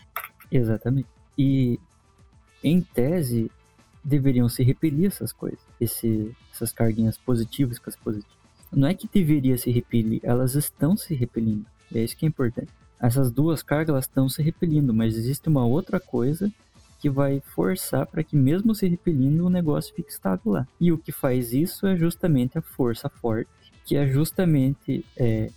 Exatamente. 0.51 1.09
E, 1.39 1.79
em 2.63 2.81
tese, 2.81 3.51
deveriam 4.03 4.49
se 4.49 4.65
repelir 4.65 5.07
essas 5.07 5.33
coisas. 5.33 5.61
Esse, 5.81 6.35
essas 6.53 6.73
carguinhas 6.73 7.17
positivas 7.17 7.79
com 7.79 7.89
as 7.89 7.97
positivas. 7.97 8.43
Não 8.73 8.89
é 8.89 8.95
que 8.95 9.07
deveria 9.07 9.57
se 9.57 9.71
repelir, 9.71 10.21
elas 10.25 10.55
estão 10.55 10.97
se 10.97 11.15
repelindo. 11.15 11.67
É 11.95 12.03
isso 12.03 12.17
que 12.17 12.27
é 12.27 12.29
importante. 12.29 12.71
Essas 13.01 13.31
duas 13.33 13.63
cargas 13.63 14.05
estão 14.05 14.29
se 14.29 14.43
repelindo, 14.43 14.95
mas 14.95 15.17
existe 15.17 15.49
uma 15.49 15.67
outra 15.67 15.99
coisa 15.99 16.53
que 17.01 17.11
vai 17.11 17.41
forçar 17.41 18.07
para 18.07 18.23
que 18.23 18.37
mesmo 18.37 18.75
se 18.77 18.87
repelindo 18.87 19.45
o 19.45 19.51
negócio 19.51 19.93
fique 19.93 20.13
estável 20.13 20.53
lá. 20.53 20.69
E 20.81 20.93
o 20.93 20.99
que 20.99 21.11
faz 21.11 21.53
isso 21.53 21.85
é 21.87 21.97
justamente 21.97 22.57
a 22.57 22.63
força 22.63 23.09
forte, 23.09 23.51
que 23.85 23.97
é 23.97 24.07
justamente 24.07 25.05
é, 25.17 25.51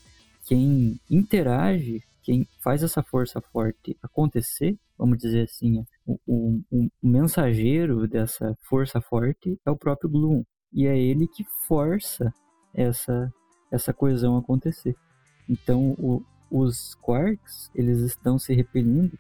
quem 0.47 0.99
interage, 1.07 2.01
quem 2.23 2.47
faz 2.63 2.81
essa 2.81 3.03
força 3.03 3.39
forte 3.39 3.95
acontecer, 4.01 4.75
vamos 4.97 5.19
dizer 5.19 5.43
assim, 5.43 5.85
o, 6.07 6.19
o, 6.25 6.61
o 6.71 6.89
mensageiro 7.07 8.07
dessa 8.07 8.57
força 8.67 8.99
forte 8.99 9.59
é 9.63 9.69
o 9.69 9.77
próprio 9.77 10.09
Gloom. 10.09 10.43
E 10.73 10.87
é 10.87 10.97
ele 10.97 11.27
que 11.27 11.45
força 11.67 12.33
essa, 12.73 13.31
essa 13.71 13.93
coesão 13.93 14.35
acontecer. 14.35 14.95
Então, 15.49 15.95
o, 15.97 16.23
os 16.49 16.95
quarks, 16.95 17.69
eles 17.73 17.99
estão 17.99 18.39
se 18.39 18.53
repelindo 18.53 19.17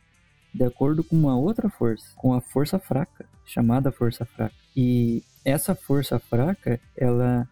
de 0.53 0.63
acordo 0.63 1.03
com 1.03 1.15
uma 1.15 1.37
outra 1.37 1.69
força, 1.69 2.05
com 2.15 2.33
a 2.33 2.39
força 2.39 2.79
fraca, 2.79 3.25
chamada 3.45 3.91
força 3.91 4.25
fraca. 4.25 4.55
E 4.75 5.21
essa 5.43 5.75
força 5.75 6.17
fraca, 6.17 6.79
ela, 6.95 7.47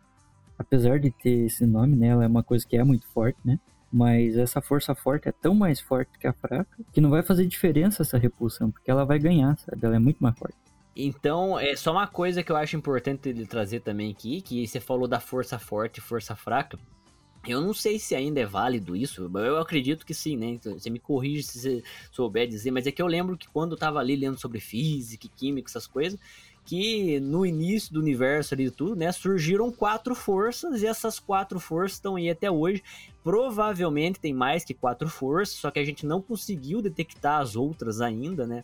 apesar 0.58 1.00
de 1.00 1.12
ter 1.12 1.46
esse 1.46 1.66
nome, 1.66 1.98
né, 1.98 2.08
ela 2.08 2.24
é 2.24 2.28
uma 2.28 2.44
coisa 2.44 2.66
que 2.66 2.78
é 2.78 2.84
muito 2.84 3.06
forte, 3.08 3.38
né? 3.44 3.60
Mas 3.92 4.38
essa 4.38 4.60
força 4.60 4.96
forte 4.96 5.28
é 5.30 5.32
tão 5.32 5.54
mais 5.54 5.80
forte 5.80 6.18
que 6.18 6.26
a 6.26 6.34
fraca 6.34 6.78
que 6.92 7.02
não 7.02 7.12
vai 7.12 7.22
fazer 7.22 7.46
diferença 7.46 8.02
essa 8.02 8.18
repulsão, 8.18 8.72
porque 8.72 8.90
ela 8.90 9.06
vai 9.06 9.20
ganhar, 9.20 9.56
sabe? 9.58 9.86
Ela 9.86 9.98
é 9.98 10.00
muito 10.00 10.18
mais 10.24 10.38
forte. 10.40 10.56
Então, 10.96 11.60
é 11.60 11.76
só 11.76 11.92
uma 11.92 12.08
coisa 12.08 12.42
que 12.42 12.52
eu 12.52 12.56
acho 12.56 12.76
importante 12.78 13.30
ele 13.30 13.46
trazer 13.46 13.82
também 13.82 14.12
aqui, 14.12 14.42
que 14.42 14.66
você 14.66 14.80
falou 14.80 15.08
da 15.08 15.20
força 15.20 15.60
forte 15.60 15.98
e 15.98 16.02
força 16.02 16.36
fraca. 16.36 16.80
Eu 17.46 17.60
não 17.60 17.74
sei 17.74 18.00
se 18.00 18.16
ainda 18.16 18.40
é 18.40 18.46
válido 18.46 18.96
isso, 18.96 19.30
eu 19.38 19.58
acredito 19.58 20.06
que 20.06 20.14
sim, 20.14 20.38
né? 20.38 20.48
Então, 20.48 20.80
você 20.80 20.90
me 20.90 21.00
corrige 21.00 21.44
se 21.44 21.60
você 21.60 21.84
souber 22.10 22.48
dizer, 22.48 22.72
mas 22.72 22.88
é 22.88 22.92
que 22.92 23.02
eu 23.02 23.08
lembro 23.08 23.38
que 23.38 23.50
quando 23.50 23.74
eu 23.74 23.78
tava 23.78 24.00
ali 24.00 24.16
lendo 24.16 24.40
sobre 24.40 24.62
física, 24.62 25.28
química, 25.36 25.70
essas 25.70 25.86
coisas, 25.86 26.18
que 26.66 27.20
no 27.20 27.46
início 27.46 27.94
do 27.94 28.00
universo 28.00 28.54
ali 28.54 28.68
e 28.68 28.72
tudo, 28.72 28.96
né, 28.96 29.12
surgiram 29.12 29.70
quatro 29.72 30.16
forças 30.16 30.82
e 30.82 30.88
essas 30.88 31.20
quatro 31.20 31.60
forças 31.60 31.98
estão 31.98 32.16
aí 32.16 32.30
até 32.30 32.50
hoje. 32.50 32.82
Provavelmente 33.22 34.20
tem 34.20 34.34
mais 34.34 34.64
que 34.64 34.74
quatro 34.74 35.10
forças, 35.10 35.58
só 35.58 35.70
que 35.70 35.80
a 35.80 35.86
gente 35.86 36.06
não 36.06 36.22
conseguiu 36.22 36.82
detectar 36.82 37.42
as 37.42 37.58
outras 37.58 38.00
ainda, 38.00 38.48
né? 38.48 38.64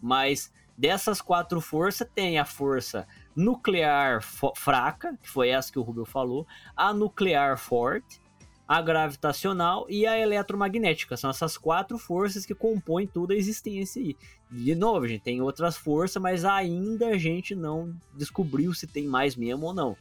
Mas 0.00 0.52
dessas 0.76 1.22
quatro 1.22 1.60
forças 1.60 2.06
tem 2.14 2.38
a 2.38 2.44
força 2.44 3.06
nuclear 3.34 4.20
fraca, 4.56 5.16
que 5.22 5.28
foi 5.28 5.48
essa 5.48 5.72
que 5.72 5.78
o 5.78 5.82
Rubio 5.82 6.04
falou, 6.04 6.46
a 6.76 6.92
nuclear 6.92 7.58
forte, 7.58 8.20
a 8.66 8.80
gravitacional 8.80 9.84
e 9.88 10.06
a 10.06 10.18
eletromagnética. 10.18 11.16
São 11.16 11.30
essas 11.30 11.58
quatro 11.58 11.98
forças 11.98 12.46
que 12.46 12.54
compõem 12.54 13.06
toda 13.06 13.34
a 13.34 13.36
existência 13.36 14.00
aí. 14.00 14.16
De 14.50 14.74
novo, 14.74 15.08
gente 15.08 15.22
tem 15.22 15.40
outras 15.40 15.76
forças, 15.76 16.22
mas 16.22 16.44
ainda 16.44 17.08
a 17.08 17.18
gente 17.18 17.54
não 17.54 17.92
descobriu 18.14 18.72
se 18.72 18.86
tem 18.86 19.06
mais 19.06 19.34
mesmo 19.34 19.66
ou 19.66 19.74
não. 19.74 19.96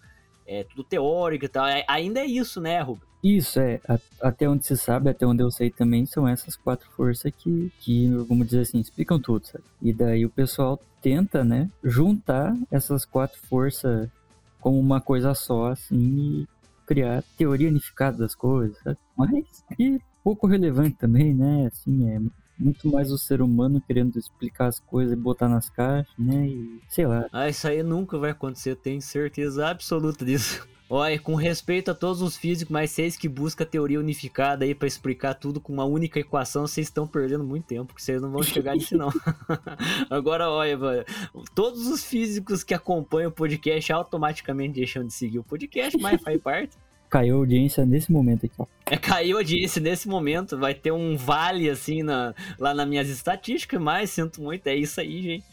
É 0.49 0.63
tudo 0.63 0.83
teórico 0.83 1.45
e 1.45 1.47
tal. 1.47 1.67
É, 1.67 1.85
ainda 1.87 2.19
é 2.19 2.25
isso, 2.25 2.59
né, 2.59 2.81
Rubens? 2.81 3.07
Isso, 3.23 3.59
é. 3.59 3.79
Até 4.21 4.49
onde 4.49 4.65
se 4.65 4.75
sabe, 4.75 5.09
até 5.09 5.25
onde 5.25 5.43
eu 5.43 5.51
sei 5.51 5.69
também, 5.69 6.05
são 6.05 6.27
essas 6.27 6.55
quatro 6.55 6.89
forças 6.91 7.31
que, 7.37 7.71
que 7.79 8.07
vamos 8.27 8.47
dizer 8.47 8.61
assim, 8.61 8.79
explicam 8.79 9.19
tudo, 9.19 9.45
sabe? 9.45 9.63
E 9.81 9.93
daí 9.93 10.25
o 10.25 10.29
pessoal 10.29 10.79
tenta, 11.01 11.43
né, 11.43 11.69
juntar 11.83 12.55
essas 12.71 13.05
quatro 13.05 13.39
forças 13.47 14.09
como 14.59 14.79
uma 14.79 14.99
coisa 14.99 15.33
só, 15.33 15.67
assim, 15.67 15.95
e 15.95 16.47
criar 16.85 17.23
teoria 17.37 17.69
unificada 17.69 18.17
das 18.17 18.33
coisas, 18.33 18.77
sabe? 18.79 18.97
Mas 19.15 19.63
que 19.75 20.01
pouco 20.23 20.47
relevante 20.47 20.95
também, 20.97 21.33
né? 21.33 21.67
Assim, 21.67 22.09
é 22.09 22.19
muito 22.59 22.91
mais 22.91 23.11
o 23.11 23.17
ser 23.17 23.41
humano 23.41 23.81
querendo 23.81 24.17
explicar 24.19 24.67
as 24.67 24.79
coisas 24.79 25.13
e 25.13 25.15
botar 25.15 25.47
nas 25.47 25.69
caixas, 25.69 26.13
né? 26.17 26.47
E 26.47 26.81
sei 26.89 27.07
lá. 27.07 27.27
Ah, 27.31 27.47
isso 27.47 27.67
aí 27.67 27.81
nunca 27.81 28.17
vai 28.17 28.31
acontecer, 28.31 28.71
eu 28.71 28.75
tenho 28.75 29.01
certeza 29.01 29.67
absoluta 29.67 30.25
disso. 30.25 30.67
Olha, 30.91 31.19
com 31.19 31.35
respeito 31.35 31.91
a 31.91 31.93
todos 31.93 32.19
os 32.19 32.35
físicos, 32.35 32.71
mas 32.71 32.89
vocês 32.89 33.15
que 33.15 33.29
buscam 33.29 33.63
a 33.63 33.67
teoria 33.67 33.99
unificada 33.99 34.65
aí 34.65 34.73
para 34.73 34.87
explicar 34.87 35.35
tudo 35.35 35.61
com 35.61 35.71
uma 35.71 35.85
única 35.85 36.19
equação, 36.19 36.65
vocês 36.65 36.87
estão 36.87 37.07
perdendo 37.07 37.43
muito 37.43 37.67
tempo, 37.67 37.85
porque 37.85 38.01
vocês 38.01 38.19
não 38.19 38.31
vão 38.31 38.41
chegar 38.41 38.73
nisso 38.73 38.97
não. 38.97 39.11
Agora, 40.09 40.49
olha, 40.49 40.75
mano, 40.75 41.05
todos 41.53 41.85
os 41.85 42.03
físicos 42.03 42.63
que 42.63 42.73
acompanham 42.73 43.29
o 43.29 43.31
podcast 43.31 43.93
automaticamente 43.93 44.79
deixam 44.79 45.05
de 45.05 45.13
seguir 45.13 45.37
o 45.37 45.43
podcast, 45.43 45.95
mas 46.01 46.19
faz 46.23 46.41
parte. 46.41 46.75
Caiu 47.09 47.35
a 47.35 47.39
audiência 47.39 47.85
nesse 47.85 48.11
momento 48.11 48.45
aqui, 48.45 48.55
ó. 48.57 48.65
É, 48.85 48.97
caiu 48.97 49.37
a 49.37 49.39
audiência 49.39 49.81
nesse 49.81 50.07
momento, 50.07 50.57
vai 50.57 50.73
ter 50.73 50.91
um 50.91 51.17
vale 51.17 51.69
assim 51.69 52.03
na, 52.03 52.33
lá 52.57 52.73
nas 52.73 52.87
minhas 52.87 53.09
estatísticas, 53.09 53.81
mas 53.81 54.09
sinto 54.09 54.41
muito, 54.41 54.67
é 54.67 54.75
isso 54.75 54.99
aí, 54.99 55.21
gente 55.21 55.45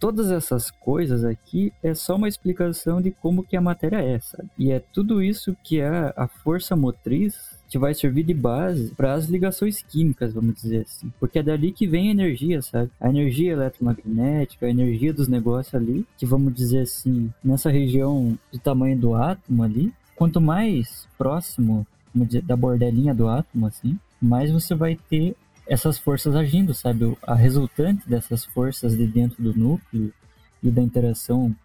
todas 0.00 0.30
essas 0.30 0.70
coisas 0.70 1.24
aqui 1.24 1.72
é 1.82 1.92
só 1.92 2.16
uma 2.16 2.26
explicação 2.26 3.02
de 3.02 3.10
como 3.10 3.44
que 3.44 3.54
a 3.54 3.60
matéria 3.60 3.98
é, 3.98 4.18
sabe? 4.18 4.48
E 4.58 4.72
é 4.72 4.80
tudo 4.80 5.22
isso 5.22 5.54
que 5.62 5.78
é 5.78 6.12
a 6.16 6.26
força 6.26 6.74
motriz 6.74 7.60
que 7.68 7.78
vai 7.78 7.94
servir 7.94 8.24
de 8.24 8.34
base 8.34 8.92
para 8.96 9.12
as 9.12 9.26
ligações 9.26 9.80
químicas, 9.80 10.32
vamos 10.32 10.56
dizer 10.56 10.80
assim. 10.80 11.12
Porque 11.20 11.38
é 11.38 11.42
dali 11.42 11.70
que 11.70 11.86
vem 11.86 12.08
a 12.08 12.10
energia, 12.10 12.60
sabe? 12.62 12.90
A 12.98 13.08
energia 13.08 13.52
eletromagnética, 13.52 14.66
a 14.66 14.70
energia 14.70 15.12
dos 15.12 15.28
negócios 15.28 15.72
ali, 15.74 16.04
que 16.18 16.26
vamos 16.26 16.52
dizer 16.52 16.80
assim, 16.80 17.30
nessa 17.44 17.70
região 17.70 18.36
do 18.50 18.58
tamanho 18.58 18.98
do 18.98 19.14
átomo 19.14 19.62
ali, 19.62 19.92
quanto 20.20 20.38
mais 20.38 21.08
próximo 21.16 21.86
dizer, 22.14 22.42
da 22.42 22.54
bordelinha 22.54 23.14
do 23.14 23.26
átomo, 23.26 23.66
assim, 23.66 23.98
mais 24.20 24.50
você 24.50 24.74
vai 24.74 24.98
ter 25.08 25.34
essas 25.66 25.98
forças 25.98 26.36
agindo, 26.36 26.74
sabe? 26.74 27.16
A 27.22 27.34
resultante 27.34 28.06
dessas 28.06 28.44
forças 28.44 28.94
de 28.94 29.06
dentro 29.06 29.42
do 29.42 29.58
núcleo 29.58 30.12
e 30.62 30.70
da 30.70 30.82
interação 30.82 31.56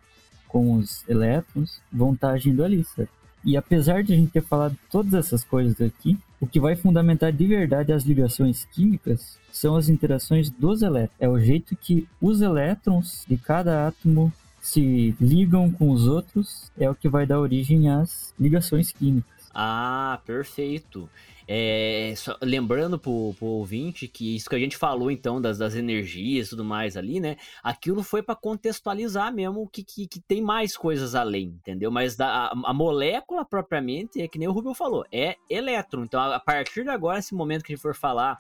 com 0.48 0.76
os 0.76 1.04
elétrons 1.10 1.82
vão 1.92 2.14
estar 2.14 2.30
tá 2.30 2.34
agindo 2.34 2.64
ali, 2.64 2.86
sabe? 2.86 3.10
E 3.44 3.58
apesar 3.58 4.02
de 4.02 4.14
a 4.14 4.16
gente 4.16 4.32
ter 4.32 4.42
falado 4.42 4.78
todas 4.90 5.14
essas 5.14 5.44
coisas 5.44 5.82
aqui, 5.82 6.18
o 6.40 6.48
que 6.48 6.58
vai 6.58 6.78
fundamentar 6.78 7.34
de 7.34 7.46
verdade 7.46 7.92
as 7.92 8.06
ligações 8.06 8.64
químicas 8.72 9.38
são 9.52 9.76
as 9.76 9.90
interações 9.90 10.50
dos 10.50 10.82
elétrons. 10.82 11.18
É 11.20 11.28
o 11.28 11.38
jeito 11.38 11.76
que 11.76 12.08
os 12.22 12.42
elétrons 12.42 13.26
de 13.28 13.36
cada 13.36 13.86
átomo 13.86 14.32
se 14.66 15.16
ligam 15.22 15.72
com 15.72 15.92
os 15.92 16.08
outros, 16.08 16.72
é 16.76 16.90
o 16.90 16.96
que 16.96 17.08
vai 17.08 17.24
dar 17.24 17.40
origem 17.40 17.88
às 17.88 18.34
ligações 18.40 18.92
químicas. 18.92 19.32
Ah, 19.54 20.20
perfeito. 20.26 21.08
É, 21.48 22.12
só, 22.18 22.36
lembrando 22.42 22.98
pro, 22.98 23.36
pro 23.38 23.46
ouvinte 23.46 24.08
que 24.08 24.36
isso 24.36 24.50
que 24.50 24.56
a 24.56 24.60
gente 24.60 24.76
falou 24.76 25.12
então 25.12 25.40
das, 25.40 25.60
das 25.60 25.76
energias 25.76 26.48
e 26.48 26.50
tudo 26.50 26.66
mais 26.66 26.98
ali, 26.98 27.20
né? 27.20 27.38
Aquilo 27.64 28.02
foi 28.02 28.24
para 28.24 28.34
contextualizar 28.34 29.32
mesmo 29.32 29.70
que, 29.70 29.84
que, 29.84 30.08
que, 30.08 30.20
tem 30.20 30.42
mais 30.42 30.76
coisas 30.76 31.14
além, 31.14 31.50
entendeu? 31.50 31.92
Mas 31.92 32.16
da, 32.16 32.48
a, 32.48 32.54
a, 32.66 32.74
molécula 32.74 33.46
propriamente, 33.46 34.20
é 34.20 34.28
que 34.28 34.40
nem 34.40 34.48
o 34.48 34.52
Rubio 34.52 34.74
falou, 34.74 35.06
é 35.12 35.36
elétron. 35.48 36.06
Então 36.06 36.20
a, 36.20 36.38
a 36.38 36.40
partir 36.40 36.84
de 36.84 36.90
agora, 36.90 37.20
esse 37.20 37.36
momento 37.36 37.64
que 37.64 37.72
a 37.72 37.76
gente 37.76 37.84
for 37.84 37.94
falar 37.94 38.40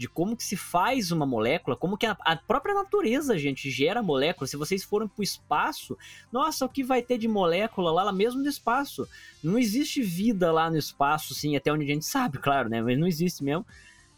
de 0.00 0.08
como 0.08 0.34
que 0.34 0.42
se 0.42 0.56
faz 0.56 1.12
uma 1.12 1.26
molécula, 1.26 1.76
como 1.76 1.98
que 1.98 2.06
a, 2.06 2.16
a 2.22 2.34
própria 2.34 2.74
natureza, 2.74 3.36
gente, 3.36 3.70
gera 3.70 4.02
molécula. 4.02 4.46
Se 4.46 4.56
vocês 4.56 4.82
forem 4.82 5.06
para 5.06 5.20
o 5.20 5.22
espaço, 5.22 5.94
nossa, 6.32 6.64
o 6.64 6.70
que 6.70 6.82
vai 6.82 7.02
ter 7.02 7.18
de 7.18 7.28
molécula 7.28 7.92
lá, 7.92 8.04
lá 8.04 8.10
mesmo 8.10 8.40
no 8.40 8.48
espaço? 8.48 9.06
Não 9.44 9.58
existe 9.58 10.00
vida 10.00 10.50
lá 10.50 10.70
no 10.70 10.78
espaço, 10.78 11.34
sim, 11.34 11.54
até 11.54 11.70
onde 11.70 11.84
a 11.84 11.86
gente 11.86 12.06
sabe, 12.06 12.38
claro, 12.40 12.70
né? 12.70 12.80
Mas 12.80 12.98
não 12.98 13.06
existe 13.06 13.44
mesmo. 13.44 13.66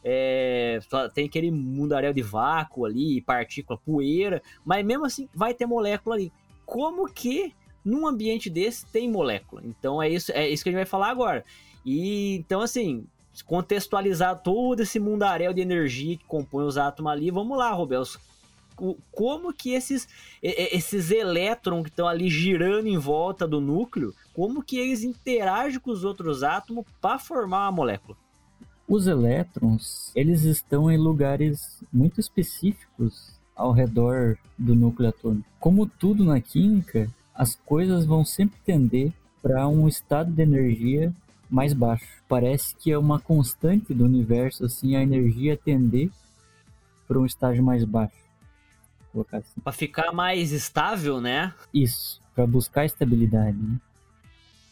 É, 0.05 0.79
tem 1.15 1.27
aquele 1.27 1.51
mundaréu 1.51 2.13
de 2.13 2.23
vácuo 2.23 2.85
ali, 2.85 3.21
partícula, 3.21 3.77
poeira, 3.85 4.41
mas 4.65 4.87
mesmo 4.87 5.05
assim 5.05 5.29
vai 5.35 5.53
ter 5.53 5.67
molécula 5.67 6.15
ali. 6.15 6.33
Como 6.65 7.13
que 7.13 7.53
num 7.85 8.07
ambiente 8.07 8.49
desse 8.49 8.87
tem 8.87 9.11
molécula? 9.11 9.63
Então 9.65 10.01
é 10.01 10.09
isso, 10.09 10.31
é 10.31 10.49
isso 10.49 10.63
que 10.63 10.69
a 10.69 10.73
gente 10.73 10.79
vai 10.79 10.87
falar 10.87 11.11
agora. 11.11 11.45
E 11.85 12.37
então 12.37 12.61
assim, 12.61 13.05
contextualizar 13.41 14.43
todo 14.43 14.81
esse 14.81 14.99
mundaréu 14.99 15.55
de 15.55 15.61
energia 15.61 16.19
que 16.19 16.25
compõe 16.25 16.65
os 16.65 16.77
átomos 16.77 17.13
ali. 17.13 17.31
Vamos 17.31 17.57
lá, 17.57 17.73
Robels. 17.73 18.19
Como 19.13 19.53
que 19.53 19.75
esses, 19.75 20.09
esses 20.43 21.11
elétrons 21.11 21.85
que 21.85 21.91
estão 21.91 22.09
ali 22.09 22.29
girando 22.29 22.89
em 22.89 22.99
volta 22.99 23.47
do 23.47 23.61
núcleo, 23.61 24.15
como 24.35 24.63
que 24.63 24.77
eles 24.77 25.05
interagem 25.05 25.79
com 25.79 25.91
os 25.91 26.05
outros 26.05 26.43
átomos 26.43 26.85
para 27.01 27.19
formar 27.19 27.67
uma 27.67 27.73
molécula? 27.73 28.17
Os 28.89 29.07
elétrons, 29.07 30.11
eles 30.15 30.43
estão 30.43 30.91
em 30.91 30.99
lugares 30.99 31.83
muito 31.93 32.19
específicos 32.19 33.33
ao 33.55 33.73
redor 33.73 34.37
do 34.59 34.75
núcleo 34.75 35.11
atômico. 35.11 35.47
Como 35.61 35.87
tudo 35.87 36.25
na 36.25 36.41
química, 36.41 37.09
as 37.35 37.55
coisas 37.55 38.05
vão 38.05 38.25
sempre 38.25 38.59
tender 38.65 39.13
para 39.41 39.69
um 39.69 39.87
estado 39.87 40.33
de 40.33 40.43
energia 40.43 41.13
mais 41.53 41.75
baixo. 41.75 42.07
Parece 42.27 42.75
que 42.75 42.91
é 42.91 42.97
uma 42.97 43.21
constante 43.21 43.93
do 43.93 44.07
universo, 44.07 44.65
assim, 44.65 44.97
a 44.97 45.03
energia 45.03 45.55
tender 45.55 46.11
para 47.07 47.19
um 47.19 47.27
estágio 47.27 47.63
mais 47.63 47.85
baixo. 47.85 48.17
Assim. 49.31 49.61
Para 49.63 49.73
ficar 49.75 50.13
mais 50.13 50.51
estável, 50.53 51.21
né? 51.21 51.53
Isso, 51.73 52.23
para 52.35 52.47
buscar 52.47 52.87
estabilidade. 52.87 53.59
Né? 53.59 53.77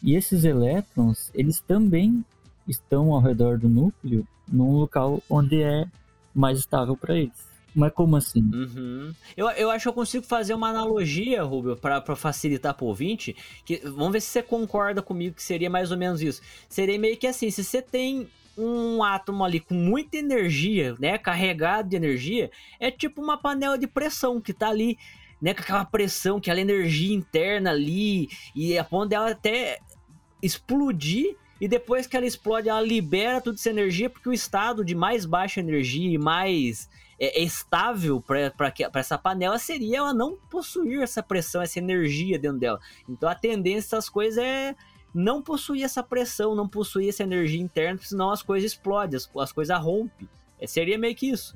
E 0.01 0.15
esses 0.15 0.43
elétrons, 0.43 1.29
eles 1.35 1.59
também 1.59 2.25
estão 2.67 3.13
ao 3.13 3.21
redor 3.21 3.59
do 3.59 3.69
núcleo, 3.69 4.27
num 4.51 4.71
local 4.71 5.21
onde 5.29 5.61
é 5.61 5.85
mais 6.33 6.57
estável 6.57 6.97
para 6.97 7.15
eles. 7.15 7.50
Mas 7.73 7.93
como 7.93 8.17
assim? 8.17 8.41
Uhum. 8.41 9.13
Eu, 9.35 9.49
eu 9.51 9.71
acho 9.71 9.83
que 9.83 9.89
eu 9.89 9.93
consigo 9.93 10.25
fazer 10.25 10.53
uma 10.53 10.69
analogia, 10.69 11.41
Rubio, 11.43 11.77
para 11.77 12.15
facilitar 12.15 12.73
para 12.73 12.83
o 12.83 12.87
ouvinte. 12.87 13.35
Que, 13.65 13.77
vamos 13.77 14.11
ver 14.11 14.21
se 14.21 14.27
você 14.27 14.43
concorda 14.43 15.01
comigo 15.01 15.35
que 15.35 15.43
seria 15.43 15.69
mais 15.69 15.91
ou 15.91 15.97
menos 15.97 16.21
isso. 16.21 16.41
Seria 16.67 16.99
meio 16.99 17.17
que 17.17 17.27
assim: 17.27 17.49
se 17.49 17.63
você 17.63 17.81
tem 17.81 18.27
um 18.57 19.01
átomo 19.03 19.43
ali 19.43 19.59
com 19.59 19.73
muita 19.73 20.17
energia, 20.17 20.95
né, 20.99 21.17
carregado 21.17 21.89
de 21.89 21.95
energia, 21.95 22.51
é 22.79 22.91
tipo 22.91 23.21
uma 23.21 23.37
panela 23.37 23.77
de 23.77 23.87
pressão 23.87 24.41
que 24.41 24.53
tá 24.53 24.69
ali, 24.69 24.97
né, 25.41 25.53
com 25.53 25.61
aquela 25.61 25.85
pressão, 25.85 26.37
aquela 26.37 26.59
energia 26.59 27.15
interna 27.15 27.71
ali, 27.71 28.29
e 28.53 28.77
a 28.77 28.83
ponto 28.83 29.09
dela 29.09 29.31
até 29.31 29.79
explodir 30.43 31.37
e 31.61 31.67
depois 31.67 32.07
que 32.07 32.17
ela 32.17 32.25
explode, 32.25 32.67
ela 32.67 32.81
libera 32.81 33.39
toda 33.39 33.55
essa 33.55 33.69
energia, 33.69 34.09
porque 34.09 34.27
o 34.27 34.33
estado 34.33 34.83
de 34.83 34.95
mais 34.95 35.27
baixa 35.27 35.59
energia 35.59 36.11
e 36.11 36.17
mais 36.17 36.89
é, 37.21 37.39
é 37.39 37.43
estável 37.43 38.19
para 38.19 38.51
essa 38.95 39.15
panela 39.15 39.59
seria 39.59 39.99
ela 39.99 40.13
não 40.13 40.35
possuir 40.49 41.03
essa 41.03 41.21
pressão, 41.21 41.61
essa 41.61 41.77
energia 41.77 42.39
dentro 42.39 42.57
dela. 42.57 42.79
Então 43.07 43.29
a 43.29 43.35
tendência 43.35 43.95
das 43.95 44.09
coisas 44.09 44.43
é 44.43 44.75
não 45.13 45.39
possuir 45.39 45.83
essa 45.83 46.01
pressão, 46.01 46.55
não 46.55 46.67
possuir 46.67 47.09
essa 47.09 47.21
energia 47.21 47.61
interna, 47.61 47.99
senão 48.01 48.31
as 48.31 48.41
coisas 48.41 48.71
explodem, 48.71 49.17
as, 49.17 49.29
as 49.37 49.51
coisas 49.51 49.77
rompem. 49.79 50.27
É, 50.59 50.65
seria 50.65 50.97
meio 50.97 51.15
que 51.15 51.29
isso. 51.29 51.55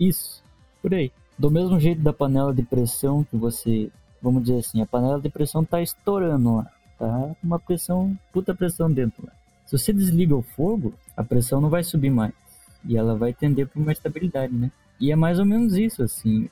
Isso, 0.00 0.42
por 0.82 0.92
aí. 0.92 1.12
Do 1.38 1.50
mesmo 1.50 1.78
jeito 1.78 2.00
da 2.00 2.12
panela 2.12 2.52
de 2.52 2.62
pressão 2.62 3.22
que 3.22 3.36
você, 3.36 3.90
vamos 4.20 4.42
dizer 4.42 4.58
assim, 4.58 4.82
a 4.82 4.86
panela 4.86 5.20
de 5.20 5.28
pressão 5.28 5.64
tá 5.64 5.80
estourando 5.80 6.56
lá, 6.56 6.72
tá 6.98 7.36
uma 7.42 7.58
pressão, 7.60 8.18
puta 8.32 8.54
pressão 8.54 8.90
dentro 8.90 9.24
lá. 9.24 9.32
Se 9.66 9.78
você 9.78 9.92
desliga 9.92 10.34
o 10.34 10.42
fogo, 10.42 10.94
a 11.16 11.22
pressão 11.22 11.60
não 11.60 11.68
vai 11.68 11.84
subir 11.84 12.10
mais 12.10 12.32
e 12.84 12.96
ela 12.96 13.16
vai 13.16 13.32
tender 13.32 13.66
para 13.66 13.80
uma 13.80 13.92
estabilidade, 13.92 14.52
né? 14.52 14.70
E 15.00 15.10
é 15.12 15.16
mais 15.16 15.38
ou 15.38 15.44
menos 15.44 15.74
isso, 15.76 16.02
assim. 16.02 16.48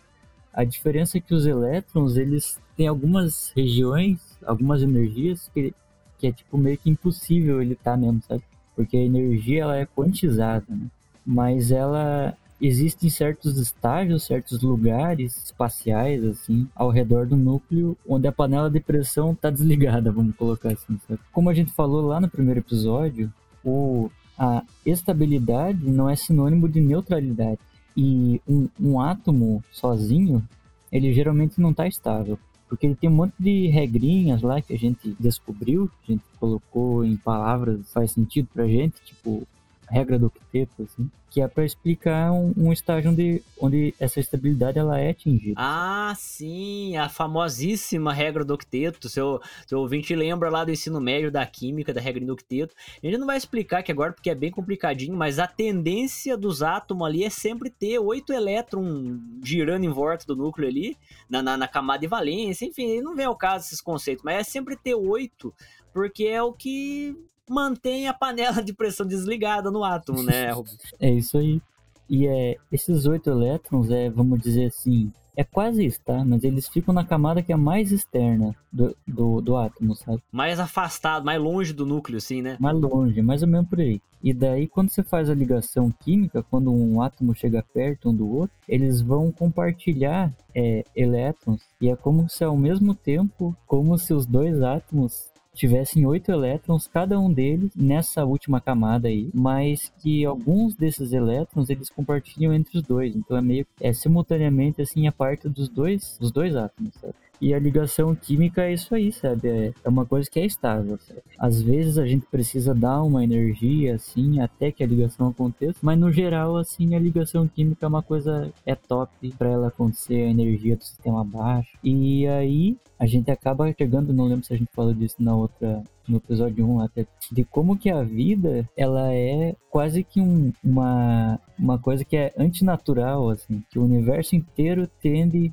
A 0.52 0.64
diferença 0.64 1.18
é 1.18 1.20
que 1.20 1.35
os 1.35 1.46
elétrons, 1.46 2.16
eles 2.16 2.61
têm 2.76 2.87
algumas 2.87 3.52
regiões, 3.56 4.21
algumas 4.44 4.83
energias 4.83 5.50
que, 5.54 5.75
que 6.19 6.27
é 6.27 6.33
tipo 6.33 6.58
meio 6.58 6.77
que 6.77 6.90
impossível 6.90 7.62
ele 7.62 7.73
estar 7.73 7.92
tá 7.92 7.96
mesmo, 7.96 8.23
sabe? 8.27 8.42
Porque 8.77 8.96
a 8.96 9.02
energia 9.02 9.62
ela 9.62 9.77
é 9.77 9.87
quantizada, 9.87 10.66
né? 10.69 10.87
Mas 11.25 11.71
ela 11.71 12.37
existe 12.60 13.06
em 13.06 13.10
certos 13.10 13.58
estágios, 13.58 14.25
certos 14.25 14.62
lugares 14.62 15.37
espaciais, 15.44 16.25
assim, 16.25 16.69
ao 16.77 16.90
redor 16.90 17.27
do 17.27 17.37
núcleo, 17.37 17.96
onde 18.08 18.29
a 18.29 18.33
panela 18.33 18.71
de 18.71 18.79
pressão 18.79 19.33
está 19.33 19.50
desligada, 19.50 20.12
vamos 20.12 20.37
colocar 20.37 20.73
assim, 20.73 20.98
sabe? 21.08 21.21
Como 21.33 21.50
a 21.50 21.54
gente 21.54 21.73
falou 21.73 22.02
lá 22.06 22.21
no 22.21 22.29
primeiro 22.29 22.60
episódio, 22.60 23.33
o, 23.64 24.10
a 24.38 24.62
estabilidade 24.87 25.85
não 25.85 26.08
é 26.08 26.14
sinônimo 26.14 26.69
de 26.69 26.81
neutralidade. 26.81 27.58
E 27.96 28.40
um, 28.48 28.68
um 28.80 29.00
átomo 29.00 29.62
sozinho, 29.70 30.42
ele 30.90 31.12
geralmente 31.12 31.60
não 31.60 31.70
está 31.70 31.86
estável. 31.86 32.38
Porque 32.68 32.86
ele 32.86 32.94
tem 32.94 33.10
um 33.10 33.14
monte 33.14 33.34
de 33.38 33.66
regrinhas 33.66 34.40
lá 34.40 34.62
que 34.62 34.72
a 34.72 34.78
gente 34.78 35.14
descobriu, 35.20 35.90
a 36.02 36.12
gente 36.12 36.22
colocou 36.40 37.04
em 37.04 37.16
palavras, 37.16 37.92
faz 37.92 38.12
sentido 38.12 38.48
pra 38.52 38.66
gente, 38.66 38.94
tipo 39.04 39.46
regra 39.92 40.18
do 40.18 40.26
octeto, 40.26 40.82
assim, 40.82 41.10
que 41.28 41.40
é 41.40 41.46
para 41.46 41.64
explicar 41.64 42.32
um, 42.32 42.52
um, 42.56 42.72
estágio 42.72 43.10
onde, 43.10 43.42
onde 43.60 43.94
essa 44.00 44.18
estabilidade 44.18 44.78
ela 44.78 44.98
é 44.98 45.10
atingida. 45.10 45.54
Ah, 45.56 46.14
sim, 46.16 46.96
a 46.96 47.10
famosíssima 47.10 48.12
regra 48.12 48.42
do 48.44 48.54
octeto. 48.54 49.08
Seu, 49.08 49.40
seu 49.66 49.78
ouvinte 49.78 50.14
lembra 50.14 50.48
lá 50.48 50.64
do 50.64 50.70
ensino 50.70 51.00
médio 51.00 51.30
da 51.30 51.44
química, 51.44 51.92
da 51.92 52.00
regra 52.00 52.24
do 52.24 52.32
octeto. 52.32 52.74
A 53.02 53.06
gente 53.06 53.18
não 53.18 53.26
vai 53.26 53.36
explicar 53.36 53.78
aqui 53.78 53.92
agora 53.92 54.12
porque 54.12 54.30
é 54.30 54.34
bem 54.34 54.50
complicadinho, 54.50 55.16
mas 55.16 55.38
a 55.38 55.46
tendência 55.46 56.36
dos 56.36 56.62
átomos 56.62 57.06
ali 57.06 57.24
é 57.24 57.30
sempre 57.30 57.68
ter 57.68 57.98
oito 57.98 58.32
elétrons 58.32 59.18
girando 59.42 59.84
em 59.84 59.90
volta 59.90 60.26
do 60.26 60.36
núcleo 60.36 60.68
ali, 60.68 60.96
na, 61.28 61.42
na, 61.42 61.56
na 61.56 61.68
camada 61.68 62.00
de 62.00 62.06
valência, 62.06 62.64
enfim, 62.64 63.00
não 63.00 63.14
vem 63.14 63.26
ao 63.26 63.36
caso 63.36 63.66
esses 63.66 63.80
conceitos, 63.80 64.24
mas 64.24 64.40
é 64.40 64.42
sempre 64.42 64.76
ter 64.76 64.94
oito 64.94 65.54
porque 65.92 66.24
é 66.24 66.42
o 66.42 66.52
que 66.52 67.16
mantém 67.48 68.08
a 68.08 68.14
panela 68.14 68.62
de 68.62 68.72
pressão 68.72 69.06
desligada 69.06 69.70
no 69.70 69.84
átomo, 69.84 70.22
né, 70.22 70.50
Rubens? 70.52 70.78
é 71.00 71.10
isso 71.10 71.38
aí. 71.38 71.60
E 72.08 72.26
é, 72.26 72.56
esses 72.70 73.06
oito 73.06 73.30
elétrons, 73.30 73.90
é, 73.90 74.10
vamos 74.10 74.40
dizer 74.40 74.66
assim, 74.66 75.10
é 75.34 75.42
quase 75.42 75.84
isso, 75.84 75.98
tá? 76.04 76.24
Mas 76.24 76.44
eles 76.44 76.68
ficam 76.68 76.92
na 76.92 77.04
camada 77.04 77.42
que 77.42 77.52
é 77.52 77.56
mais 77.56 77.90
externa 77.90 78.54
do, 78.70 78.94
do, 79.06 79.40
do 79.40 79.56
átomo, 79.56 79.94
sabe? 79.94 80.22
Mais 80.30 80.60
afastado, 80.60 81.24
mais 81.24 81.40
longe 81.40 81.72
do 81.72 81.86
núcleo, 81.86 82.18
assim, 82.18 82.42
né? 82.42 82.56
Mais 82.60 82.78
longe, 82.78 83.22
mais 83.22 83.42
ou 83.42 83.48
menos 83.48 83.68
por 83.68 83.80
aí. 83.80 84.00
E 84.22 84.32
daí, 84.32 84.68
quando 84.68 84.90
você 84.90 85.02
faz 85.02 85.30
a 85.30 85.34
ligação 85.34 85.90
química, 85.90 86.42
quando 86.42 86.72
um 86.72 87.00
átomo 87.00 87.34
chega 87.34 87.64
perto 87.74 88.10
um 88.10 88.14
do 88.14 88.28
outro, 88.30 88.54
eles 88.68 89.00
vão 89.00 89.32
compartilhar 89.32 90.32
é, 90.54 90.84
elétrons. 90.94 91.62
E 91.80 91.88
é 91.88 91.96
como 91.96 92.28
se 92.28 92.44
ao 92.44 92.56
mesmo 92.56 92.94
tempo, 92.94 93.56
como 93.66 93.98
se 93.98 94.12
os 94.12 94.26
dois 94.26 94.60
átomos 94.62 95.31
tivessem 95.55 96.07
oito 96.07 96.31
elétrons, 96.31 96.87
cada 96.87 97.19
um 97.19 97.33
deles 97.33 97.71
nessa 97.77 98.25
última 98.25 98.61
camada 98.61 99.09
aí, 99.09 99.31
mas 99.35 99.92
que 100.00 100.25
alguns 100.25 100.75
desses 100.75 101.13
elétrons 101.13 101.69
eles 101.69 101.90
compartilham 101.90 102.55
entre 102.55 102.79
os 102.79 102.85
dois, 102.85 103.15
então 103.15 103.37
é 103.37 103.42
meio 103.42 103.67
é 103.81 103.92
simultaneamente 103.92 104.81
assim 104.81 105.07
a 105.07 105.13
parte 105.13 105.48
dos 105.48 105.69
dois, 105.69 106.17
dos 106.19 106.33
dois 106.33 106.57
átomos, 106.57 106.94
sabe? 106.94 107.15
E 107.42 107.52
a 107.52 107.58
ligação 107.58 108.14
química 108.14 108.62
é 108.62 108.72
isso 108.72 108.94
aí, 108.94 109.10
sabe? 109.10 109.48
É, 109.48 109.74
é 109.82 109.88
uma 109.88 110.06
coisa 110.06 110.30
que 110.30 110.38
é 110.38 110.46
estável, 110.46 110.96
sabe? 111.00 111.22
Às 111.36 111.60
vezes 111.60 111.98
a 111.98 112.06
gente 112.06 112.24
precisa 112.26 112.72
dar 112.72 113.02
uma 113.02 113.24
energia, 113.24 113.96
assim, 113.96 114.38
até 114.38 114.70
que 114.70 114.84
a 114.84 114.86
ligação 114.86 115.26
aconteça, 115.26 115.76
mas 115.82 115.98
no 115.98 116.12
geral, 116.12 116.56
assim, 116.56 116.94
a 116.94 117.00
ligação 117.00 117.48
química 117.48 117.84
é 117.84 117.88
uma 117.88 118.00
coisa, 118.00 118.52
é 118.64 118.76
top 118.76 119.12
para 119.36 119.48
ela 119.48 119.66
acontecer, 119.66 120.22
a 120.22 120.30
energia 120.30 120.76
do 120.76 120.84
sistema 120.84 121.24
baixa. 121.24 121.76
E 121.82 122.28
aí 122.28 122.76
a 122.96 123.06
gente 123.06 123.28
acaba 123.32 123.74
chegando, 123.76 124.12
não 124.12 124.26
lembro 124.26 124.44
se 124.44 124.54
a 124.54 124.56
gente 124.56 124.70
falou 124.72 124.94
disso 124.94 125.16
na 125.18 125.34
outra, 125.34 125.82
no 126.06 126.18
episódio 126.18 126.64
1 126.64 126.80
até, 126.82 127.04
de 127.32 127.44
como 127.44 127.76
que 127.76 127.90
a 127.90 128.04
vida, 128.04 128.68
ela 128.76 129.12
é 129.12 129.56
quase 129.68 130.04
que 130.04 130.20
um, 130.20 130.52
uma, 130.62 131.40
uma 131.58 131.76
coisa 131.76 132.04
que 132.04 132.16
é 132.16 132.32
antinatural, 132.38 133.30
assim, 133.30 133.64
que 133.68 133.80
o 133.80 133.84
universo 133.84 134.36
inteiro 134.36 134.88
tende 135.02 135.52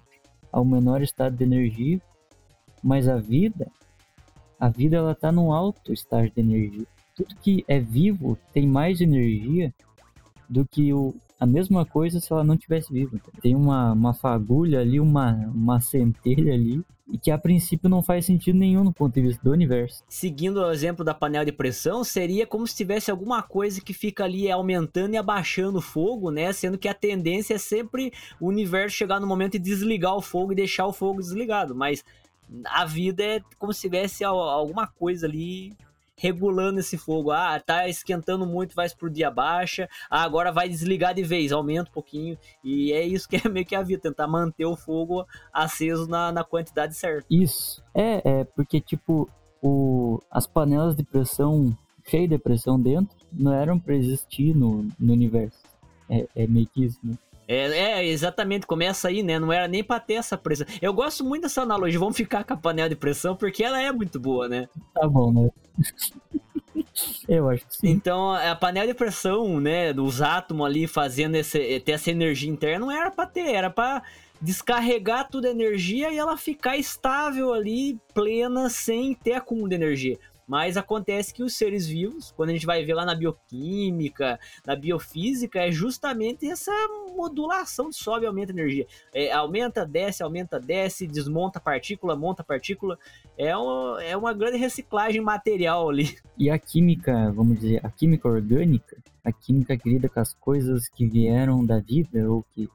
ao 0.51 0.65
menor 0.65 1.01
estado 1.01 1.35
de 1.35 1.43
energia, 1.43 2.01
mas 2.81 3.07
a 3.07 3.17
vida, 3.17 3.67
a 4.59 4.69
vida 4.69 4.97
ela 4.97 5.11
está 5.11 5.31
num 5.31 5.51
alto 5.51 5.93
estágio 5.93 6.31
de 6.33 6.41
energia. 6.41 6.87
Tudo 7.15 7.35
que 7.35 7.63
é 7.67 7.79
vivo 7.79 8.37
tem 8.53 8.67
mais 8.67 9.01
energia 9.01 9.73
do 10.49 10.65
que 10.65 10.91
o, 10.93 11.13
a 11.39 11.45
mesma 11.45 11.85
coisa 11.85 12.19
se 12.19 12.31
ela 12.33 12.43
não 12.43 12.57
tivesse 12.57 12.91
vivo. 12.91 13.19
Tem 13.41 13.55
uma, 13.55 13.93
uma 13.93 14.13
fagulha 14.13 14.79
ali, 14.79 14.99
uma, 14.99 15.31
uma 15.53 15.79
centelha 15.79 16.53
ali, 16.53 16.83
e 17.11 17.17
que 17.17 17.31
a 17.31 17.37
princípio 17.37 17.89
não 17.89 18.03
faz 18.03 18.25
sentido 18.25 18.57
nenhum 18.57 18.83
no 18.83 18.93
ponto 18.93 19.13
de 19.13 19.21
vista 19.21 19.43
do 19.43 19.51
universo. 19.51 20.03
Seguindo 20.07 20.57
o 20.57 20.71
exemplo 20.71 21.03
da 21.03 21.13
panela 21.13 21.45
de 21.45 21.51
pressão, 21.51 22.03
seria 22.03 22.45
como 22.45 22.67
se 22.67 22.75
tivesse 22.75 23.09
alguma 23.09 23.41
coisa 23.41 23.81
que 23.81 23.93
fica 23.93 24.23
ali 24.23 24.49
aumentando 24.51 25.13
e 25.13 25.17
abaixando 25.17 25.79
o 25.79 25.81
fogo, 25.81 26.29
né? 26.29 26.51
Sendo 26.53 26.77
que 26.77 26.87
a 26.87 26.93
tendência 26.93 27.55
é 27.55 27.57
sempre 27.57 28.11
o 28.39 28.47
universo 28.47 28.95
chegar 28.95 29.19
no 29.19 29.27
momento 29.27 29.55
e 29.55 29.59
desligar 29.59 30.15
o 30.15 30.21
fogo 30.21 30.51
e 30.51 30.55
deixar 30.55 30.85
o 30.85 30.93
fogo 30.93 31.19
desligado, 31.19 31.75
mas 31.75 32.03
a 32.65 32.85
vida 32.85 33.23
é 33.23 33.41
como 33.57 33.73
se 33.73 33.81
tivesse 33.81 34.23
alguma 34.23 34.87
coisa 34.87 35.27
ali 35.27 35.73
regulando 36.19 36.79
esse 36.79 36.97
fogo. 36.97 37.31
Ah, 37.31 37.59
tá 37.59 37.87
esquentando 37.87 38.45
muito, 38.45 38.75
vai 38.75 38.85
explodir 38.85 39.25
a 39.25 39.31
baixa. 39.31 39.89
Ah, 40.09 40.23
agora 40.23 40.51
vai 40.51 40.67
desligar 40.67 41.13
de 41.13 41.23
vez, 41.23 41.51
aumenta 41.51 41.89
um 41.89 41.93
pouquinho. 41.93 42.37
E 42.63 42.91
é 42.91 43.03
isso 43.05 43.27
que 43.27 43.37
é 43.37 43.49
meio 43.49 43.65
que 43.65 43.75
a 43.75 43.81
vida, 43.81 44.01
tentar 44.01 44.27
manter 44.27 44.65
o 44.65 44.75
fogo 44.75 45.25
aceso 45.53 46.07
na, 46.07 46.31
na 46.31 46.43
quantidade 46.43 46.93
certa. 46.95 47.25
Isso. 47.29 47.83
É, 47.95 48.21
é 48.23 48.43
porque, 48.43 48.81
tipo, 48.81 49.29
o, 49.61 50.19
as 50.29 50.45
panelas 50.45 50.95
de 50.95 51.03
pressão, 51.03 51.75
cheias 52.05 52.29
de 52.29 52.37
pressão 52.37 52.79
dentro, 52.79 53.17
não 53.31 53.53
eram 53.53 53.79
para 53.79 53.95
existir 53.95 54.53
no, 54.53 54.87
no 54.99 55.13
universo. 55.13 55.59
É, 56.09 56.27
é 56.35 56.47
meio 56.47 56.67
que 56.67 56.83
isso, 56.83 56.99
né? 57.03 57.15
É, 57.51 58.01
é, 58.01 58.05
exatamente, 58.05 58.67
começa 58.67 59.07
aí, 59.07 59.23
né? 59.23 59.39
Não 59.39 59.51
era 59.51 59.67
nem 59.67 59.83
pra 59.83 59.99
ter 59.99 60.13
essa 60.13 60.37
pressão. 60.37 60.67
Eu 60.79 60.93
gosto 60.93 61.25
muito 61.25 61.41
dessa 61.41 61.63
analogia, 61.63 61.99
vamos 61.99 62.15
ficar 62.15 62.43
com 62.43 62.53
a 62.53 62.57
panela 62.57 62.87
de 62.87 62.95
pressão, 62.95 63.35
porque 63.35 63.63
ela 63.63 63.81
é 63.81 63.91
muito 63.91 64.19
boa, 64.19 64.47
né? 64.47 64.69
Tá 64.93 65.07
bom, 65.07 65.33
né? 65.33 65.49
Eu 67.27 67.49
acho 67.49 67.65
que 67.65 67.75
sim. 67.75 67.89
Então, 67.89 68.31
a 68.33 68.55
panela 68.55 68.85
de 68.85 68.93
pressão, 68.93 69.59
né, 69.59 69.91
dos 69.93 70.21
átomos 70.21 70.67
ali 70.67 70.85
fazendo 70.85 71.35
esse, 71.35 71.79
ter 71.79 71.93
essa 71.93 72.11
energia 72.11 72.51
interna, 72.51 72.85
não 72.85 72.91
era 72.91 73.09
pra 73.09 73.25
ter, 73.25 73.51
era 73.51 73.69
pra 73.69 74.03
descarregar 74.39 75.27
toda 75.29 75.47
a 75.47 75.51
energia 75.51 76.11
e 76.11 76.17
ela 76.17 76.37
ficar 76.37 76.77
estável 76.77 77.51
ali, 77.51 77.97
plena, 78.13 78.69
sem 78.69 79.15
ter 79.15 79.33
acúmulo 79.33 79.69
de 79.69 79.75
energia. 79.75 80.19
Mas 80.49 80.77
acontece 80.77 81.31
que 81.31 81.43
os 81.43 81.55
seres 81.55 81.85
vivos, 81.85 82.33
quando 82.35 82.49
a 82.49 82.53
gente 82.53 82.65
vai 82.65 82.83
ver 82.83 82.95
lá 82.95 83.05
na 83.05 83.13
bioquímica, 83.13 84.39
na 84.65 84.75
biofísica, 84.75 85.59
é 85.59 85.71
justamente 85.71 86.49
essa 86.49 86.71
modulação 87.15 87.91
de 87.91 87.95
sobe 87.95 88.25
e 88.25 88.27
aumenta 88.27 88.51
energia. 88.51 88.87
É, 89.13 89.31
aumenta, 89.31 89.85
desce, 89.85 90.23
aumenta, 90.23 90.59
desce, 90.59 91.05
desmonta 91.05 91.59
partícula, 91.59 92.15
monta 92.15 92.43
partícula. 92.43 92.97
É, 93.37 93.55
um, 93.55 93.99
é 93.99 94.17
uma 94.17 94.33
grande 94.33 94.57
reciclagem 94.57 95.21
material 95.21 95.87
ali. 95.87 96.17
E 96.35 96.49
a 96.49 96.57
química, 96.57 97.31
vamos 97.31 97.59
dizer, 97.59 97.85
a 97.85 97.91
química 97.91 98.27
orgânica, 98.27 98.97
a 99.23 99.31
química 99.31 99.77
que 99.77 99.87
lida 99.87 100.09
com 100.09 100.19
as 100.19 100.33
coisas 100.33 100.89
que 100.89 101.05
vieram 101.05 101.63
da 101.63 101.79
vida 101.79 102.27
ou 102.27 102.43
que 102.55 102.67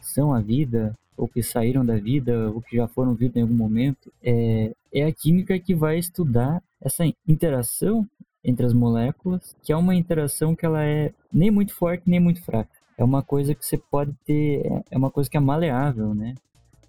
são 0.00 0.34
a 0.34 0.40
vida, 0.40 0.92
ou 1.16 1.28
que 1.28 1.42
saíram 1.42 1.84
da 1.84 1.96
vida, 1.96 2.50
ou 2.50 2.60
que 2.60 2.76
já 2.76 2.88
foram 2.88 3.14
vida 3.14 3.38
em 3.38 3.42
algum 3.42 3.54
momento, 3.54 4.12
é, 4.22 4.72
é 4.92 5.04
a 5.04 5.12
química 5.12 5.58
que 5.58 5.74
vai 5.74 5.98
estudar 5.98 6.62
essa 6.80 7.04
interação 7.26 8.06
entre 8.44 8.66
as 8.66 8.72
moléculas, 8.72 9.54
que 9.62 9.72
é 9.72 9.76
uma 9.76 9.94
interação 9.94 10.54
que 10.54 10.66
ela 10.66 10.84
é 10.84 11.12
nem 11.32 11.50
muito 11.50 11.74
forte 11.74 12.02
nem 12.06 12.18
muito 12.18 12.42
fraca. 12.42 12.70
É 12.98 13.04
uma 13.04 13.22
coisa 13.22 13.54
que 13.54 13.64
você 13.64 13.78
pode 13.78 14.12
ter, 14.24 14.62
é 14.90 14.98
uma 14.98 15.10
coisa 15.10 15.30
que 15.30 15.36
é 15.36 15.40
maleável, 15.40 16.14
né? 16.14 16.34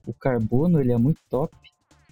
O 0.05 0.13
carbono 0.13 0.79
ele 0.79 0.91
é 0.91 0.97
muito 0.97 1.21
top 1.29 1.55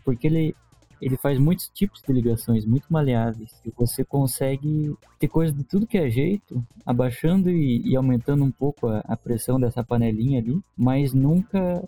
porque 0.03 0.27
ele 0.27 0.55
ele 1.01 1.17
faz 1.17 1.39
muitos 1.39 1.67
tipos 1.69 2.01
de 2.01 2.13
ligações 2.13 2.65
muito 2.65 2.85
maleáveis 2.89 3.51
e 3.65 3.71
você 3.75 4.05
consegue 4.05 4.95
ter 5.17 5.27
coisas 5.27 5.55
de 5.55 5.63
tudo 5.63 5.87
que 5.87 5.97
é 5.97 6.09
jeito, 6.09 6.63
abaixando 6.85 7.49
e, 7.49 7.81
e 7.83 7.95
aumentando 7.95 8.43
um 8.43 8.51
pouco 8.51 8.87
a, 8.87 8.99
a, 8.99 9.17
pressão 9.17 9.59
dessa 9.59 9.83
panelinha 9.83 10.39
ali, 10.39 10.61
mas 10.77 11.13
nunca 11.13 11.83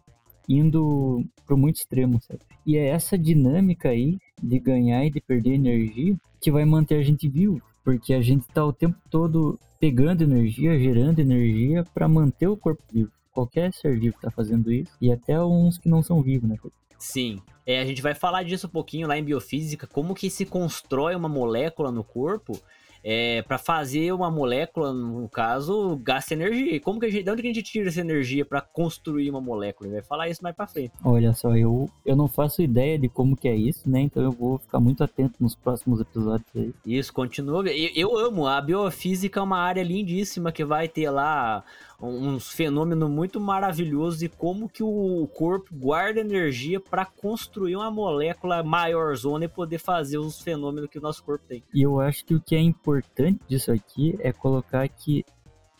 indo 0.49 1.23
para 1.45 1.55
muito 1.55 1.77
extremo, 1.77 2.19
sabe? 2.21 2.39
E 2.65 2.75
é 2.75 2.87
essa 2.87 3.17
dinâmica 3.17 3.89
aí 3.89 4.17
de 4.41 4.59
ganhar 4.59 5.05
e 5.05 5.11
de 5.11 5.21
perder 5.21 5.53
energia 5.53 6.17
que 6.41 6.51
vai 6.51 6.65
manter 6.65 6.95
a 6.95 7.03
gente 7.03 7.29
vivo, 7.29 7.61
porque 7.83 8.13
a 8.13 8.21
gente 8.21 8.41
está 8.41 8.65
o 8.65 8.73
tempo 8.73 8.97
todo 9.09 9.59
pegando 9.79 10.23
energia, 10.23 10.79
gerando 10.79 11.19
energia 11.19 11.83
para 11.93 12.07
manter 12.07 12.47
o 12.47 12.57
corpo 12.57 12.81
vivo. 12.91 13.11
Qualquer 13.31 13.73
ser 13.73 13.99
vivo 13.99 14.15
está 14.15 14.31
fazendo 14.31 14.71
isso, 14.71 14.91
e 15.01 15.11
até 15.11 15.41
uns 15.43 15.77
que 15.77 15.89
não 15.89 16.01
são 16.01 16.21
vivos, 16.21 16.49
né? 16.49 16.57
Sim. 16.97 17.41
É, 17.65 17.79
a 17.79 17.85
gente 17.85 18.01
vai 18.01 18.13
falar 18.13 18.43
disso 18.43 18.67
um 18.67 18.69
pouquinho 18.69 19.07
lá 19.07 19.17
em 19.17 19.23
biofísica, 19.23 19.87
como 19.87 20.13
que 20.13 20.29
se 20.29 20.45
constrói 20.45 21.15
uma 21.15 21.29
molécula 21.29 21.91
no 21.91 22.03
corpo 22.03 22.59
é, 23.03 23.41
para 23.41 23.57
fazer 23.57 24.13
uma 24.13 24.31
molécula, 24.31 24.93
no 24.93 25.27
caso, 25.27 25.99
gasta 26.01 26.33
energia. 26.33 26.79
Como 26.79 26.99
que 26.99 27.05
a 27.05 27.09
gente, 27.09 27.23
de 27.23 27.31
onde 27.31 27.41
que 27.41 27.47
a 27.49 27.53
gente 27.53 27.63
tira 27.63 27.89
essa 27.89 27.99
energia 27.99 28.45
para 28.45 28.61
construir 28.61 29.29
uma 29.29 29.41
molécula? 29.41 29.87
Ele 29.89 29.95
vai 29.95 30.03
falar 30.03 30.29
isso 30.29 30.41
mais 30.41 30.55
para 30.55 30.65
frente. 30.67 30.93
Olha 31.03 31.33
só, 31.33 31.55
eu, 31.55 31.89
eu 32.05 32.15
não 32.15 32.29
faço 32.29 32.61
ideia 32.61 32.97
de 32.97 33.09
como 33.09 33.35
que 33.35 33.49
é 33.49 33.55
isso, 33.55 33.89
né? 33.89 33.99
Então 33.99 34.23
eu 34.23 34.31
vou 34.31 34.57
ficar 34.57 34.79
muito 34.79 35.03
atento 35.03 35.35
nos 35.41 35.53
próximos 35.53 35.99
episódios 35.99 36.47
aí. 36.55 36.73
Isso, 36.85 37.11
continua. 37.11 37.67
Eu, 37.67 37.91
eu 37.93 38.17
amo, 38.17 38.47
a 38.47 38.61
biofísica 38.61 39.41
é 39.41 39.43
uma 39.43 39.59
área 39.59 39.83
lindíssima 39.83 40.51
que 40.51 40.63
vai 40.63 40.87
ter 40.87 41.09
lá 41.09 41.63
uns 42.03 42.49
fenômenos 42.49 43.09
muito 43.09 43.39
maravilhosos 43.39 44.21
e 44.21 44.29
como 44.29 44.67
que 44.67 44.83
o 44.83 45.27
corpo 45.33 45.73
guarda 45.73 46.19
energia 46.19 46.79
para 46.79 47.05
construir 47.05 47.75
uma 47.75 47.89
molécula 47.89 48.61
maior 48.61 49.15
zona 49.15 49.45
e 49.45 49.47
poder 49.47 49.77
fazer 49.77 50.17
os 50.17 50.41
fenômenos 50.41 50.89
que 50.89 50.99
o 50.99 51.01
nosso 51.01 51.23
corpo 51.23 51.45
tem. 51.47 51.63
E 51.73 51.81
eu 51.81 51.99
acho 51.99 52.25
que 52.25 52.35
o 52.35 52.41
que 52.41 52.55
é 52.55 52.59
importante 52.59 53.39
disso 53.47 53.71
aqui 53.71 54.17
é 54.19 54.33
colocar 54.33 54.87
que 54.89 55.23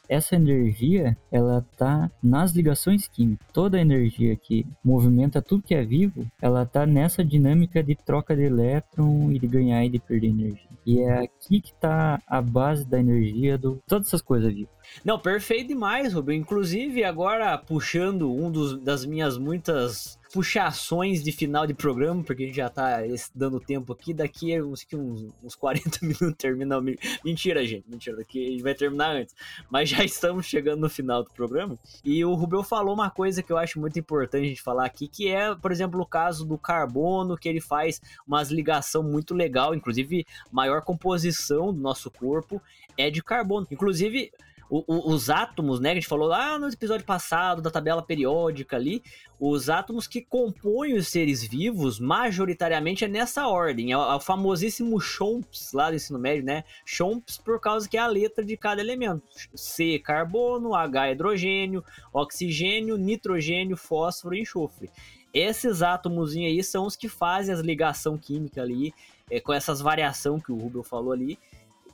essa 0.08 0.36
energia, 0.36 1.18
ela 1.32 1.66
tá 1.78 2.12
nas 2.22 2.52
ligações 2.52 3.08
químicas. 3.08 3.48
Toda 3.54 3.78
a 3.78 3.82
energia 3.82 4.36
que 4.36 4.66
movimenta 4.84 5.42
tudo 5.42 5.64
que 5.64 5.74
é 5.74 5.84
vivo, 5.84 6.26
ela 6.42 6.66
tá 6.66 6.86
nessa 6.86 7.24
dinâmica 7.24 7.82
de 7.82 7.96
troca 7.96 8.36
de 8.36 8.44
elétron 8.44 9.32
e 9.32 9.40
de 9.40 9.48
ganhar 9.48 9.84
e 9.86 9.90
de 9.90 10.00
perder 10.00 10.28
energia. 10.28 10.74
E 10.86 11.00
é 11.00 11.24
aqui 11.24 11.62
que 11.62 11.74
tá 11.74 12.22
a 12.28 12.42
base 12.42 12.86
da 12.86 13.00
energia 13.00 13.58
do 13.58 13.82
todas 13.88 14.08
essas 14.08 14.22
coisas 14.22 14.54
vivas. 14.54 14.74
Não, 15.04 15.18
perfeito 15.18 15.70
demais, 15.70 16.14
Rubio. 16.14 16.36
Inclusive, 16.36 17.04
agora 17.04 17.58
puxando 17.58 18.32
um 18.32 18.52
dos, 18.52 18.80
das 18.82 19.06
minhas 19.06 19.38
muitas 19.38 20.20
puxações 20.34 21.24
de 21.24 21.32
final 21.32 21.68
de 21.68 21.76
programa, 21.76 22.24
porque 22.24 22.42
a 22.42 22.46
gente 22.48 22.56
já 22.56 22.68
tá 22.68 22.98
dando 23.36 23.60
tempo 23.60 23.94
aqui, 23.94 24.16
daqui 24.16 24.60
uns, 24.60 24.84
uns, 24.92 25.28
uns 25.44 25.54
40 25.56 26.00
minutos 26.02 26.34
termina. 26.40 26.82
Mentira, 27.24 27.64
gente, 27.64 27.86
mentira, 27.88 28.18
daqui 28.18 28.48
a 28.48 28.50
gente 28.50 28.64
vai 28.64 28.74
terminar 28.74 29.16
antes. 29.16 29.36
Mas 29.70 29.90
já 29.90 30.04
estamos 30.04 30.48
chegando 30.48 30.80
no 30.80 30.90
final 30.90 31.24
do 31.24 31.30
programa. 31.30 31.78
E 32.04 32.26
o 32.26 32.34
Rubel 32.34 32.64
falou 32.64 32.96
uma 32.96 33.12
coisa 33.12 33.44
que 33.44 33.54
eu 33.54 33.58
acho 33.60 33.80
muito 33.80 34.00
importante 34.00 34.44
a 34.44 34.50
gente 34.50 34.62
falar 34.62 34.86
aqui, 34.86 35.08
que 35.08 35.28
é, 35.30 35.54
por 35.54 35.72
exemplo, 35.72 36.02
o 36.02 36.06
caso 36.06 36.44
do 36.44 36.58
carbono, 36.58 37.38
que 37.38 37.48
ele 37.48 37.62
faz 37.62 38.02
umas 38.26 38.50
ligação 38.50 39.04
muito 39.04 39.36
legal, 39.36 39.76
inclusive 39.76 40.26
maior 40.52 40.82
composição 40.82 41.72
do 41.72 41.80
nosso 41.80 42.10
corpo 42.10 42.60
é 42.98 43.12
de 43.12 43.22
carbono. 43.22 43.68
Inclusive, 43.70 44.32
o, 44.70 44.84
o, 44.88 45.14
os 45.14 45.30
átomos, 45.30 45.80
né, 45.80 45.90
que 45.90 45.98
a 45.98 46.02
gente 46.02 46.10
falou 46.10 46.28
lá 46.28 46.58
no 46.58 46.68
episódio 46.68 47.06
passado 47.06 47.62
da 47.62 47.70
tabela 47.70 48.02
periódica 48.02 48.76
ali, 48.76 49.04
os 49.40 49.70
átomos 49.70 50.08
que 50.08 50.22
compõem 50.22 50.94
os 50.96 51.08
seres 51.08 51.44
vivos, 51.44 52.00
majoritariamente 52.00 53.06
é 53.06 53.08
nessa 53.08 53.48
ordem, 53.48 53.92
é 53.92 53.98
o, 53.98 54.02
é 54.02 54.16
o 54.16 54.20
famosíssimo 54.20 55.00
Chomps 55.00 55.74
lá 55.74 55.90
do 55.90 55.96
ensino 55.96 56.20
médio, 56.20 56.44
né, 56.44 56.64
Chomps 56.86 57.38
por 57.38 57.60
causa 57.60 57.88
que 57.88 57.98
é 57.98 58.00
a 58.00 58.08
letra 58.08 58.44
de 58.44 58.58
cada 58.58 58.82
elemento, 58.82 59.24
C, 59.56 60.00
carbono, 60.00 60.76
H, 60.76 61.12
hidrogênio, 61.12 61.84
oxigênio, 62.12 62.98
nitrogênio, 62.98 63.78
fósforo 63.78 64.36
e 64.36 64.42
enxofre. 64.42 64.90
Esses 65.34 65.82
átomos 65.82 66.36
aí 66.36 66.64
são 66.64 66.86
os 66.86 66.96
que 66.96 67.10
fazem 67.10 67.54
as 67.54 67.60
ligação 67.60 68.18
química 68.18 68.62
ali, 68.62 68.94
é, 69.32 69.40
com 69.40 69.52
essas 69.52 69.82
variação 69.82 70.40
que 70.40 70.52
o 70.52 70.56
Rubel 70.56 70.84
falou 70.84 71.12
ali, 71.12 71.40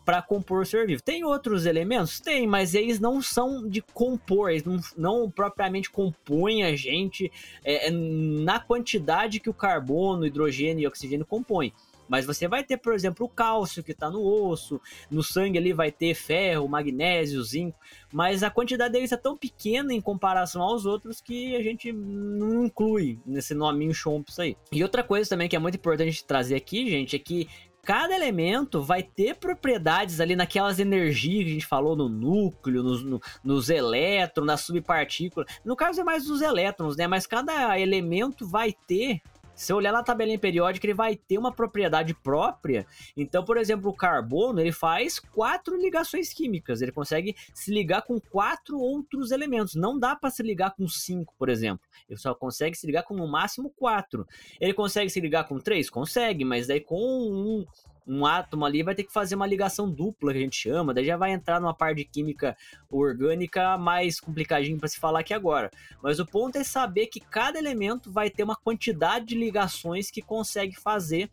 para 0.06 0.22
compor 0.22 0.62
o 0.62 0.66
ser 0.66 0.88
vivo. 0.88 1.02
Tem 1.02 1.24
outros 1.24 1.66
elementos? 1.66 2.20
Tem, 2.20 2.48
mas 2.48 2.74
eles 2.74 3.00
não 3.00 3.22
são 3.22 3.68
de 3.68 3.82
compor, 3.82 4.50
eles 4.50 4.64
não, 4.64 4.80
não 4.98 5.32
propriamente 5.32 5.90
compõem 5.90 6.64
a 6.64 6.76
gente 6.76 7.32
é, 7.64 7.88
é 7.88 7.92
na 7.92 8.60
quantidade 8.60 9.40
que 9.40 9.50
o 9.50 9.54
carbono, 9.54 10.26
hidrogênio 10.26 10.84
e 10.84 10.88
oxigênio 10.88 11.26
compõem. 11.26 11.74
Mas 12.10 12.26
você 12.26 12.48
vai 12.48 12.64
ter, 12.64 12.78
por 12.78 12.94
exemplo, 12.94 13.28
o 13.28 13.30
cálcio 13.30 13.84
que 13.84 13.92
está 13.92 14.10
no 14.10 14.22
osso, 14.22 14.82
no 15.12 15.22
sangue 15.22 15.60
ali 15.60 15.72
vai 15.72 15.92
ter 15.92 16.16
ferro, 16.16 16.68
magnésio, 16.68 17.44
zinco, 17.44 17.78
mas 18.12 18.42
a 18.42 18.50
quantidade 18.50 18.94
deles 18.94 19.12
é 19.12 19.18
tão 19.18 19.38
pequena 19.38 19.94
em 19.94 20.02
comparação 20.02 20.64
aos 20.64 20.88
outros 20.88 21.22
que 21.22 21.56
a 21.56 21.62
gente 21.62 21.92
não 21.94 22.66
inclui 22.66 23.20
nesse 23.24 23.54
nominho 23.54 23.94
chomps 23.94 24.40
aí. 24.40 24.58
E 24.72 24.82
outra 24.82 25.04
coisa 25.04 25.30
também 25.30 25.48
que 25.48 25.56
é 25.56 25.60
muito 25.60 25.76
importante 25.76 26.26
trazer 26.26 26.56
aqui, 26.56 26.90
gente, 26.90 27.16
é 27.16 27.20
que 27.20 27.48
cada 27.90 28.16
elemento 28.16 28.84
vai 28.84 29.02
ter 29.02 29.38
propriedades 29.38 30.20
ali 30.20 30.36
naquelas 30.36 30.78
energias 30.78 31.44
que 31.44 31.50
a 31.50 31.54
gente 31.54 31.66
falou 31.66 31.96
no 31.96 32.08
núcleo, 32.08 32.84
nos, 32.84 33.04
no, 33.04 33.20
nos 33.44 33.68
elétrons, 33.68 34.46
nas 34.46 34.62
subpartículas. 34.62 35.52
No 35.66 35.76
caso 35.76 36.00
é 36.00 36.04
mais 36.04 36.26
dos 36.26 36.40
elétrons, 36.40 36.96
né? 36.96 37.08
Mas 37.08 37.26
cada 37.26 37.80
elemento 37.80 38.48
vai 38.48 38.74
ter 38.86 39.24
se 39.60 39.74
eu 39.74 39.76
olhar 39.76 39.92
na 39.92 40.02
tabelinha 40.02 40.40
periódica, 40.40 40.86
ele 40.86 40.94
vai 40.94 41.18
ter 41.18 41.38
uma 41.38 41.54
propriedade 41.54 42.14
própria. 42.14 42.88
Então, 43.16 43.44
por 43.44 43.58
exemplo, 43.58 43.92
o 43.92 43.94
carbono, 43.94 44.62
ele 44.62 44.72
faz 44.72 45.20
quatro 45.20 45.76
ligações 45.76 46.32
químicas. 46.32 46.82
Ele 46.82 46.94
consegue 46.94 47.36
se 47.54 47.70
ligar 47.70 48.04
com 48.04 48.22
quatro 48.22 48.80
outros 48.80 49.32
elementos. 49.32 49.76
Não 49.76 50.00
dá 50.00 50.16
para 50.16 50.30
se 50.30 50.42
ligar 50.42 50.74
com 50.74 50.88
cinco, 50.88 51.36
por 51.38 51.50
exemplo. 51.50 51.86
Ele 52.08 52.18
só 52.18 52.34
consegue 52.34 52.78
se 52.78 52.88
ligar 52.88 53.04
com 53.04 53.14
no 53.14 53.28
máximo 53.28 53.70
quatro. 53.70 54.26
Ele 54.62 54.74
consegue 54.74 55.10
se 55.10 55.20
ligar 55.20 55.46
com 55.46 55.60
três? 55.60 55.90
Consegue, 55.90 56.46
mas 56.46 56.66
daí 56.66 56.80
com 56.80 56.96
um, 56.96 57.66
um 58.10 58.26
átomo 58.26 58.66
ali 58.66 58.82
vai 58.82 58.96
ter 58.96 59.04
que 59.04 59.14
fazer 59.14 59.36
uma 59.36 59.46
ligação 59.46 59.90
dupla, 59.90 60.32
que 60.32 60.40
a 60.40 60.42
gente 60.42 60.56
chama, 60.56 60.94
daí 60.94 61.06
já 61.06 61.16
vai 61.16 61.32
entrar 61.32 61.62
numa 61.62 61.76
parte 61.76 61.98
de 61.98 62.06
química 62.06 62.58
orgânica 62.90 63.78
mais 63.78 64.20
complicadinho 64.20 64.80
para 64.80 64.88
se 64.88 65.00
falar 65.00 65.20
aqui 65.20 65.34
agora. 65.34 65.70
Mas 66.02 66.20
o 66.20 66.26
ponto 66.26 66.58
é 66.58 66.64
saber 66.64 67.06
que 67.06 67.20
cada 67.20 67.60
elemento 67.60 68.12
vai 68.12 68.32
ter 68.32 68.44
uma 68.44 68.56
quantidade 68.56 69.28
de 69.28 69.36
ligações 69.36 70.10
que 70.10 70.24
consegue 70.24 70.76
fazer 70.76 71.30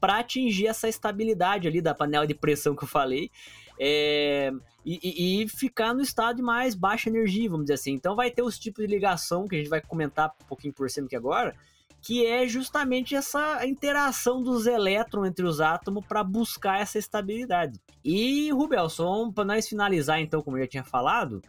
para 0.00 0.20
atingir 0.20 0.68
essa 0.68 0.88
estabilidade 0.88 1.66
ali 1.66 1.82
da 1.82 1.94
panela 1.94 2.26
de 2.26 2.34
pressão 2.34 2.76
que 2.76 2.84
eu 2.84 2.88
falei. 2.88 3.30
É, 3.78 4.52
e, 4.84 5.42
e, 5.42 5.48
ficar 5.48 5.94
no 5.94 6.02
estado 6.02 6.36
de 6.36 6.42
mais 6.42 6.74
baixa 6.74 7.08
energia, 7.08 7.50
vamos 7.50 7.64
dizer 7.64 7.74
assim. 7.74 7.92
Então 7.92 8.14
vai 8.14 8.30
ter 8.30 8.42
os 8.42 8.58
tipos 8.58 8.86
de 8.86 8.90
ligação 8.90 9.48
que 9.48 9.56
a 9.56 9.58
gente 9.58 9.70
vai 9.70 9.80
comentar 9.80 10.34
um 10.42 10.46
pouquinho 10.46 10.72
por 10.72 10.88
cima 10.88 11.06
aqui 11.06 11.16
agora, 11.16 11.56
que 12.02 12.26
é 12.26 12.46
justamente 12.46 13.14
essa 13.14 13.66
interação 13.66 14.42
dos 14.42 14.66
elétrons 14.66 15.28
entre 15.28 15.44
os 15.44 15.60
átomos 15.60 16.04
para 16.06 16.24
buscar 16.24 16.80
essa 16.80 16.98
estabilidade. 16.98 17.80
E, 18.04 18.50
Rubelson, 18.50 19.30
para 19.30 19.44
nós 19.44 19.68
finalizar 19.68 20.20
então, 20.20 20.42
como 20.42 20.56
eu 20.56 20.62
já 20.62 20.68
tinha 20.68 20.84
falado, 20.84 21.42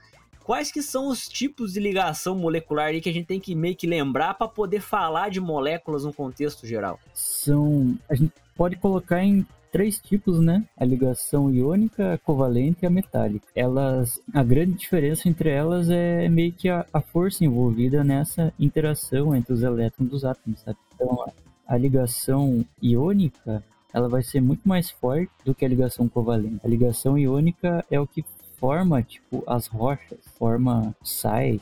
quais 0.43 0.71
que 0.71 0.81
são 0.81 1.07
os 1.07 1.27
tipos 1.27 1.73
de 1.73 1.79
ligação 1.79 2.35
molecular 2.35 2.91
que 2.99 3.09
a 3.09 3.13
gente 3.13 3.25
tem 3.25 3.39
que 3.39 3.55
meio 3.55 3.75
que 3.75 3.87
lembrar 3.87 4.33
para 4.33 4.47
poder 4.47 4.81
falar 4.81 5.29
de 5.29 5.39
moléculas 5.39 6.03
no 6.03 6.13
contexto 6.13 6.67
geral? 6.67 6.99
São, 7.13 7.97
a 8.09 8.15
gente 8.15 8.33
pode 8.55 8.75
colocar 8.75 9.23
em 9.23 9.45
três 9.71 9.99
tipos, 9.99 10.39
né? 10.39 10.63
A 10.77 10.83
ligação 10.83 11.49
iônica, 11.49 12.13
a 12.13 12.17
covalente 12.17 12.79
e 12.83 12.85
a 12.85 12.89
metálica. 12.89 13.47
Elas, 13.55 14.19
a 14.33 14.43
grande 14.43 14.73
diferença 14.73 15.29
entre 15.29 15.49
elas 15.49 15.89
é 15.89 16.27
meio 16.27 16.51
que 16.51 16.67
a, 16.67 16.85
a 16.93 17.01
força 17.01 17.45
envolvida 17.45 18.03
nessa 18.03 18.53
interação 18.59 19.35
entre 19.35 19.53
os 19.53 19.63
elétrons 19.63 20.09
dos 20.09 20.25
átomos, 20.25 20.59
sabe? 20.59 20.77
Então, 20.93 21.23
a, 21.23 21.73
a 21.73 21.77
ligação 21.77 22.65
iônica, 22.81 23.63
ela 23.93 24.09
vai 24.09 24.21
ser 24.21 24.41
muito 24.41 24.67
mais 24.67 24.91
forte 24.91 25.31
do 25.45 25.55
que 25.55 25.63
a 25.63 25.69
ligação 25.69 26.07
covalente. 26.07 26.59
A 26.63 26.67
ligação 26.67 27.17
iônica 27.17 27.85
é 27.89 27.99
o 27.99 28.05
que 28.05 28.23
forma, 28.61 29.03
tipo, 29.03 29.43
as 29.45 29.67
rochas, 29.67 30.19
forma 30.37 30.95
sais, 31.03 31.61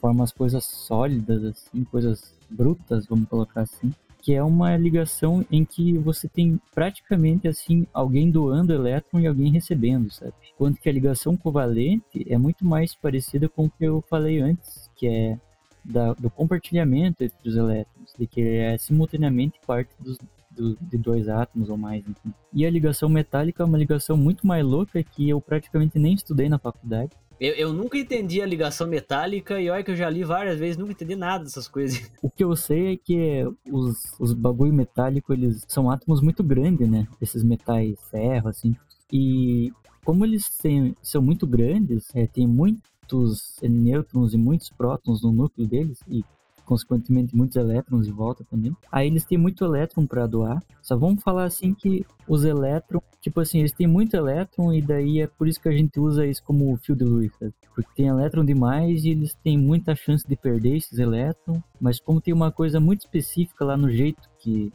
forma 0.00 0.24
as 0.24 0.32
coisas 0.32 0.64
sólidas, 0.64 1.44
assim, 1.44 1.84
coisas 1.84 2.32
brutas, 2.48 3.06
vamos 3.06 3.28
colocar 3.28 3.62
assim 3.62 3.92
que 4.26 4.34
é 4.34 4.42
uma 4.42 4.76
ligação 4.76 5.46
em 5.52 5.64
que 5.64 5.96
você 5.98 6.28
tem 6.28 6.60
praticamente 6.74 7.46
assim 7.46 7.86
alguém 7.94 8.28
doando 8.28 8.72
elétron 8.72 9.20
e 9.20 9.26
alguém 9.28 9.52
recebendo, 9.52 10.10
sabe? 10.10 10.32
Quanto 10.58 10.80
que 10.80 10.88
a 10.88 10.92
ligação 10.92 11.36
covalente 11.36 12.26
é 12.28 12.36
muito 12.36 12.66
mais 12.66 12.92
parecida 12.92 13.48
com 13.48 13.66
o 13.66 13.70
que 13.70 13.84
eu 13.84 14.02
falei 14.10 14.40
antes, 14.40 14.90
que 14.96 15.06
é 15.06 15.38
da, 15.84 16.12
do 16.14 16.28
compartilhamento 16.28 17.22
entre 17.22 17.48
os 17.48 17.54
elétrons, 17.54 18.12
de 18.18 18.26
que 18.26 18.40
é 18.40 18.76
simultaneamente 18.76 19.60
parte 19.64 19.94
dos, 20.00 20.18
do, 20.56 20.76
de 20.80 20.96
dois 20.96 21.28
átomos 21.28 21.68
ou 21.68 21.76
mais, 21.76 22.06
enfim. 22.08 22.32
E 22.52 22.64
a 22.64 22.70
ligação 22.70 23.08
metálica 23.08 23.62
é 23.62 23.66
uma 23.66 23.78
ligação 23.78 24.16
muito 24.16 24.46
mais 24.46 24.64
louca 24.64 25.02
que 25.02 25.28
eu 25.28 25.40
praticamente 25.40 25.98
nem 25.98 26.14
estudei 26.14 26.48
na 26.48 26.58
faculdade. 26.58 27.10
Eu, 27.38 27.52
eu, 27.52 27.72
nunca 27.72 27.98
entendi 27.98 28.40
a 28.40 28.46
ligação 28.46 28.86
metálica 28.86 29.60
e 29.60 29.68
olha 29.68 29.84
que 29.84 29.90
eu 29.90 29.96
já 29.96 30.08
li 30.08 30.24
várias 30.24 30.58
vezes, 30.58 30.78
nunca 30.78 30.92
entendi 30.92 31.14
nada 31.14 31.44
dessas 31.44 31.68
coisas. 31.68 32.10
O 32.22 32.30
que 32.30 32.42
eu 32.42 32.56
sei 32.56 32.94
é 32.94 32.96
que 32.96 33.44
os, 33.70 34.14
os 34.18 34.32
bagulho 34.32 34.72
metálico, 34.72 35.34
eles 35.34 35.62
são 35.68 35.90
átomos 35.90 36.22
muito 36.22 36.42
grandes, 36.42 36.88
né? 36.88 37.06
Esses 37.20 37.44
metais 37.44 37.98
ferro, 38.10 38.48
assim. 38.48 38.74
E 39.12 39.70
como 40.02 40.24
eles 40.24 40.48
têm, 40.56 40.96
são 41.02 41.20
muito 41.20 41.46
grandes, 41.46 42.08
é, 42.14 42.26
tem 42.26 42.46
muitos 42.46 43.56
nêutrons 43.62 44.32
e 44.32 44.38
muitos 44.38 44.70
prótons 44.70 45.22
no 45.22 45.30
núcleo 45.30 45.68
deles, 45.68 45.98
e 46.08 46.24
consequentemente 46.66 47.34
muitos 47.34 47.56
elétrons 47.56 48.06
de 48.06 48.12
volta 48.12 48.44
também. 48.44 48.76
Aí 48.92 49.06
eles 49.06 49.24
têm 49.24 49.38
muito 49.38 49.64
elétron 49.64 50.06
para 50.06 50.26
doar. 50.26 50.62
Só 50.82 50.96
vamos 50.96 51.22
falar 51.22 51.44
assim 51.44 51.72
que 51.72 52.04
os 52.28 52.44
elétrons, 52.44 53.02
tipo 53.20 53.40
assim, 53.40 53.60
eles 53.60 53.72
têm 53.72 53.86
muito 53.86 54.14
elétron 54.14 54.72
e 54.74 54.82
daí 54.82 55.20
é 55.20 55.26
por 55.26 55.48
isso 55.48 55.60
que 55.60 55.68
a 55.68 55.72
gente 55.72 55.98
usa 55.98 56.26
isso 56.26 56.42
como 56.44 56.76
fio 56.76 56.94
de 56.94 57.04
luz, 57.04 57.32
sabe? 57.38 57.54
Porque 57.74 57.90
tem 57.94 58.08
elétron 58.08 58.44
demais 58.44 59.04
e 59.04 59.10
eles 59.10 59.34
têm 59.42 59.56
muita 59.56 59.94
chance 59.94 60.26
de 60.26 60.36
perder 60.36 60.76
esses 60.76 60.98
elétrons, 60.98 61.62
mas 61.80 61.98
como 61.98 62.20
tem 62.20 62.34
uma 62.34 62.52
coisa 62.52 62.80
muito 62.80 63.00
específica 63.00 63.64
lá 63.64 63.76
no 63.76 63.90
jeito 63.90 64.28
que 64.38 64.72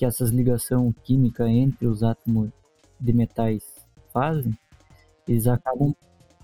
que 0.00 0.06
essas 0.06 0.30
ligação 0.30 0.94
química 1.04 1.46
entre 1.46 1.86
os 1.86 2.02
átomos 2.02 2.48
de 2.98 3.12
metais 3.12 3.62
fazem, 4.10 4.58
eles 5.28 5.46
acabam 5.46 5.94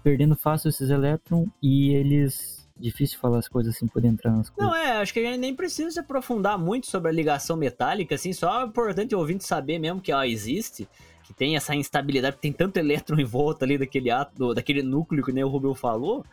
perdendo 0.03 0.37
fácil 0.37 0.69
esses 0.69 0.91
elétrons 0.91 1.49
e 1.63 1.95
eles 1.95 2.66
difícil 2.79 3.19
falar 3.19 3.39
as 3.39 3.49
coisas 3.49 3.75
assim, 3.75 3.87
poder 3.87 4.09
entrar 4.09 4.31
nas 4.33 4.51
coisas. 4.51 4.73
Não, 4.73 4.79
é, 4.79 4.99
acho 4.99 5.13
que 5.13 5.21
a 5.21 5.23
gente 5.23 5.39
nem 5.39 5.55
precisa 5.55 5.91
se 5.91 6.01
aprofundar 6.01 6.59
muito 6.59 6.87
sobre 6.87 7.11
a 7.11 7.13
ligação 7.13 7.57
metálica, 7.57 8.15
assim, 8.15 8.33
só 8.33 8.63
é 8.63 8.65
importante 8.65 9.15
o 9.15 9.19
ouvinte 9.19 9.45
saber 9.45 9.79
mesmo 9.79 10.01
que 10.01 10.13
ela 10.13 10.27
existe, 10.27 10.89
que 11.25 11.35
tem 11.35 11.57
essa 11.57 11.75
instabilidade, 11.75 12.37
tem 12.41 12.53
tanto 12.53 12.77
elétron 12.77 13.19
em 13.21 13.25
volta 13.25 13.65
ali 13.65 13.79
daquele 13.79 14.11
átomo, 14.11 14.55
daquele 14.55 14.83
núcleo 14.83 15.25
que 15.25 15.33
nem 15.33 15.45
o 15.45 15.49
Rubel 15.49 15.75
falou. 15.75 16.25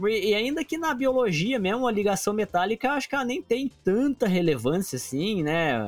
E 0.00 0.34
ainda 0.34 0.64
que 0.64 0.78
na 0.78 0.94
biologia 0.94 1.58
mesmo, 1.58 1.86
a 1.86 1.92
ligação 1.92 2.32
metálica, 2.32 2.92
acho 2.92 3.06
que 3.06 3.14
ela 3.14 3.26
nem 3.26 3.42
tem 3.42 3.70
tanta 3.84 4.26
relevância 4.26 4.96
assim, 4.96 5.42
né? 5.42 5.78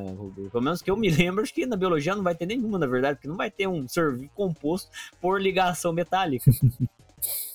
Pelo 0.52 0.62
menos 0.62 0.82
que 0.82 0.90
eu 0.90 0.96
me 0.96 1.09
lembro, 1.11 1.42
acho 1.42 1.55
que 1.55 1.64
na 1.64 1.74
biologia 1.74 2.14
não 2.14 2.22
vai 2.22 2.34
ter 2.34 2.44
nenhuma, 2.44 2.78
na 2.78 2.86
verdade, 2.86 3.16
porque 3.16 3.28
não 3.28 3.36
vai 3.36 3.50
ter 3.50 3.66
um 3.66 3.88
ser 3.88 4.28
composto 4.34 4.90
por 5.22 5.40
ligação 5.40 5.90
metálica. 5.90 6.50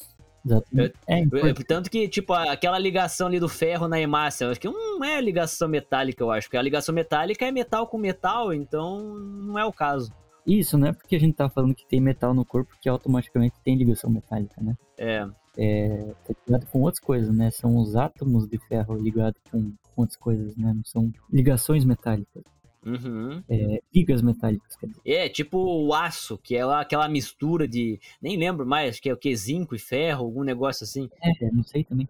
Exatamente. 0.50 0.94
É, 1.08 1.14
É, 1.14 1.20
importante. 1.20 1.64
Tanto 1.64 1.92
que, 1.92 2.08
tipo, 2.08 2.34
aquela 2.34 2.80
ligação 2.80 3.28
ali 3.28 3.40
do 3.40 3.48
ferro 3.48 3.88
na 3.88 4.00
hemácia, 4.00 4.46
eu 4.46 4.52
acho 4.52 4.60
que 4.60 4.68
não 4.68 5.04
é 5.04 5.22
ligação 5.22 5.68
metálica, 5.68 6.24
eu 6.24 6.32
acho. 6.32 6.48
Porque 6.48 6.58
a 6.58 6.62
ligação 6.62 6.94
metálica 6.94 7.46
é 7.46 7.52
metal 7.52 7.88
com 7.88 7.98
metal, 7.98 8.54
então 8.54 9.00
não 9.00 9.58
é 9.58 9.66
o 9.66 9.72
caso. 9.72 10.12
Isso, 10.46 10.78
não 10.78 10.88
é 10.88 10.94
porque 10.94 11.16
a 11.16 11.20
gente 11.20 11.36
tá 11.36 11.50
falando 11.50 11.76
que 11.76 11.86
tem 11.86 12.02
metal 12.02 12.34
no 12.34 12.44
corpo 12.44 12.76
que 12.82 12.90
automaticamente 12.90 13.56
tem 13.64 13.76
ligação 13.76 14.10
metálica, 14.10 14.60
né? 14.62 14.76
É. 14.98 15.28
É, 15.58 16.14
tá 16.26 16.34
ligado 16.48 16.66
com 16.68 16.82
outras 16.82 17.04
coisas, 17.04 17.36
né? 17.36 17.52
São 17.52 17.78
os 17.78 17.96
átomos 17.96 18.48
de 18.48 18.58
ferro 18.68 18.96
ligados 18.96 19.40
com 19.52 19.74
outras 19.96 20.18
coisas, 20.18 20.56
né? 20.56 20.74
Não 20.74 20.84
são 20.86 21.12
ligações 21.32 21.86
metálicas. 21.86 22.44
Uhum. 22.86 23.44
É, 23.50 23.82
ligas 23.94 24.22
metálicas, 24.22 24.76
quer 24.78 24.88
dizer. 24.88 25.02
É, 25.06 25.30
tipo 25.30 25.58
o 25.58 25.94
aço, 25.94 26.38
que 26.38 26.56
é 26.56 26.66
lá 26.66 26.82
aquela 26.82 27.08
mistura 27.10 27.68
de. 27.68 28.00
Nem 28.22 28.38
lembro 28.38 28.66
mais, 28.66 28.92
acho 28.92 29.02
que 29.02 29.10
é 29.10 29.14
o 29.14 29.18
que? 29.18 29.36
Zinco 29.36 29.76
e 29.76 29.80
ferro, 29.80 30.26
algum 30.26 30.44
negócio 30.44 30.84
assim. 30.84 31.10
É, 31.22 31.52
não 31.52 31.64
sei 31.64 31.84
também. 31.84 32.08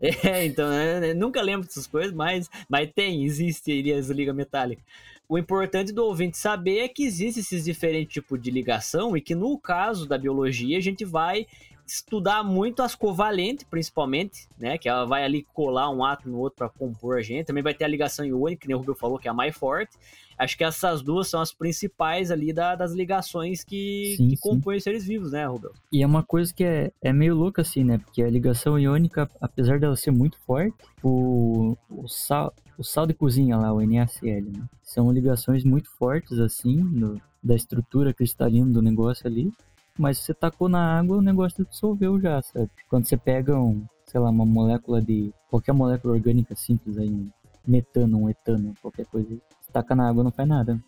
É, 0.00 0.44
então, 0.44 0.68
né, 0.68 1.14
nunca 1.14 1.40
lembro 1.40 1.66
dessas 1.66 1.86
coisas, 1.86 2.12
mas, 2.12 2.50
mas 2.68 2.90
tem, 2.92 3.24
existe 3.24 3.70
aí 3.70 3.92
as 3.92 4.08
ligas 4.08 4.34
metálicas. 4.34 4.84
O 5.28 5.38
importante 5.38 5.92
do 5.92 6.04
ouvinte 6.04 6.36
saber 6.36 6.80
é 6.80 6.88
que 6.88 7.04
existem 7.04 7.40
esses 7.40 7.64
diferentes 7.64 8.14
tipos 8.14 8.42
de 8.42 8.50
ligação 8.50 9.16
e 9.16 9.20
que 9.20 9.34
no 9.34 9.56
caso 9.56 10.08
da 10.08 10.18
biologia 10.18 10.76
a 10.76 10.80
gente 10.80 11.04
vai 11.04 11.46
estudar 11.92 12.44
muito 12.44 12.82
as 12.82 12.94
covalentes, 12.94 13.64
principalmente, 13.68 14.48
né? 14.58 14.78
Que 14.78 14.88
ela 14.88 15.04
vai 15.04 15.24
ali 15.24 15.42
colar 15.52 15.90
um 15.90 16.04
átomo 16.04 16.36
no 16.36 16.40
outro 16.40 16.56
para 16.58 16.68
compor 16.68 17.18
a 17.18 17.22
gente. 17.22 17.46
Também 17.46 17.62
vai 17.62 17.74
ter 17.74 17.84
a 17.84 17.88
ligação 17.88 18.24
iônica, 18.24 18.62
que 18.62 18.68
nem 18.68 18.76
o 18.76 18.78
Rubio 18.78 18.94
falou, 18.94 19.18
que 19.18 19.26
é 19.26 19.30
a 19.30 19.34
mais 19.34 19.56
forte. 19.56 19.96
Acho 20.38 20.56
que 20.56 20.64
essas 20.64 21.02
duas 21.02 21.28
são 21.28 21.40
as 21.40 21.52
principais 21.52 22.30
ali 22.30 22.52
da- 22.52 22.74
das 22.74 22.92
ligações 22.92 23.62
que, 23.62 24.14
Sim, 24.16 24.28
que 24.30 24.36
sim. 24.36 24.40
compõem 24.40 24.76
os 24.78 24.82
seres 24.84 25.04
vivos, 25.04 25.32
né, 25.32 25.44
Rubio? 25.46 25.72
E 25.92 26.02
é 26.02 26.06
uma 26.06 26.22
coisa 26.22 26.54
que 26.54 26.64
é, 26.64 26.92
é 27.02 27.12
meio 27.12 27.34
louca 27.34 27.60
assim, 27.62 27.84
né? 27.84 27.98
Porque 27.98 28.22
a 28.22 28.30
ligação 28.30 28.78
iônica, 28.78 29.28
apesar 29.40 29.78
dela 29.78 29.96
ser 29.96 30.12
muito 30.12 30.38
forte, 30.46 30.74
o, 31.02 31.76
o, 31.90 32.08
sal, 32.08 32.54
o 32.78 32.84
sal 32.84 33.06
de 33.06 33.12
cozinha 33.14 33.56
lá, 33.58 33.72
o 33.72 33.80
NaCl, 33.84 34.42
né? 34.50 34.62
São 34.82 35.10
ligações 35.12 35.62
muito 35.64 35.90
fortes 35.90 36.38
assim, 36.38 36.76
no- 36.76 37.20
da 37.42 37.54
estrutura 37.54 38.14
cristalina 38.14 38.70
do 38.70 38.80
negócio 38.80 39.26
ali. 39.26 39.52
Mas 40.00 40.16
se 40.16 40.24
você 40.24 40.32
tacou 40.32 40.66
na 40.66 40.98
água, 40.98 41.18
o 41.18 41.20
negócio 41.20 41.62
dissolveu 41.62 42.18
já, 42.18 42.40
sabe? 42.40 42.70
Quando 42.88 43.04
você 43.04 43.18
pega 43.18 43.60
um, 43.60 43.84
sei 44.06 44.18
lá, 44.18 44.30
uma 44.30 44.46
molécula 44.46 45.02
de. 45.02 45.30
qualquer 45.50 45.72
molécula 45.72 46.14
orgânica 46.14 46.56
simples 46.56 46.96
aí, 46.96 47.10
um 47.10 47.28
metano, 47.66 48.22
um 48.22 48.30
etano, 48.30 48.72
qualquer 48.80 49.04
coisa. 49.04 49.28
Se 49.60 49.70
taca 49.70 49.94
na 49.94 50.08
água 50.08 50.24
não 50.24 50.30
faz 50.30 50.48
nada. 50.48 50.82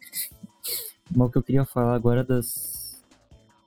Mas 1.14 1.28
o 1.28 1.30
que 1.30 1.36
eu 1.36 1.42
queria 1.42 1.66
falar 1.66 1.94
agora 1.94 2.24
das 2.24 2.81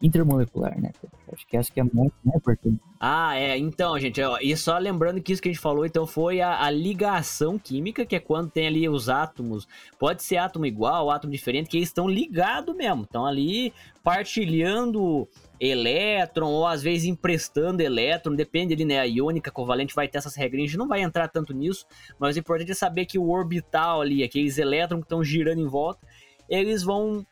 intermolecular, 0.01 0.79
né? 0.79 0.91
Acho 1.31 1.47
que 1.47 1.57
essa 1.57 1.71
que 1.71 1.79
é 1.79 1.83
muito 1.83 2.13
né, 2.23 2.33
importante. 2.35 2.79
Ah, 2.99 3.37
é. 3.37 3.57
Então, 3.57 3.97
gente, 3.99 4.21
ó, 4.21 4.37
e 4.41 4.55
só 4.55 4.77
lembrando 4.77 5.21
que 5.21 5.31
isso 5.31 5.41
que 5.41 5.49
a 5.49 5.51
gente 5.51 5.61
falou, 5.61 5.85
então, 5.85 6.05
foi 6.05 6.41
a, 6.41 6.63
a 6.63 6.69
ligação 6.69 7.57
química, 7.57 8.05
que 8.05 8.15
é 8.15 8.19
quando 8.19 8.49
tem 8.49 8.67
ali 8.67 8.87
os 8.87 9.09
átomos. 9.09 9.67
Pode 9.97 10.23
ser 10.23 10.37
átomo 10.37 10.65
igual, 10.65 11.09
átomo 11.09 11.31
diferente, 11.31 11.69
que 11.69 11.77
eles 11.77 11.89
estão 11.89 12.07
ligados 12.07 12.75
mesmo. 12.75 13.03
Estão 13.03 13.25
ali 13.25 13.73
partilhando 14.03 15.27
elétron, 15.59 16.49
ou 16.49 16.67
às 16.67 16.83
vezes 16.83 17.05
emprestando 17.05 17.81
elétron, 17.81 18.35
depende 18.35 18.73
ali, 18.73 18.85
né? 18.85 18.99
A 18.99 19.07
iônica 19.07 19.49
covalente 19.49 19.95
vai 19.95 20.07
ter 20.07 20.17
essas 20.17 20.35
regrinhas, 20.35 20.69
a 20.69 20.71
gente 20.71 20.79
não 20.79 20.87
vai 20.87 21.01
entrar 21.01 21.27
tanto 21.27 21.53
nisso, 21.53 21.85
mas 22.19 22.35
o 22.35 22.39
importante 22.39 22.71
é 22.71 22.75
saber 22.75 23.05
que 23.05 23.17
o 23.17 23.29
orbital 23.29 24.01
ali, 24.01 24.23
aqueles 24.23 24.57
elétrons 24.57 24.99
que 24.99 25.05
estão 25.05 25.23
girando 25.23 25.61
em 25.61 25.67
volta, 25.67 26.05
eles 26.49 26.83
vão 26.83 27.25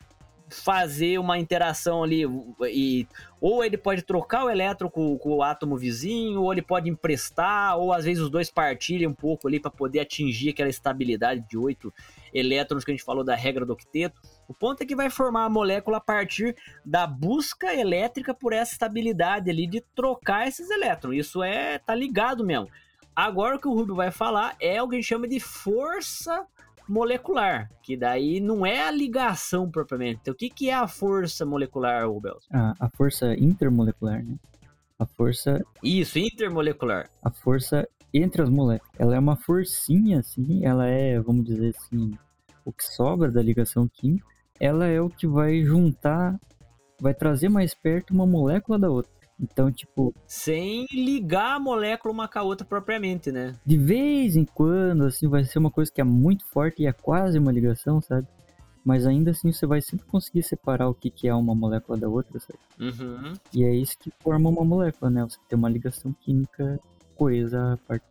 fazer 0.54 1.18
uma 1.18 1.38
interação 1.38 2.04
ali 2.04 2.24
e 2.70 3.08
ou 3.42 3.62
ele 3.62 3.78
pode 3.78 4.04
trocar 4.04 4.46
o 4.46 4.50
elétron 4.50 4.90
com, 4.90 5.18
com 5.18 5.36
o 5.36 5.44
átomo 5.44 5.76
vizinho, 5.76 6.42
ou 6.42 6.54
ele 6.54 6.62
pode 6.62 6.90
emprestar, 6.90 7.78
ou 7.78 7.92
às 7.92 8.06
vezes 8.06 8.24
os 8.24 8.30
dois 8.30 8.50
partilham 8.50 9.12
um 9.12 9.14
pouco 9.14 9.50
ali 9.50 9.60
para 9.60 9.70
poder 9.70 10.00
atingir 10.00 10.52
aquela 10.52 10.70
estabilidade 10.70 11.46
de 11.50 11.58
oito 11.58 11.94
elétrons 12.34 12.86
que 12.86 12.92
a 12.92 12.94
gente 12.94 13.04
falou 13.04 13.22
da 13.22 13.36
regra 13.36 13.66
do 13.66 13.74
octeto. 13.74 14.22
O 14.48 14.54
ponto 14.54 14.82
é 14.82 14.86
que 14.86 14.96
vai 14.96 15.10
formar 15.10 15.44
a 15.44 15.50
molécula 15.50 15.98
a 15.98 16.02
partir 16.02 16.56
da 16.86 17.06
busca 17.06 17.74
elétrica 17.76 18.34
por 18.34 18.54
essa 18.54 18.72
estabilidade 18.72 19.50
ali 19.50 19.68
de 19.68 19.82
trocar 19.94 20.48
esses 20.48 20.70
elétrons. 20.70 21.18
Isso 21.18 21.44
é 21.44 21.80
tá 21.80 21.94
ligado 21.94 22.46
mesmo. 22.46 22.70
Agora 23.16 23.58
o 23.58 23.60
que 23.60 23.68
o 23.68 23.74
Rubio 23.74 23.96
vai 23.96 24.10
falar 24.10 24.56
é 24.60 24.82
o 24.82 24.88
que 24.88 24.96
a 24.96 25.00
gente 25.00 25.08
chama 25.10 25.28
de 25.28 25.40
força 25.40 26.48
molecular, 26.88 27.70
que 27.82 27.96
daí 27.98 28.40
não 28.40 28.66
é 28.66 28.88
a 28.88 28.92
ligação 28.92 29.70
propriamente. 29.70 30.20
Então, 30.22 30.34
o 30.34 30.38
que, 30.38 30.50
que 30.50 30.70
é 30.70 30.74
a 30.74 30.88
força 30.88 31.46
molecular, 31.46 32.08
Rubel? 32.08 32.38
A, 32.52 32.74
a 32.80 32.90
força 32.96 33.34
intermolecular, 33.36 34.24
né? 34.24 34.36
A 35.00 35.06
força, 35.06 35.62
Isso, 35.84 36.20
intermolecular. 36.20 37.10
a 37.22 37.30
força 37.32 37.88
entre 38.14 38.42
as 38.42 38.50
moléculas. 38.50 38.94
Ela 38.98 39.16
é 39.16 39.20
uma 39.20 39.36
forcinha, 39.36 40.20
assim, 40.20 40.64
ela 40.64 40.86
é, 40.88 41.20
vamos 41.20 41.44
dizer 41.46 41.74
assim, 41.76 42.12
o 42.64 42.72
que 42.72 42.84
sobra 42.84 43.32
da 43.32 43.42
ligação 43.42 43.88
química. 43.92 44.26
Ela 44.60 44.86
é 44.86 45.02
o 45.02 45.10
que 45.10 45.28
vai 45.28 45.64
juntar, 45.64 46.40
vai 47.02 47.14
trazer 47.14 47.50
mais 47.50 47.74
perto 47.74 48.14
uma 48.14 48.26
molécula 48.26 48.78
da 48.78 48.90
outra. 48.90 49.12
Então, 49.44 49.70
tipo, 49.70 50.16
Sem 50.26 50.86
ligar 50.94 51.56
a 51.56 51.60
molécula 51.60 52.14
uma 52.14 52.28
com 52.30 52.40
a 52.40 52.44
outra 52.44 52.66
propriamente, 52.66 53.30
né? 53.30 53.54
de 53.66 53.78
vez 53.78 54.38
em 54.38 54.46
quando, 54.46 55.04
assim, 55.04 55.28
vai 55.28 55.44
ser 55.44 55.60
uma 55.60 55.70
coisa 55.70 55.92
que 55.92 56.00
é 56.00 56.04
muito 56.04 56.46
forte 56.46 56.82
e 56.82 56.88
é 56.88 56.94
quase 56.94 57.38
uma 57.38 57.52
ligação, 57.52 58.02
sabe? 58.02 58.26
Mas 58.86 59.06
ainda 59.06 59.32
assim 59.32 59.52
você 59.52 59.66
vai 59.66 59.82
sempre 59.82 60.06
conseguir 60.06 60.44
separar 60.44 60.88
o 60.90 60.94
que, 60.94 61.10
que 61.10 61.28
é 61.28 61.34
uma 61.36 61.54
molécula 61.56 61.98
da 61.98 62.08
outra, 62.08 62.40
sabe? 62.40 62.60
Uhum. 62.80 63.34
E 63.54 63.64
é 63.64 63.74
isso 63.76 63.98
que 64.00 64.12
forma 64.22 64.50
uma 64.50 64.64
molécula, 64.64 65.10
né? 65.12 65.24
Você 65.24 65.38
tem 65.50 65.58
uma 65.60 65.70
ligação 65.70 66.14
química 66.22 66.80
coesa, 67.16 67.78
par- 67.88 68.02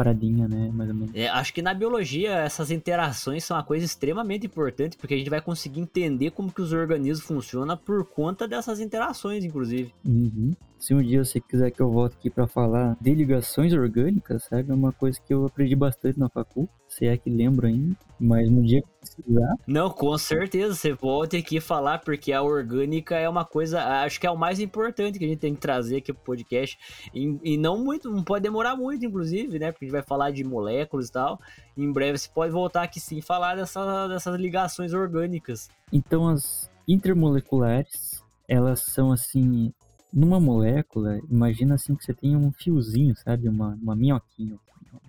paradinha, 0.00 0.48
né? 0.48 0.70
Mais 0.72 0.88
ou 0.88 0.94
menos. 0.94 1.14
É, 1.14 1.28
acho 1.28 1.52
que 1.52 1.60
na 1.60 1.74
biologia 1.74 2.30
essas 2.36 2.70
interações 2.70 3.44
são 3.44 3.56
uma 3.56 3.62
coisa 3.62 3.84
extremamente 3.84 4.46
importante, 4.46 4.96
porque 4.96 5.12
a 5.12 5.16
gente 5.16 5.28
vai 5.28 5.42
conseguir 5.42 5.80
entender 5.80 6.30
como 6.30 6.50
que 6.50 6.62
os 6.62 6.72
organismos 6.72 7.26
funcionam 7.26 7.76
por 7.76 8.04
conta 8.06 8.48
dessas 8.48 8.80
interações, 8.80 9.44
inclusive. 9.44 9.92
Uhum. 10.04 10.52
Se 10.80 10.94
um 10.94 11.02
dia 11.02 11.22
você 11.22 11.38
quiser 11.38 11.70
que 11.70 11.80
eu 11.80 11.90
volte 11.90 12.16
aqui 12.16 12.30
pra 12.30 12.46
falar 12.46 12.96
de 12.98 13.14
ligações 13.14 13.74
orgânicas, 13.74 14.44
sabe? 14.44 14.70
É 14.70 14.74
uma 14.74 14.92
coisa 14.92 15.20
que 15.20 15.32
eu 15.32 15.44
aprendi 15.44 15.76
bastante 15.76 16.18
na 16.18 16.30
facul, 16.30 16.66
se 16.88 17.06
é 17.06 17.18
que 17.18 17.28
lembro 17.28 17.66
ainda. 17.66 17.94
Mas 18.18 18.50
no 18.50 18.62
dia 18.62 18.80
que 18.80 18.88
precisar, 18.98 19.56
Não, 19.66 19.90
com 19.90 20.16
certeza, 20.16 20.74
você 20.74 20.94
volta 20.94 21.36
aqui 21.36 21.60
falar, 21.60 21.98
porque 21.98 22.32
a 22.32 22.42
orgânica 22.42 23.14
é 23.14 23.28
uma 23.28 23.44
coisa, 23.44 23.82
acho 24.02 24.18
que 24.18 24.26
é 24.26 24.30
o 24.30 24.38
mais 24.38 24.58
importante 24.58 25.18
que 25.18 25.24
a 25.26 25.28
gente 25.28 25.38
tem 25.38 25.54
que 25.54 25.60
trazer 25.60 25.98
aqui 25.98 26.14
pro 26.14 26.24
podcast. 26.24 26.78
E, 27.14 27.38
e 27.44 27.56
não 27.58 27.76
muito, 27.84 28.10
não 28.10 28.24
pode 28.24 28.42
demorar 28.42 28.74
muito, 28.74 29.04
inclusive, 29.04 29.58
né? 29.58 29.70
Porque 29.72 29.84
a 29.84 29.86
gente 29.86 29.92
vai 29.92 30.02
falar 30.02 30.30
de 30.30 30.42
moléculas 30.42 31.08
e 31.08 31.12
tal. 31.12 31.38
Em 31.76 31.92
breve 31.92 32.16
você 32.16 32.28
pode 32.34 32.52
voltar 32.52 32.84
aqui 32.84 32.98
sim 32.98 33.18
e 33.18 33.22
falar 33.22 33.54
dessa, 33.54 34.08
dessas 34.08 34.34
ligações 34.40 34.94
orgânicas. 34.94 35.68
Então 35.92 36.26
as 36.26 36.70
intermoleculares, 36.88 38.24
elas 38.48 38.80
são 38.80 39.12
assim, 39.12 39.72
numa 40.12 40.40
molécula, 40.40 41.20
imagina 41.30 41.74
assim 41.74 41.94
que 41.94 42.04
você 42.04 42.14
tem 42.14 42.36
um 42.36 42.52
fiozinho, 42.52 43.14
sabe? 43.16 43.48
Uma, 43.48 43.78
uma 43.80 43.94
minhoquinha, 43.94 44.58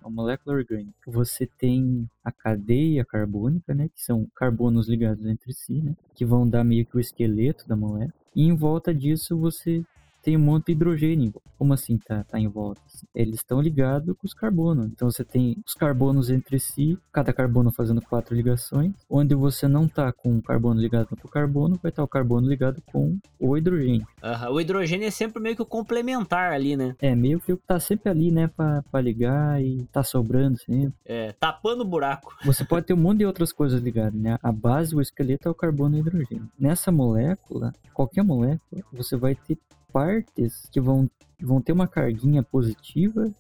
uma 0.01 0.09
molécula 0.09 0.57
orgânica. 0.57 0.93
Você 1.07 1.45
tem 1.45 2.09
a 2.23 2.31
cadeia 2.31 3.03
carbônica, 3.03 3.73
né? 3.73 3.89
Que 3.95 4.01
são 4.01 4.27
carbonos 4.35 4.87
ligados 4.87 5.25
entre 5.25 5.53
si, 5.53 5.81
né? 5.81 5.95
Que 6.15 6.25
vão 6.25 6.47
dar 6.47 6.63
meio 6.63 6.85
que 6.85 6.97
o 6.97 6.99
esqueleto 6.99 7.67
da 7.67 7.75
molécula. 7.75 8.13
E 8.35 8.43
em 8.43 8.55
volta 8.55 8.93
disso 8.93 9.37
você 9.37 9.83
tem 10.22 10.38
um 10.38 10.39
monte 10.39 10.67
de 10.67 10.72
hidrogênio. 10.74 11.34
Como 11.57 11.74
assim 11.74 11.97
tá, 11.97 12.24
tá 12.24 12.39
em 12.39 12.47
volta? 12.47 12.82
Eles 13.13 13.36
estão 13.36 13.61
ligados 13.61 14.15
com 14.17 14.26
os 14.26 14.34
carbonos. 14.34 14.88
Então 14.88 15.09
você 15.09 15.24
tem 15.24 15.57
os 15.65 15.74
carbonos 15.74 16.30
entre 16.30 16.59
si, 16.59 16.97
cada 17.11 17.34
carbono 17.34 17.72
fazendo 17.72 18.01
quatro 18.01 18.36
ligações. 18.36 18.93
Onde 19.09 19.36
você 19.36 19.67
não 19.67 19.88
tá 19.88 20.11
com 20.11 20.38
o 20.38 20.41
carbono 20.41 20.80
ligado 20.80 21.07
com 21.07 21.28
o 21.28 21.32
carbono, 21.32 21.80
vai 21.82 21.89
estar 21.89 22.03
o 22.03 22.07
carbono 22.07 22.47
ligado 22.47 22.82
com 22.91 23.17
o 23.39 23.57
hidrogênio. 23.57 24.07
Aham, 24.24 24.49
O 24.51 24.61
hidrogênio 24.61 25.07
é 25.07 25.11
sempre 25.11 25.41
meio 25.41 25.55
que 25.55 25.61
o 25.61 25.65
complementar 25.65 26.51
ali, 26.53 26.76
né? 26.76 26.95
É 26.99 27.15
meio 27.15 27.39
que 27.39 27.53
o 27.53 27.57
que 27.57 27.65
tá 27.65 27.80
sempre 27.80 28.09
ali, 28.09 28.32
né? 28.32 28.47
Pra, 28.47 28.84
pra 28.91 29.01
ligar 29.01 29.61
e 29.61 29.84
tá 29.91 30.03
sobrando 30.03 30.57
sempre. 30.57 30.93
É, 31.05 31.32
tapando 31.34 31.82
o 31.82 31.88
buraco. 31.88 32.34
Você 32.45 32.63
pode 32.63 32.86
ter 32.86 32.93
um 32.93 32.97
monte 32.97 33.19
de 33.19 33.26
outras 33.26 33.51
coisas 33.51 33.82
ligadas, 33.82 34.19
né? 34.19 34.38
A 34.41 34.51
base, 34.51 34.95
o 34.95 35.01
esqueleto 35.01 35.47
é 35.47 35.51
o 35.51 35.55
carbono 35.55 35.97
e 35.97 36.01
o 36.01 36.07
hidrogênio. 36.07 36.49
Nessa 36.59 36.91
molécula, 36.91 37.74
qualquer 37.93 38.24
molécula, 38.24 38.84
você 38.91 39.15
vai 39.15 39.36
ter 39.36 39.57
partes 39.91 40.67
que 40.71 40.79
vão, 40.79 41.09
vão 41.39 41.61
ter 41.61 41.71
uma 41.71 41.87
carguinha 41.87 42.43
positiva 42.43 43.31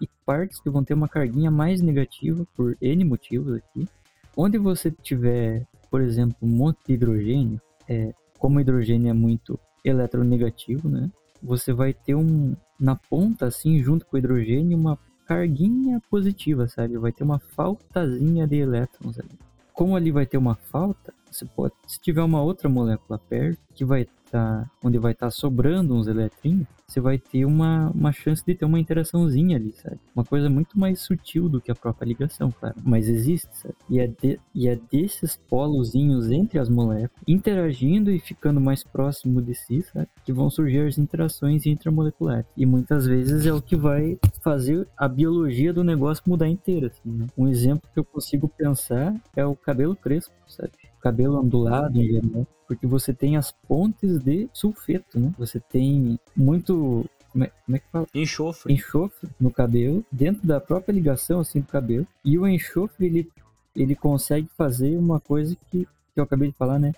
e 0.00 0.08
partes 0.26 0.60
que 0.60 0.70
vão 0.70 0.82
ter 0.82 0.94
uma 0.94 1.08
carguinha 1.08 1.50
mais 1.50 1.80
negativa 1.80 2.46
por 2.54 2.76
N 2.80 3.04
motivos 3.04 3.54
aqui. 3.54 3.88
Onde 4.36 4.58
você 4.58 4.90
tiver, 4.90 5.66
por 5.90 6.00
exemplo, 6.00 6.36
um 6.42 6.48
monte 6.48 6.78
de 6.86 6.94
hidrogênio, 6.94 7.60
é, 7.88 8.14
como 8.38 8.58
o 8.58 8.60
hidrogênio 8.60 9.10
é 9.10 9.12
muito 9.12 9.58
eletronegativo, 9.84 10.88
né? 10.88 11.10
Você 11.42 11.72
vai 11.72 11.92
ter 11.92 12.14
um, 12.14 12.56
na 12.78 12.96
ponta, 12.96 13.46
assim, 13.46 13.82
junto 13.82 14.06
com 14.06 14.16
o 14.16 14.18
hidrogênio, 14.18 14.78
uma 14.78 14.98
carguinha 15.26 16.00
positiva, 16.10 16.66
sabe? 16.68 16.98
Vai 16.98 17.12
ter 17.12 17.24
uma 17.24 17.38
faltazinha 17.38 18.46
de 18.46 18.56
elétrons 18.56 19.18
ali. 19.18 19.38
Como 19.72 19.96
ali 19.96 20.10
vai 20.10 20.26
ter 20.26 20.36
uma 20.36 20.54
falta, 20.54 21.12
você 21.32 21.44
pode, 21.44 21.74
se 21.86 22.00
tiver 22.00 22.22
uma 22.22 22.42
outra 22.42 22.68
molécula 22.68 23.18
perto, 23.18 23.60
que 23.74 23.84
vai 23.84 24.02
estar, 24.02 24.20
tá, 24.30 24.70
onde 24.82 24.98
vai 24.98 25.12
estar 25.12 25.26
tá 25.26 25.30
sobrando 25.30 25.94
uns 25.94 26.06
eletrinhos, 26.06 26.66
você 26.92 27.00
vai 27.00 27.18
ter 27.18 27.46
uma, 27.46 27.90
uma 27.90 28.12
chance 28.12 28.44
de 28.44 28.54
ter 28.54 28.66
uma 28.66 28.78
interaçãozinha 28.78 29.56
ali, 29.56 29.72
sabe? 29.72 29.98
Uma 30.14 30.24
coisa 30.24 30.50
muito 30.50 30.78
mais 30.78 31.00
sutil 31.00 31.48
do 31.48 31.60
que 31.60 31.70
a 31.70 31.74
própria 31.74 32.06
ligação, 32.06 32.50
claro. 32.50 32.76
Mas 32.84 33.08
existe, 33.08 33.48
sabe? 33.56 33.74
E 33.88 33.98
é, 33.98 34.06
de, 34.06 34.38
e 34.54 34.68
é 34.68 34.78
desses 34.90 35.36
polozinhos 35.48 36.30
entre 36.30 36.58
as 36.58 36.68
moléculas, 36.68 37.22
interagindo 37.26 38.10
e 38.10 38.18
ficando 38.18 38.60
mais 38.60 38.84
próximo 38.84 39.40
de 39.40 39.54
si, 39.54 39.82
sabe? 39.82 40.08
Que 40.24 40.32
vão 40.32 40.50
surgir 40.50 40.86
as 40.86 40.98
interações 40.98 41.64
intramoleculares. 41.64 42.46
E 42.56 42.66
muitas 42.66 43.06
vezes 43.06 43.46
é 43.46 43.52
o 43.52 43.62
que 43.62 43.76
vai 43.76 44.18
fazer 44.42 44.86
a 44.96 45.08
biologia 45.08 45.72
do 45.72 45.82
negócio 45.82 46.22
mudar 46.26 46.48
inteira, 46.48 46.88
assim, 46.88 47.10
né? 47.10 47.26
Um 47.36 47.48
exemplo 47.48 47.88
que 47.92 47.98
eu 47.98 48.04
consigo 48.04 48.48
pensar 48.48 49.14
é 49.34 49.46
o 49.46 49.56
cabelo 49.56 49.96
crespo, 49.96 50.34
sabe? 50.46 50.72
Cabelo 51.02 51.40
ondulado 51.40 52.00
em 52.00 52.46
porque 52.66 52.86
você 52.86 53.12
tem 53.12 53.36
as 53.36 53.52
pontes 53.52 54.18
de 54.20 54.48
sulfeto, 54.52 55.18
né? 55.18 55.34
Você 55.36 55.60
tem 55.60 56.18
muito 56.34 57.04
como 57.32 57.44
é, 57.44 57.52
como 57.64 57.76
é, 57.76 57.78
que 57.80 57.86
fala? 57.90 58.06
Enxofre. 58.14 58.72
Enxofre 58.72 59.28
no 59.40 59.50
cabelo, 59.50 60.04
dentro 60.12 60.46
da 60.46 60.60
própria 60.60 60.92
ligação 60.92 61.40
assim 61.40 61.60
do 61.60 61.66
cabelo. 61.66 62.06
E 62.24 62.38
o 62.38 62.46
enxofre 62.46 63.06
ele, 63.06 63.30
ele 63.74 63.94
consegue 63.94 64.48
fazer 64.56 64.96
uma 64.96 65.18
coisa 65.18 65.56
que, 65.70 65.84
que 65.84 66.20
eu 66.20 66.24
acabei 66.24 66.50
de 66.50 66.56
falar, 66.56 66.78
né? 66.78 66.92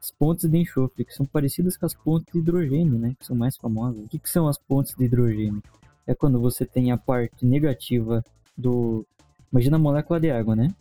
As 0.00 0.10
pontes 0.10 0.48
de 0.48 0.58
enxofre, 0.58 1.04
que 1.04 1.14
são 1.14 1.24
parecidas 1.24 1.76
com 1.76 1.86
as 1.86 1.94
pontes 1.94 2.32
de 2.32 2.38
hidrogênio, 2.38 2.98
né? 2.98 3.14
Que 3.18 3.26
são 3.26 3.34
mais 3.34 3.56
famosas. 3.56 4.04
O 4.04 4.08
que, 4.08 4.18
que 4.18 4.28
são 4.28 4.46
as 4.46 4.58
pontes 4.58 4.94
de 4.94 5.04
hidrogênio? 5.04 5.62
É 6.06 6.14
quando 6.14 6.40
você 6.40 6.64
tem 6.66 6.92
a 6.92 6.96
parte 6.96 7.46
negativa 7.46 8.24
do. 8.56 9.04
Imagina 9.50 9.76
a 9.76 9.80
molécula 9.80 10.20
de 10.20 10.30
água, 10.30 10.54
né? 10.54 10.74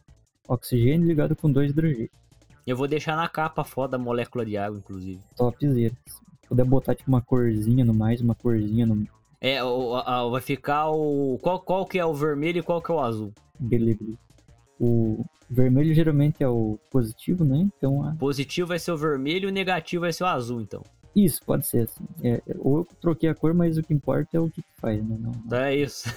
Oxigênio 0.47 1.07
ligado 1.07 1.35
com 1.35 1.51
dois 1.51 1.71
hidrogênios. 1.71 2.24
Eu 2.65 2.75
vou 2.75 2.87
deixar 2.87 3.15
na 3.15 3.29
capa 3.29 3.63
foda 3.63 3.95
a 3.95 3.99
molécula 3.99 4.45
de 4.45 4.57
água, 4.57 4.79
inclusive. 4.79 5.21
Topzera. 5.35 5.93
Se 6.05 6.47
puder 6.47 6.65
botar 6.65 6.95
tipo 6.95 7.09
uma 7.09 7.21
corzinha 7.21 7.85
no 7.85 7.93
mais, 7.93 8.21
uma 8.21 8.33
corzinha 8.33 8.85
no. 8.85 9.07
É, 9.39 9.63
o, 9.63 9.95
a, 9.95 10.27
vai 10.27 10.41
ficar 10.41 10.89
o. 10.89 11.37
Qual, 11.41 11.59
qual 11.59 11.85
que 11.85 11.99
é 11.99 12.05
o 12.05 12.13
vermelho 12.13 12.59
e 12.59 12.63
qual 12.63 12.81
que 12.81 12.91
é 12.91 12.95
o 12.95 12.99
azul? 12.99 13.31
Beleza. 13.59 13.99
O 14.79 15.23
vermelho 15.49 15.93
geralmente 15.93 16.43
é 16.43 16.47
o 16.47 16.79
positivo, 16.89 17.45
né? 17.45 17.67
Então 17.77 18.03
a... 18.03 18.15
Positivo 18.15 18.69
vai 18.69 18.79
ser 18.79 18.91
o 18.91 18.97
vermelho 18.97 19.47
e 19.47 19.51
o 19.51 19.53
negativo 19.53 20.01
vai 20.01 20.11
ser 20.11 20.23
o 20.23 20.27
azul, 20.27 20.61
então. 20.61 20.81
Isso, 21.15 21.41
pode 21.45 21.65
ser 21.65 21.83
assim. 21.83 22.03
É, 22.21 22.41
ou 22.57 22.79
eu 22.79 22.87
troquei 22.99 23.29
a 23.29 23.35
cor, 23.35 23.53
mas 23.53 23.77
o 23.77 23.83
que 23.83 23.93
importa 23.93 24.35
é 24.35 24.39
o 24.39 24.49
que 24.49 24.63
faz, 24.77 25.01
né? 25.01 25.15
Não, 25.17 25.31
não. 25.45 25.57
É 25.57 25.75
isso. 25.75 26.09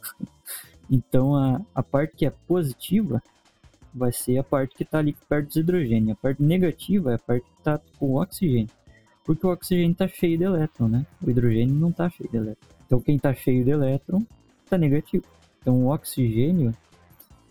então 0.90 1.36
a, 1.36 1.60
a 1.74 1.82
parte 1.82 2.16
que 2.16 2.26
é 2.26 2.30
positiva 2.30 3.22
vai 3.94 4.12
ser 4.12 4.38
a 4.38 4.44
parte 4.44 4.74
que 4.74 4.82
está 4.82 4.98
ali 4.98 5.14
perto 5.28 5.48
dos 5.48 5.56
hidrogênio. 5.56 6.12
A 6.12 6.16
parte 6.16 6.42
negativa 6.42 7.12
é 7.12 7.14
a 7.14 7.18
parte 7.18 7.44
que 7.44 7.58
está 7.58 7.80
com 7.98 8.06
o 8.12 8.22
oxigênio. 8.22 8.70
Porque 9.24 9.46
o 9.46 9.50
oxigênio 9.50 9.92
está 9.92 10.08
cheio 10.08 10.36
de 10.36 10.44
elétron, 10.44 10.88
né? 10.88 11.06
O 11.24 11.30
hidrogênio 11.30 11.74
não 11.74 11.90
está 11.90 12.08
cheio 12.08 12.30
de 12.30 12.36
elétron. 12.36 12.68
Então 12.86 13.00
quem 13.00 13.16
está 13.16 13.32
cheio 13.32 13.64
de 13.64 13.70
elétron 13.70 14.22
está 14.64 14.76
negativo. 14.76 15.24
Então 15.60 15.84
o 15.84 15.92
oxigênio 15.92 16.74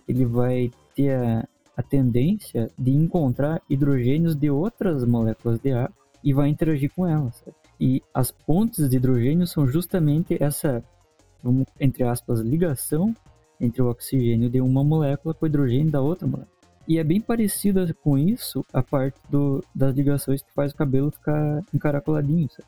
ele 0.08 0.26
vai 0.26 0.72
ter 0.96 1.12
a, 1.12 1.48
a 1.78 1.84
tendência 1.84 2.70
de 2.78 2.92
encontrar 2.92 3.62
hidrogênios 3.70 4.36
de 4.36 4.50
outras 4.50 5.06
moléculas 5.06 5.60
de 5.60 5.72
ar 5.72 5.92
e 6.24 6.34
vai 6.34 6.50
interagir 6.50 6.92
com 6.94 7.08
elas. 7.08 7.44
E 7.80 8.04
as 8.14 8.32
pontes 8.32 8.90
de 8.90 8.98
hidrogênio 8.98 9.48
são 9.48 9.66
justamente 9.66 10.38
essa, 10.42 10.84
vamos, 11.42 11.66
entre 11.80 12.04
aspas, 12.04 12.42
ligação 12.42 13.16
entre 13.62 13.82
o 13.82 13.88
oxigênio 13.88 14.50
de 14.50 14.60
uma 14.60 14.84
molécula 14.84 15.36
com 15.36 15.46
o 15.46 15.48
hidrogênio 15.48 15.92
da 15.92 16.02
outra 16.02 16.28
molécula. 16.28 16.60
E 16.88 16.98
é 16.98 17.04
bem 17.04 17.22
parecida 17.22 17.96
com 18.04 18.18
isso 18.18 18.66
a 18.74 18.82
parte 18.82 19.20
do, 19.30 19.64
das 19.74 19.96
ligações 19.96 20.42
que 20.42 20.52
faz 20.52 20.72
o 20.72 20.76
cabelo 20.76 21.12
ficar 21.12 21.62
encaracoladinho, 21.72 22.50
sabe? 22.50 22.68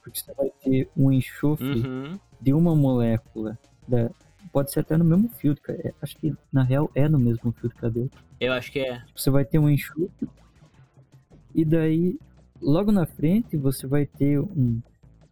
Porque 0.00 0.20
você 0.20 0.32
vai 0.32 0.50
ter 0.62 0.88
um 0.96 1.10
enxofre 1.10 1.66
uhum. 1.66 2.18
de 2.40 2.54
uma 2.54 2.76
molécula, 2.76 3.58
da, 3.88 4.08
pode 4.52 4.70
ser 4.70 4.80
até 4.80 4.96
no 4.96 5.04
mesmo 5.04 5.28
fio, 5.30 5.56
é, 5.68 5.92
acho 6.00 6.16
que 6.16 6.32
na 6.52 6.62
real 6.62 6.88
é 6.94 7.08
no 7.08 7.18
mesmo 7.18 7.52
fio 7.52 7.68
de 7.68 7.74
cabelo. 7.74 8.10
Eu 8.40 8.52
acho 8.52 8.70
que 8.70 8.78
é. 8.78 9.02
Você 9.14 9.30
vai 9.30 9.44
ter 9.44 9.58
um 9.58 9.68
enxofre, 9.68 10.28
e 11.52 11.64
daí 11.64 12.18
logo 12.60 12.92
na 12.92 13.04
frente 13.04 13.56
você 13.56 13.86
vai 13.86 14.06
ter 14.06 14.38
um, 14.38 14.80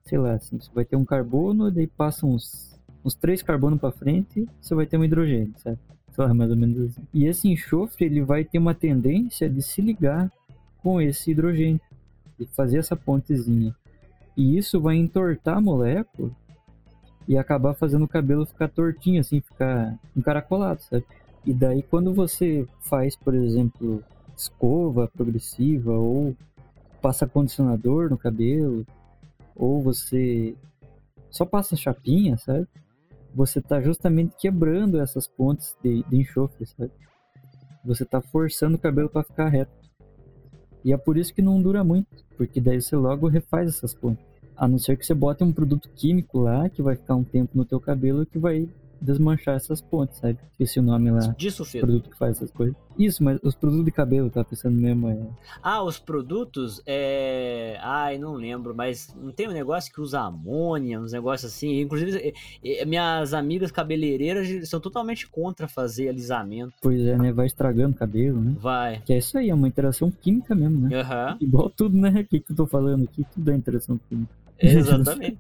sei 0.05 0.19
lá, 0.19 0.35
assim, 0.35 0.59
você 0.59 0.71
vai 0.75 0.85
ter 0.85 0.97
um 0.97 1.05
carbono, 1.05 1.71
daí 1.71 1.87
passa 1.87 2.27
uns 2.27 2.72
uns 3.05 3.15
três 3.15 3.43
carbonos 3.43 3.81
para 3.81 3.91
frente, 3.91 4.49
você 4.61 4.75
vai 4.75 4.87
ter 4.87 4.97
um 4.97 5.05
hidrogênio, 5.05 5.55
certo? 5.59 5.81
Sei 6.13 6.25
lá, 6.25 6.35
mais 6.35 6.51
ou 6.51 6.57
menos 6.57 6.91
assim. 6.91 7.03
E 7.13 7.27
esse 7.27 7.49
enxofre, 7.49 8.05
ele 8.05 8.23
vai 8.23 8.45
ter 8.45 8.59
uma 8.59 8.75
tendência 8.75 9.49
de 9.49 9.63
se 9.63 9.81
ligar 9.81 10.31
com 10.83 11.01
esse 11.01 11.31
hidrogênio, 11.31 11.81
de 12.39 12.47
fazer 12.47 12.79
essa 12.79 12.97
pontezinha. 12.97 13.75
E 14.37 14.57
isso 14.57 14.81
vai 14.81 14.97
entortar 14.97 15.59
a 15.59 15.61
molécula 15.61 16.31
e 17.27 17.37
acabar 17.37 17.75
fazendo 17.75 18.05
o 18.05 18.09
cabelo 18.09 18.47
ficar 18.47 18.69
tortinho, 18.69 19.21
assim, 19.21 19.41
ficar 19.41 19.99
encaracolado, 20.17 20.83
sabe? 20.83 21.05
E 21.45 21.53
daí 21.53 21.83
quando 21.83 22.13
você 22.13 22.67
faz, 22.81 23.17
por 23.17 23.35
exemplo, 23.35 24.03
escova 24.37 25.09
progressiva 25.09 25.93
ou 25.93 26.37
passa 27.01 27.27
condicionador 27.27 28.09
no 28.09 28.17
cabelo, 28.17 28.87
ou 29.57 29.83
você 29.83 30.55
só 31.31 31.45
passa 31.45 31.77
chapinha, 31.77 32.37
sabe? 32.39 32.67
Você 33.35 33.59
está 33.59 33.81
justamente 33.81 34.35
quebrando 34.39 35.01
essas 35.01 35.27
pontes 35.27 35.77
de, 35.83 36.03
de 36.05 36.17
enxofre, 36.17 36.67
sabe? 36.67 36.91
Você 37.85 38.05
está 38.05 38.21
forçando 38.21 38.77
o 38.77 38.79
cabelo 38.79 39.09
para 39.09 39.25
ficar 39.25 39.49
reto. 39.49 39.73
E 40.85 40.93
é 40.93 40.97
por 40.97 41.17
isso 41.17 41.35
que 41.35 41.43
não 41.43 41.61
dura 41.63 41.83
muito, 41.83 42.09
porque 42.37 42.61
daí 42.61 42.81
você 42.81 42.97
logo 42.97 43.29
refaz 43.29 43.69
essas 43.69 43.95
pontes. 43.95 44.25
A 44.57 44.69
não 44.69 44.79
ser 44.79 44.97
que 44.97 45.07
você 45.07 45.15
bote 45.15 45.43
um 45.43 45.53
produto 45.53 45.89
químico 45.91 46.39
lá 46.39 46.69
que 46.69 46.83
vai 46.83 46.95
ficar 46.95 47.17
um 47.17 47.25
tempo 47.25 47.57
no 47.57 47.65
teu 47.65 47.81
cabelo 47.81 48.27
que 48.27 48.39
vai 48.39 48.69
desmanchar 49.03 49.57
essas 49.57 49.81
pontes, 49.81 50.19
sabe? 50.19 50.39
Esqueci 50.53 50.79
o 50.79 50.83
nome 50.83 51.11
lá. 51.11 51.35
Disso, 51.37 51.65
filho. 51.65 51.87
Produto 51.87 52.11
que 52.11 52.17
faz 52.17 52.37
essas 52.37 52.51
coisas. 52.51 52.75
Isso, 52.99 53.25
mas 53.25 53.39
os 53.43 53.55
produtos 53.55 53.85
de 53.87 53.91
cabelo, 53.91 54.29
tá 54.31 54.45
pensando 54.45 54.77
mesmo 54.77 55.09
é... 55.09 55.19
Ah, 55.63 55.83
os 55.83 55.99
produtos, 55.99 56.83
é... 56.87 57.79
Ai, 57.81 58.19
não 58.19 58.35
lembro, 58.35 58.75
mas 58.75 59.15
não 59.21 59.33
tem 59.33 59.49
um 59.49 59.53
negócio 59.53 59.93
que 59.93 60.01
usa 60.01 60.21
amônia, 60.21 61.01
uns 61.01 61.13
negócios 61.13 61.53
assim. 61.53 61.81
Inclusive, 61.81 62.35
minhas 62.87 63.33
amigas 63.35 63.71
cabeleireiras 63.71 64.69
são 64.69 64.79
totalmente 64.79 65.29
contra 65.29 65.67
fazer 65.67 66.09
alisamento. 66.09 66.75
Pois 66.81 67.01
é, 67.05 67.17
né? 67.17 67.33
Vai 67.33 67.47
estragando 67.47 67.95
o 67.95 67.99
cabelo, 67.99 68.41
né? 68.41 68.55
Vai. 68.59 69.01
Que 69.01 69.15
é 69.15 69.19
isso 69.19 69.37
aí, 69.39 69.51
é 69.51 69.55
uma 69.55 69.69
interação 69.69 70.11
química 70.11 70.55
mesmo, 70.55 70.89
né? 70.89 71.03
Uhum. 71.03 71.37
Igual 71.41 71.71
tudo, 71.71 71.97
né? 71.97 72.11
O 72.11 72.27
que, 72.27 72.41
que 72.41 72.53
eu 72.53 72.57
tô 72.57 72.67
falando 72.67 73.05
aqui, 73.05 73.25
tudo 73.33 73.51
é 73.51 73.55
interação 73.55 73.99
química. 74.09 74.43
Exatamente. 74.59 75.39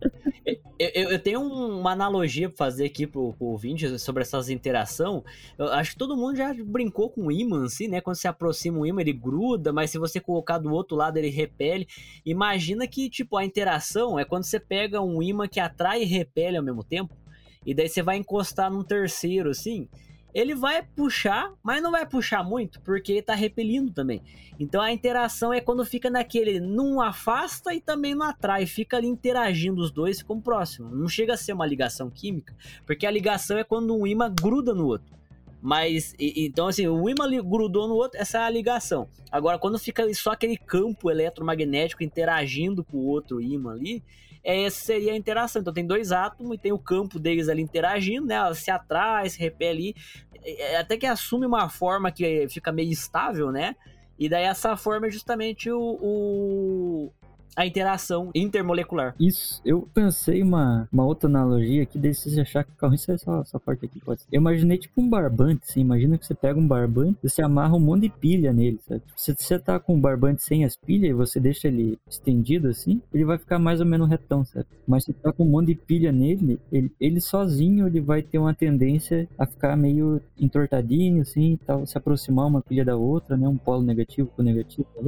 eu, 0.79 1.11
eu, 1.11 1.19
tenho 1.19 1.41
uma 1.41 1.93
analogia 1.93 2.49
pra 2.49 2.57
fazer 2.57 2.87
aqui 2.87 3.07
pro, 3.07 3.33
pro 3.35 3.47
ouvinte 3.47 3.99
sobre 3.99 4.23
essas 4.23 4.49
interação. 4.49 5.25
Eu 5.57 5.67
acho 5.73 5.93
que 5.93 5.99
todo 5.99 6.17
mundo 6.17 6.37
já 6.37 6.53
brincou 6.55 7.09
com 7.09 7.27
o 7.27 7.33
imã, 7.33 7.65
assim, 7.65 7.89
né? 7.89 8.01
Quando 8.01 8.17
se 8.17 8.27
aproxima 8.27 8.79
o 8.79 8.87
imã, 8.87 9.01
ele 9.01 9.13
gruda, 9.13 9.73
mas 9.73 9.91
se 9.91 9.99
você 9.99 10.19
colocar 10.19 10.59
do 10.59 10.73
outro 10.73 10.97
lado, 10.97 11.17
ele 11.17 11.29
repele. 11.29 11.87
Imagina 12.27 12.87
que, 12.87 13.09
tipo, 13.09 13.37
a 13.37 13.45
interação 13.45 14.19
é 14.19 14.25
quando 14.25 14.45
você 14.45 14.59
pega 14.59 15.01
um 15.01 15.23
imã 15.23 15.47
que 15.47 15.61
atrai 15.61 16.03
e 16.03 16.07
repele 16.07 16.57
ao 16.57 16.65
mesmo 16.65 16.83
tempo. 16.83 17.17
E 17.65 17.73
daí 17.73 17.89
você 17.89 18.03
vai 18.03 18.17
encostar 18.17 18.71
num 18.71 18.83
terceiro, 18.83 19.51
assim 19.51 19.89
ele 20.35 20.55
vai 20.55 20.83
puxar, 20.83 21.53
mas 21.63 21.83
não 21.83 21.91
vai 21.91 22.07
puxar 22.07 22.43
muito, 22.43 22.81
porque 22.81 23.21
tá 23.21 23.35
repelindo 23.35 23.93
também. 23.93 24.23
Então 24.59 24.81
a 24.81 24.93
interação 24.93 25.53
é 25.53 25.61
quando 25.61 25.85
fica 25.85 26.09
naquele, 26.09 26.61
não 26.61 27.01
afasta 27.01 27.75
e 27.75 27.81
também 27.81 28.15
não 28.15 28.27
atrai, 28.27 28.67
fica 28.67 28.97
ali 28.97 29.09
interagindo 29.09 29.81
os 29.81 29.91
dois, 29.91 30.19
ficam 30.19 30.41
próximos. 30.41 30.93
Não 30.93 31.09
chega 31.09 31.35
a 31.35 31.37
ser 31.37 31.53
uma 31.53 31.67
ligação 31.67 32.11
química, 32.11 32.55
porque 32.87 33.07
a 33.07 33.11
ligação 33.11 33.59
é 33.59 33.65
quando 33.65 33.97
um 33.97 34.07
imã 34.07 34.33
gruda 34.33 34.75
no 34.75 34.87
outro. 34.87 35.13
Mas, 35.61 36.13
e, 36.19 36.47
então 36.47 36.67
assim, 36.67 36.89
o 36.89 37.09
imã 37.09 37.25
grudou 37.43 37.87
no 37.87 37.95
outro, 37.95 38.21
essa 38.21 38.39
é 38.39 38.43
a 38.43 38.51
ligação. 38.51 39.09
Agora, 39.31 39.59
quando 39.59 39.79
fica 39.79 40.13
só 40.15 40.33
aquele 40.33 40.57
campo 40.57 41.11
eletromagnético 41.11 42.03
interagindo 42.03 42.83
com 42.83 42.97
o 42.97 43.07
outro 43.07 43.41
imã 43.41 43.73
ali, 43.73 44.03
é, 44.45 44.63
essa 44.63 44.85
seria 44.85 45.13
a 45.13 45.17
interação. 45.17 45.61
Então 45.61 45.73
tem 45.73 45.87
dois 45.87 46.13
átomos 46.13 46.55
e 46.55 46.59
tem 46.59 46.73
o 46.73 46.79
campo 46.79 47.19
deles 47.19 47.49
ali 47.49 47.63
interagindo, 47.63 48.27
né? 48.27 48.35
Ela 48.35 48.55
se 48.55 48.71
atrai, 48.71 49.29
se 49.29 49.39
repele, 49.39 49.95
é, 50.45 50.77
até 50.77 50.97
que 50.97 51.07
assume 51.07 51.47
uma 51.47 51.69
forma 51.69 52.11
que 52.11 52.49
fica 52.49 52.73
meio 52.73 52.91
estável, 52.91 53.51
né? 53.51 53.77
E 54.19 54.29
daí 54.29 54.45
essa 54.45 54.77
forma 54.77 55.07
é 55.07 55.11
justamente 55.11 55.71
o, 55.71 55.99
o 56.01 57.13
a 57.57 57.67
interação 57.67 58.31
intermolecular. 58.35 59.15
Isso, 59.19 59.61
eu 59.65 59.89
pensei 59.95 60.43
uma, 60.43 60.89
uma 60.93 61.05
outra 61.05 61.29
analogia 61.29 61.87
que 61.87 61.99
daí 61.99 62.15
se 62.15 62.41
achar 62.41 62.65
que 62.65 62.73
carro, 62.73 62.95
isso 62.95 63.11
é 63.13 63.19
só 63.19 63.41
essa 63.41 63.61
parte 63.61 63.85
aqui, 63.85 64.01
pode 64.01 64.23
ser. 64.23 64.29
Eu 64.33 64.41
imaginei 64.41 64.79
tipo 64.79 65.01
um 65.01 65.09
barbante, 65.09 65.65
assim, 65.69 65.81
imagina 65.81 66.19
que 66.19 66.27
você 66.27 66.35
pega 66.35 66.59
um 66.59 66.67
barbante 66.67 67.19
e 67.23 67.29
você 67.29 67.43
amarra 67.43 67.75
um 67.75 67.81
monte 67.81 68.03
de 68.03 68.09
pilha 68.11 68.53
nele, 68.53 68.81
sabe? 68.87 69.03
Se 69.17 69.35
você 69.35 69.59
tá 69.59 69.79
com 69.79 69.95
um 69.95 70.01
barbante 70.01 70.43
sem 70.43 70.65
as 70.65 70.77
pilhas 70.77 71.11
e 71.11 71.15
você 71.15 71.39
deixa 71.39 71.69
ele 71.69 71.99
estendido 72.09 72.69
assim, 72.69 73.01
ele 73.13 73.25
vai 73.25 73.39
ficar 73.39 73.59
mais 73.59 73.81
ou 73.81 73.87
menos 73.87 74.09
retão, 74.09 74.45
sabe? 74.45 74.67
Mas 74.87 75.05
se 75.05 75.13
tá 75.13 75.33
com 75.33 75.45
um 75.45 75.51
monte 75.51 75.69
de 75.69 75.75
pilha 75.75 76.11
nele, 76.11 76.59
ele, 76.71 76.93
ele 77.01 77.21
sozinho 77.21 77.87
ele 77.87 78.01
vai 78.01 78.23
ter 78.23 78.39
uma 78.39 78.55
tendência 78.55 79.29
a 79.39 79.47
ficar 79.47 79.77
meio 79.77 80.21
entortadinho, 80.39 81.23
assim, 81.23 81.59
tal, 81.65 81.87
se 81.87 81.97
aproximar 81.97 82.47
uma 82.47 82.63
pilha 82.63 82.85
da 82.85 82.97
outra, 82.97 83.37
né? 83.37 83.47
Um 83.49 83.57
polo 83.57 83.83
negativo 83.83 84.31
com 84.35 84.43
negativo, 84.43 84.87
tá 84.95 85.03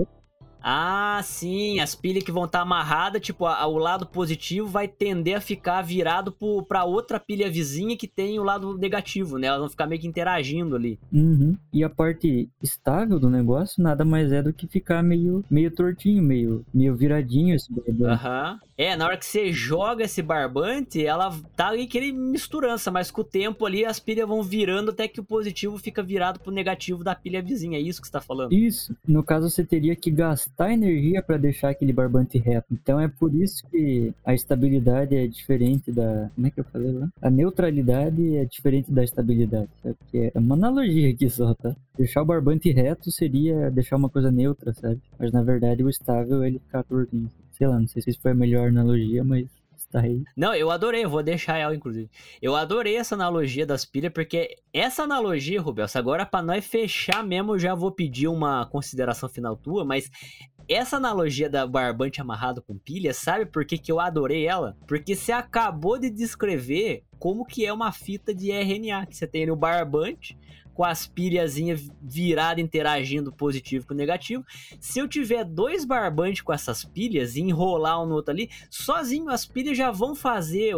ah, 0.67 1.21
sim, 1.23 1.79
as 1.79 1.95
pilhas 1.95 2.25
que 2.25 2.33
vão 2.33 2.47
estar 2.47 2.61
tá 2.61 2.63
amarradas, 2.63 3.21
tipo, 3.21 3.45
a, 3.45 3.57
a, 3.57 3.67
o 3.67 3.77
lado 3.77 4.07
positivo 4.07 4.67
vai 4.67 4.89
tender 4.89 5.37
a 5.37 5.41
ficar 5.41 5.83
virado 5.83 6.35
para 6.67 6.85
outra 6.85 7.21
pilha 7.21 7.51
vizinha 7.51 7.99
que 7.99 8.09
tem 8.09 8.39
o 8.39 8.43
lado 8.43 8.79
negativo, 8.79 9.37
né? 9.37 9.49
Elas 9.49 9.61
vão 9.61 9.69
ficar 9.69 9.87
meio 9.87 10.01
que 10.01 10.07
interagindo 10.07 10.75
ali. 10.75 10.99
Uhum. 11.13 11.55
E 11.71 11.85
a 11.85 11.91
parte 11.91 12.49
estável 12.63 13.21
do 13.21 13.29
negócio 13.29 13.83
nada 13.83 14.07
mais 14.07 14.33
é 14.33 14.43
do 14.43 14.55
que 14.55 14.67
ficar 14.67 15.03
meio, 15.03 15.45
meio 15.51 15.71
tortinho, 15.71 16.23
meio, 16.23 16.65
meio 16.73 16.97
viradinho 16.97 17.55
esse 17.55 17.71
barbante. 17.71 18.05
Aham. 18.05 18.53
Uhum. 18.53 18.69
É, 18.77 18.97
na 18.97 19.07
hora 19.07 19.17
que 19.17 19.27
você 19.27 19.53
joga 19.53 20.03
esse 20.03 20.21
barbante, 20.21 21.05
ela 21.05 21.33
tá 21.55 21.69
ali 21.69 21.83
aquele 21.83 22.11
misturança, 22.11 22.91
mas 22.91 23.09
com 23.09 23.21
o 23.21 23.25
tempo 23.25 23.65
ali 23.65 23.85
as 23.85 24.01
pilhas 24.01 24.27
vão 24.27 24.43
virando 24.43 24.91
até 24.91 25.07
que 25.07 25.21
o 25.21 25.25
positivo 25.25 25.79
fica 25.79 26.03
virado 26.03 26.41
pro 26.41 26.51
negativo 26.51 27.05
da 27.05 27.15
pilha 27.15 27.41
vizinha. 27.41 27.79
É 27.79 27.81
isso 27.81 28.01
que 28.01 28.09
você 28.09 28.13
tá 28.13 28.21
falando? 28.21 28.53
Isso. 28.53 28.97
No 29.07 29.23
caso, 29.23 29.49
você 29.49 29.65
teria 29.65 29.95
que 29.95 30.11
gastar 30.11 30.54
gastar 30.55 30.73
energia 30.73 31.23
para 31.23 31.37
deixar 31.37 31.71
aquele 31.71 31.93
barbante 31.93 32.39
reto. 32.39 32.69
Então 32.73 33.01
é 33.01 33.09
por 33.09 33.35
isso 33.35 33.67
que 33.69 34.15
a 34.25 34.33
estabilidade 34.33 35.17
é 35.17 35.27
diferente 35.27 35.91
da. 35.91 36.31
Como 36.35 36.47
é 36.47 36.51
que 36.51 36.61
eu 36.61 36.65
falei 36.65 36.93
lá? 36.93 37.09
A 37.21 37.29
neutralidade 37.29 38.37
é 38.37 38.45
diferente 38.45 38.91
da 38.93 39.03
estabilidade. 39.03 39.69
Sabe? 39.83 39.97
Que 40.11 40.33
é 40.35 40.39
uma 40.39 40.55
analogia 40.55 41.11
aqui 41.11 41.29
só, 41.29 41.55
tá? 41.55 41.75
Deixar 41.99 42.23
o 42.23 42.27
barbante 42.27 42.71
reto 42.71 43.11
seria 43.11 43.71
deixar 43.71 43.97
uma 43.97 44.09
coisa 44.09 44.31
neutra, 44.31 44.73
sabe? 44.73 45.01
Mas 45.19 45.33
na 45.33 45.43
verdade 45.43 45.83
o 45.83 45.91
estável 45.91 46.45
ele 46.45 46.61
ficar 46.61 46.85
tortinho. 46.85 47.31
Sei 47.53 47.67
lá, 47.67 47.79
não 47.79 47.87
sei 47.87 48.03
se 48.03 48.19
foi 48.21 48.33
a 48.33 48.35
melhor 48.35 48.69
analogia, 48.69 49.23
mas 49.23 49.47
Tá 49.95 50.01
aí. 50.01 50.25
Não, 50.37 50.53
eu 50.53 50.73
adorei, 50.73 51.05
eu 51.05 51.09
vou 51.09 51.23
deixar 51.23 51.57
ela, 51.57 51.73
inclusive. 51.73 52.11
Eu 52.43 52.57
adorei 52.57 52.97
essa 52.97 53.15
analogia 53.15 53.65
das 53.65 53.85
pilhas, 53.85 54.13
porque 54.13 54.57
essa 54.73 55.05
analogia, 55.05 55.61
Rubens, 55.61 55.95
agora 55.95 56.27
para 56.27 56.45
nós 56.45 56.67
fechar 56.67 57.23
mesmo, 57.23 57.57
já 57.57 57.77
vou 57.77 57.93
pedir 57.93 58.27
uma 58.27 58.67
consideração 58.67 59.29
final 59.29 59.57
tua, 59.57 59.85
mas 59.85 60.11
essa 60.69 60.97
analogia 60.97 61.49
da 61.49 61.65
barbante 61.65 62.21
amarrado 62.21 62.61
com 62.61 62.77
pilha, 62.77 63.15
sabe 63.15 63.47
por 63.47 63.65
que, 63.65 63.79
que 63.79 63.93
eu 63.93 64.01
adorei 64.01 64.49
ela? 64.49 64.77
Porque 64.89 65.15
você 65.15 65.31
acabou 65.31 65.97
de 65.97 66.11
descrever 66.11 67.05
como 67.17 67.47
que 67.47 67.65
é 67.65 67.73
uma 67.73 67.93
fita 67.93 68.35
de 68.35 68.51
RNA, 68.51 69.07
que 69.07 69.17
você 69.17 69.29
tem 69.29 69.43
ali 69.43 69.53
o 69.53 69.57
barbante, 69.57 70.37
com 70.75 70.85
as 70.85 71.07
pilhazinhas 71.07 71.89
viradas 72.03 72.63
interagindo 72.63 73.33
positivo 73.33 73.87
com 73.87 73.95
negativo. 73.95 74.45
Se 74.81 74.99
eu 74.99 75.09
tiver 75.09 75.45
dois 75.45 75.85
barbantes 75.85 76.43
com 76.43 76.53
essas 76.53 76.85
pilhas 76.85 77.37
e 77.37 77.41
enrolar 77.41 78.03
um 78.03 78.07
no 78.07 78.17
outro 78.17 78.33
ali, 78.33 78.51
sozinho 78.69 79.31
as 79.31 79.47
pilhas 79.47 79.79
já 79.79 79.91
vão 79.91 80.15
fazer, 80.15 80.75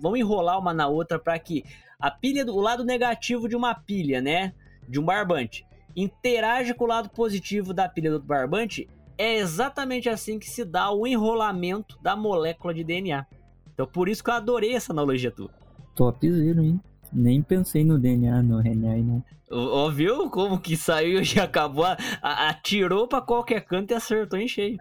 vão 0.00 0.16
enrolar 0.16 0.58
uma 0.58 0.72
na 0.72 0.86
outra 0.86 1.18
para 1.18 1.38
que 1.38 1.64
a 1.98 2.10
pilha 2.10 2.44
do 2.44 2.56
lado 2.56 2.84
negativo 2.84 3.48
de 3.48 3.56
uma 3.56 3.74
pilha, 3.74 4.20
né, 4.20 4.54
de 4.88 5.00
um 5.00 5.04
barbante, 5.04 5.66
interage 5.96 6.72
com 6.72 6.84
o 6.84 6.88
lado 6.88 7.10
positivo 7.10 7.74
da 7.74 7.88
pilha 7.88 8.10
do 8.10 8.14
outro 8.14 8.28
barbante. 8.28 8.88
É 9.16 9.36
exatamente 9.36 10.08
assim 10.08 10.38
que 10.38 10.48
se 10.48 10.64
dá 10.64 10.92
o 10.92 11.04
enrolamento 11.04 11.98
da 12.00 12.14
molécula 12.14 12.72
de 12.72 12.84
DNA. 12.84 13.26
Então 13.74 13.84
por 13.84 14.08
isso 14.08 14.22
que 14.22 14.30
eu 14.30 14.34
adorei 14.34 14.74
essa 14.74 14.92
analogia 14.92 15.32
tua. 15.32 15.50
Topzera, 15.96 16.62
hein? 16.62 16.80
Nem 17.12 17.42
pensei 17.42 17.84
no 17.84 17.98
DNA, 17.98 18.42
no 18.42 18.60
RNA, 18.60 18.96
não. 18.98 19.24
Ó, 19.50 19.88
viu 19.90 20.28
como 20.30 20.60
que 20.60 20.76
saiu 20.76 21.20
e 21.24 21.40
acabou, 21.40 21.84
a, 21.84 21.96
a, 22.22 22.50
atirou 22.50 23.08
pra 23.08 23.20
qualquer 23.20 23.62
canto 23.62 23.92
e 23.92 23.94
acertou 23.94 24.38
em 24.38 24.48
cheio. 24.48 24.78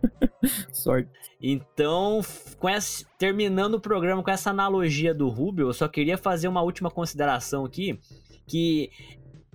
Sorte. 0.72 1.10
Então, 1.40 2.20
com 2.58 2.68
essa, 2.68 3.04
terminando 3.18 3.74
o 3.74 3.80
programa 3.80 4.22
com 4.22 4.30
essa 4.30 4.50
analogia 4.50 5.14
do 5.14 5.28
Rubio, 5.28 5.68
eu 5.68 5.72
só 5.72 5.88
queria 5.88 6.16
fazer 6.16 6.48
uma 6.48 6.62
última 6.62 6.90
consideração 6.90 7.64
aqui, 7.64 7.98
que 8.46 8.90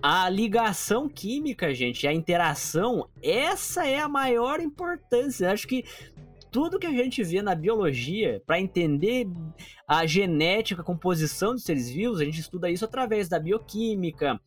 a 0.02 0.28
ligação 0.28 1.08
química, 1.08 1.72
gente, 1.72 2.06
a 2.06 2.12
interação, 2.12 3.08
essa 3.22 3.86
é 3.86 4.00
a 4.00 4.08
maior 4.08 4.60
importância. 4.60 5.50
Acho 5.50 5.66
que 5.66 5.84
tudo 6.52 6.78
que 6.78 6.86
a 6.86 6.92
gente 6.92 7.24
vê 7.24 7.40
na 7.40 7.54
biologia, 7.54 8.42
para 8.46 8.60
entender 8.60 9.26
a 9.88 10.04
genética, 10.04 10.82
a 10.82 10.84
composição 10.84 11.54
dos 11.54 11.64
seres 11.64 11.90
vivos, 11.90 12.20
a 12.20 12.24
gente 12.24 12.40
estuda 12.40 12.70
isso 12.70 12.84
através 12.84 13.26
da 13.26 13.40
bioquímica, 13.40 14.38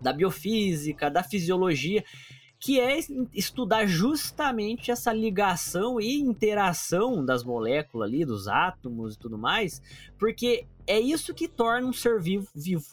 da 0.00 0.14
biofísica, 0.14 1.10
da 1.10 1.22
fisiologia, 1.22 2.02
que 2.58 2.80
é 2.80 2.98
estudar 3.34 3.86
justamente 3.86 4.90
essa 4.90 5.12
ligação 5.12 6.00
e 6.00 6.20
interação 6.20 7.24
das 7.24 7.44
moléculas 7.44 8.08
ali, 8.08 8.24
dos 8.24 8.48
átomos 8.48 9.14
e 9.14 9.18
tudo 9.18 9.36
mais, 9.36 9.82
porque 10.18 10.64
é 10.86 10.98
isso 10.98 11.34
que 11.34 11.48
torna 11.48 11.86
um 11.86 11.92
ser 11.92 12.18
vivo 12.20 12.48
vivo. 12.54 12.84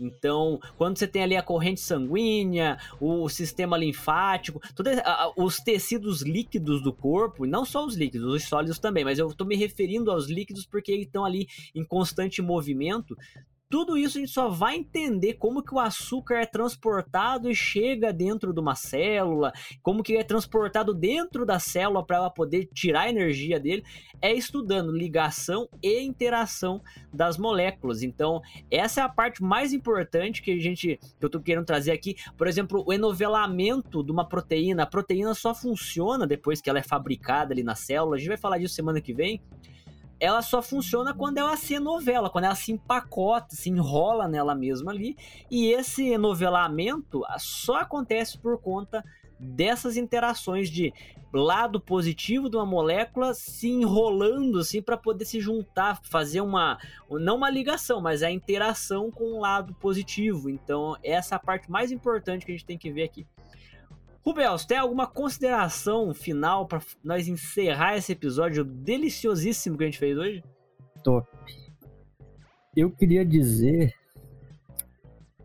Então, 0.00 0.58
quando 0.76 0.98
você 0.98 1.06
tem 1.06 1.22
ali 1.22 1.36
a 1.36 1.42
corrente 1.42 1.80
sanguínea, 1.80 2.78
o 3.00 3.28
sistema 3.28 3.76
linfático, 3.76 4.60
todos 4.74 4.92
os 5.36 5.58
tecidos 5.58 6.22
líquidos 6.22 6.82
do 6.82 6.92
corpo, 6.92 7.46
não 7.46 7.64
só 7.64 7.84
os 7.84 7.94
líquidos, 7.94 8.32
os 8.32 8.44
sólidos 8.44 8.78
também, 8.78 9.04
mas 9.04 9.18
eu 9.18 9.28
estou 9.28 9.46
me 9.46 9.56
referindo 9.56 10.10
aos 10.10 10.28
líquidos 10.28 10.66
porque 10.66 10.90
eles 10.90 11.06
estão 11.06 11.24
ali 11.24 11.46
em 11.74 11.84
constante 11.84 12.40
movimento, 12.40 13.16
tudo 13.70 13.96
isso 13.96 14.18
a 14.18 14.20
gente 14.20 14.32
só 14.32 14.48
vai 14.48 14.76
entender 14.76 15.34
como 15.34 15.62
que 15.62 15.72
o 15.72 15.78
açúcar 15.78 16.40
é 16.40 16.44
transportado 16.44 17.48
e 17.48 17.54
chega 17.54 18.12
dentro 18.12 18.52
de 18.52 18.58
uma 18.58 18.74
célula, 18.74 19.52
como 19.80 20.02
que 20.02 20.16
é 20.16 20.24
transportado 20.24 20.92
dentro 20.92 21.46
da 21.46 21.60
célula 21.60 22.04
para 22.04 22.16
ela 22.16 22.30
poder 22.30 22.68
tirar 22.74 23.02
a 23.02 23.08
energia 23.08 23.60
dele, 23.60 23.84
é 24.20 24.34
estudando 24.34 24.90
ligação 24.90 25.68
e 25.80 26.00
interação 26.00 26.82
das 27.12 27.38
moléculas. 27.38 28.02
Então, 28.02 28.42
essa 28.68 29.02
é 29.02 29.04
a 29.04 29.08
parte 29.08 29.40
mais 29.40 29.72
importante 29.72 30.42
que 30.42 30.50
a 30.50 30.58
gente 30.58 30.98
que 30.98 31.24
eu 31.24 31.28
estou 31.28 31.40
querendo 31.40 31.64
trazer 31.64 31.92
aqui. 31.92 32.16
Por 32.36 32.48
exemplo, 32.48 32.82
o 32.84 32.92
enovelamento 32.92 34.02
de 34.02 34.10
uma 34.10 34.28
proteína. 34.28 34.82
A 34.82 34.86
proteína 34.86 35.32
só 35.32 35.54
funciona 35.54 36.26
depois 36.26 36.60
que 36.60 36.68
ela 36.68 36.80
é 36.80 36.82
fabricada 36.82 37.54
ali 37.54 37.62
na 37.62 37.76
célula. 37.76 38.16
A 38.16 38.18
gente 38.18 38.28
vai 38.28 38.36
falar 38.36 38.58
disso 38.58 38.74
semana 38.74 39.00
que 39.00 39.14
vem 39.14 39.40
ela 40.20 40.42
só 40.42 40.60
funciona 40.60 41.14
quando 41.14 41.38
ela 41.38 41.56
se 41.56 41.80
novela, 41.80 42.28
quando 42.28 42.44
ela 42.44 42.54
se 42.54 42.70
empacota, 42.70 43.56
se 43.56 43.70
enrola 43.70 44.28
nela 44.28 44.54
mesma 44.54 44.92
ali. 44.92 45.16
E 45.50 45.72
esse 45.72 46.16
novelamento 46.18 47.22
só 47.38 47.76
acontece 47.76 48.38
por 48.38 48.60
conta 48.60 49.02
dessas 49.38 49.96
interações 49.96 50.68
de 50.68 50.92
lado 51.32 51.80
positivo 51.80 52.50
de 52.50 52.56
uma 52.56 52.66
molécula 52.66 53.32
se 53.32 53.68
enrolando 53.68 54.58
assim 54.58 54.82
para 54.82 54.96
poder 54.96 55.24
se 55.24 55.40
juntar, 55.40 56.00
fazer 56.02 56.40
uma 56.40 56.76
não 57.08 57.36
uma 57.36 57.48
ligação, 57.48 58.00
mas 58.00 58.22
a 58.22 58.30
interação 58.30 59.10
com 59.10 59.24
o 59.24 59.40
lado 59.40 59.72
positivo. 59.74 60.50
Então, 60.50 60.96
essa 61.02 61.34
é 61.34 61.36
a 61.36 61.38
parte 61.38 61.70
mais 61.70 61.90
importante 61.90 62.44
que 62.44 62.52
a 62.52 62.54
gente 62.54 62.66
tem 62.66 62.76
que 62.76 62.90
ver 62.90 63.04
aqui. 63.04 63.26
Rubels, 64.24 64.64
tem 64.64 64.76
alguma 64.76 65.06
consideração 65.06 66.12
final 66.12 66.66
para 66.66 66.82
nós 67.02 67.26
encerrar 67.26 67.96
esse 67.96 68.12
episódio 68.12 68.64
deliciosíssimo 68.64 69.78
que 69.78 69.84
a 69.84 69.86
gente 69.86 69.98
fez 69.98 70.16
hoje? 70.16 70.44
Top. 71.02 71.28
Eu 72.76 72.90
queria 72.90 73.24
dizer 73.24 73.94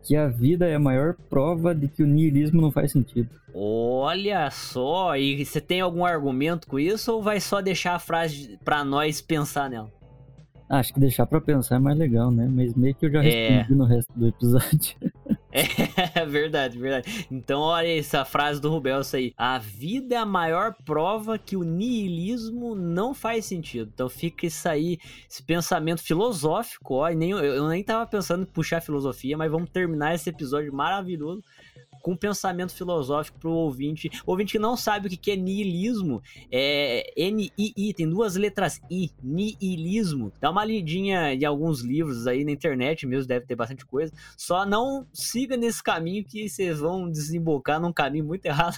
que 0.02 0.14
a 0.14 0.28
vida 0.28 0.66
é 0.66 0.76
a 0.76 0.80
maior 0.80 1.14
prova 1.28 1.74
de 1.74 1.88
que 1.88 2.02
o 2.02 2.06
niilismo 2.06 2.60
não 2.60 2.70
faz 2.70 2.92
sentido. 2.92 3.28
Olha 3.52 4.50
só, 4.50 5.16
e 5.16 5.44
você 5.44 5.60
tem 5.60 5.80
algum 5.80 6.04
argumento 6.04 6.68
com 6.68 6.78
isso 6.78 7.12
ou 7.12 7.22
vai 7.22 7.40
só 7.40 7.62
deixar 7.62 7.94
a 7.94 7.98
frase 7.98 8.58
para 8.62 8.84
nós 8.84 9.20
pensar 9.20 9.70
nela? 9.70 9.90
Acho 10.68 10.92
que 10.92 11.00
deixar 11.00 11.26
para 11.26 11.40
pensar 11.40 11.76
é 11.76 11.78
mais 11.78 11.96
legal, 11.96 12.30
né? 12.30 12.48
Mas 12.50 12.74
meio 12.74 12.94
que 12.94 13.06
eu 13.06 13.10
já 13.10 13.24
é. 13.24 13.48
respondi 13.48 13.72
é... 13.72 13.76
no 13.76 13.84
resto 13.84 14.12
do 14.14 14.28
episódio. 14.28 14.96
É 16.14 16.24
verdade, 16.26 16.78
verdade. 16.78 17.26
Então, 17.30 17.60
olha 17.60 17.98
essa 17.98 18.24
frase 18.24 18.60
do 18.60 18.70
Rubens 18.70 19.12
aí. 19.14 19.32
A 19.36 19.58
vida 19.58 20.14
é 20.14 20.18
a 20.18 20.26
maior 20.26 20.74
prova 20.84 21.38
que 21.38 21.56
o 21.56 21.62
niilismo 21.62 22.74
não 22.74 23.14
faz 23.14 23.46
sentido. 23.46 23.90
Então 23.92 24.08
fica 24.08 24.46
isso 24.46 24.68
aí, 24.68 24.98
esse 25.28 25.42
pensamento 25.42 26.02
filosófico, 26.02 26.94
ó. 26.94 27.08
Nem, 27.08 27.30
eu 27.30 27.68
nem 27.68 27.82
tava 27.82 28.06
pensando 28.06 28.42
em 28.42 28.46
puxar 28.46 28.80
filosofia, 28.80 29.36
mas 29.36 29.50
vamos 29.50 29.70
terminar 29.70 30.14
esse 30.14 30.28
episódio 30.28 30.72
maravilhoso 30.72 31.42
com 32.06 32.12
um 32.12 32.16
pensamento 32.16 32.72
filosófico 32.72 33.36
para 33.40 33.50
o 33.50 33.52
ouvinte. 33.52 34.08
O 34.24 34.30
ouvinte 34.30 34.52
que 34.52 34.58
não 34.60 34.76
sabe 34.76 35.08
o 35.08 35.10
que 35.10 35.32
é 35.32 35.36
niilismo, 35.36 36.22
é 36.52 37.12
N-I-I, 37.16 37.92
tem 37.94 38.08
duas 38.08 38.36
letras 38.36 38.80
I, 38.88 39.10
niilismo. 39.20 40.32
Dá 40.40 40.52
uma 40.52 40.64
lidinha 40.64 41.34
em 41.34 41.44
alguns 41.44 41.80
livros 41.80 42.28
aí 42.28 42.44
na 42.44 42.52
internet 42.52 43.04
mesmo, 43.08 43.26
deve 43.26 43.44
ter 43.44 43.56
bastante 43.56 43.84
coisa. 43.84 44.12
Só 44.36 44.64
não 44.64 45.04
siga 45.12 45.56
nesse 45.56 45.82
caminho 45.82 46.24
que 46.24 46.48
vocês 46.48 46.78
vão 46.78 47.10
desembocar 47.10 47.80
num 47.80 47.92
caminho 47.92 48.24
muito 48.24 48.46
errado. 48.46 48.76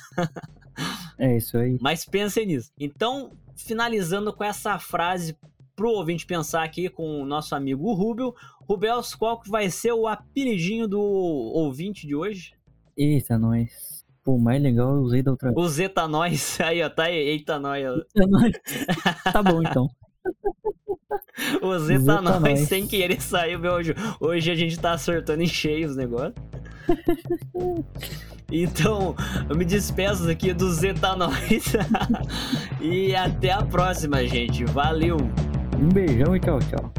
É 1.18 1.36
isso 1.36 1.58
aí. 1.58 1.76
Mas 1.82 2.06
pensem 2.06 2.46
nisso. 2.46 2.72
Então, 2.80 3.32
finalizando 3.54 4.32
com 4.32 4.42
essa 4.42 4.78
frase 4.78 5.36
pro 5.76 5.90
ouvinte 5.90 6.24
pensar 6.24 6.64
aqui 6.64 6.88
com 6.88 7.20
o 7.20 7.26
nosso 7.26 7.54
amigo 7.54 7.92
Rubel. 7.92 8.34
Rubels, 8.66 9.14
qual 9.14 9.38
que 9.38 9.50
vai 9.50 9.68
ser 9.68 9.92
o 9.92 10.06
apelidinho 10.06 10.88
do 10.88 10.98
ouvinte 10.98 12.06
de 12.06 12.14
hoje? 12.14 12.56
Eita, 12.98 13.38
nós. 13.38 14.04
Pô, 14.24 14.34
o 14.34 14.40
mais 14.40 14.60
legal 14.60 14.96
eu 14.96 15.02
usei 15.02 15.22
da 15.22 15.30
outra 15.30 15.52
vez. 15.52 15.64
O 15.64 15.68
Zeta 15.68 16.08
Nós. 16.08 16.58
Aí, 16.60 16.82
ó, 16.82 16.90
tá 16.90 17.04
aí. 17.04 17.16
Eita, 17.16 17.58
nós. 17.58 17.82
tá 19.32 19.42
bom, 19.42 19.62
então. 19.62 19.88
O 21.62 21.78
Zeta 21.78 22.00
Zeta 22.00 22.20
Nós 22.20 22.40
Nós. 22.40 22.60
sem 22.68 22.86
querer 22.86 23.20
saiu 23.22 23.60
meu 23.60 23.72
hoje. 23.72 23.94
Hoje 24.20 24.50
a 24.50 24.54
gente 24.56 24.78
tá 24.78 24.92
acertando 24.92 25.42
em 25.42 25.46
cheio 25.46 25.88
os 25.88 25.96
negócios. 25.96 26.34
Então, 28.50 29.14
eu 29.50 29.54
me 29.54 29.62
despeço 29.62 30.26
aqui 30.30 30.54
do 30.54 30.72
Zeta 30.72 31.14
Nós. 31.14 31.74
e 32.80 33.14
até 33.14 33.52
a 33.52 33.62
próxima, 33.62 34.26
gente. 34.26 34.64
Valeu! 34.64 35.18
Um 35.78 35.88
beijão 35.90 36.34
e 36.34 36.40
tchau, 36.40 36.58
tchau. 36.60 36.90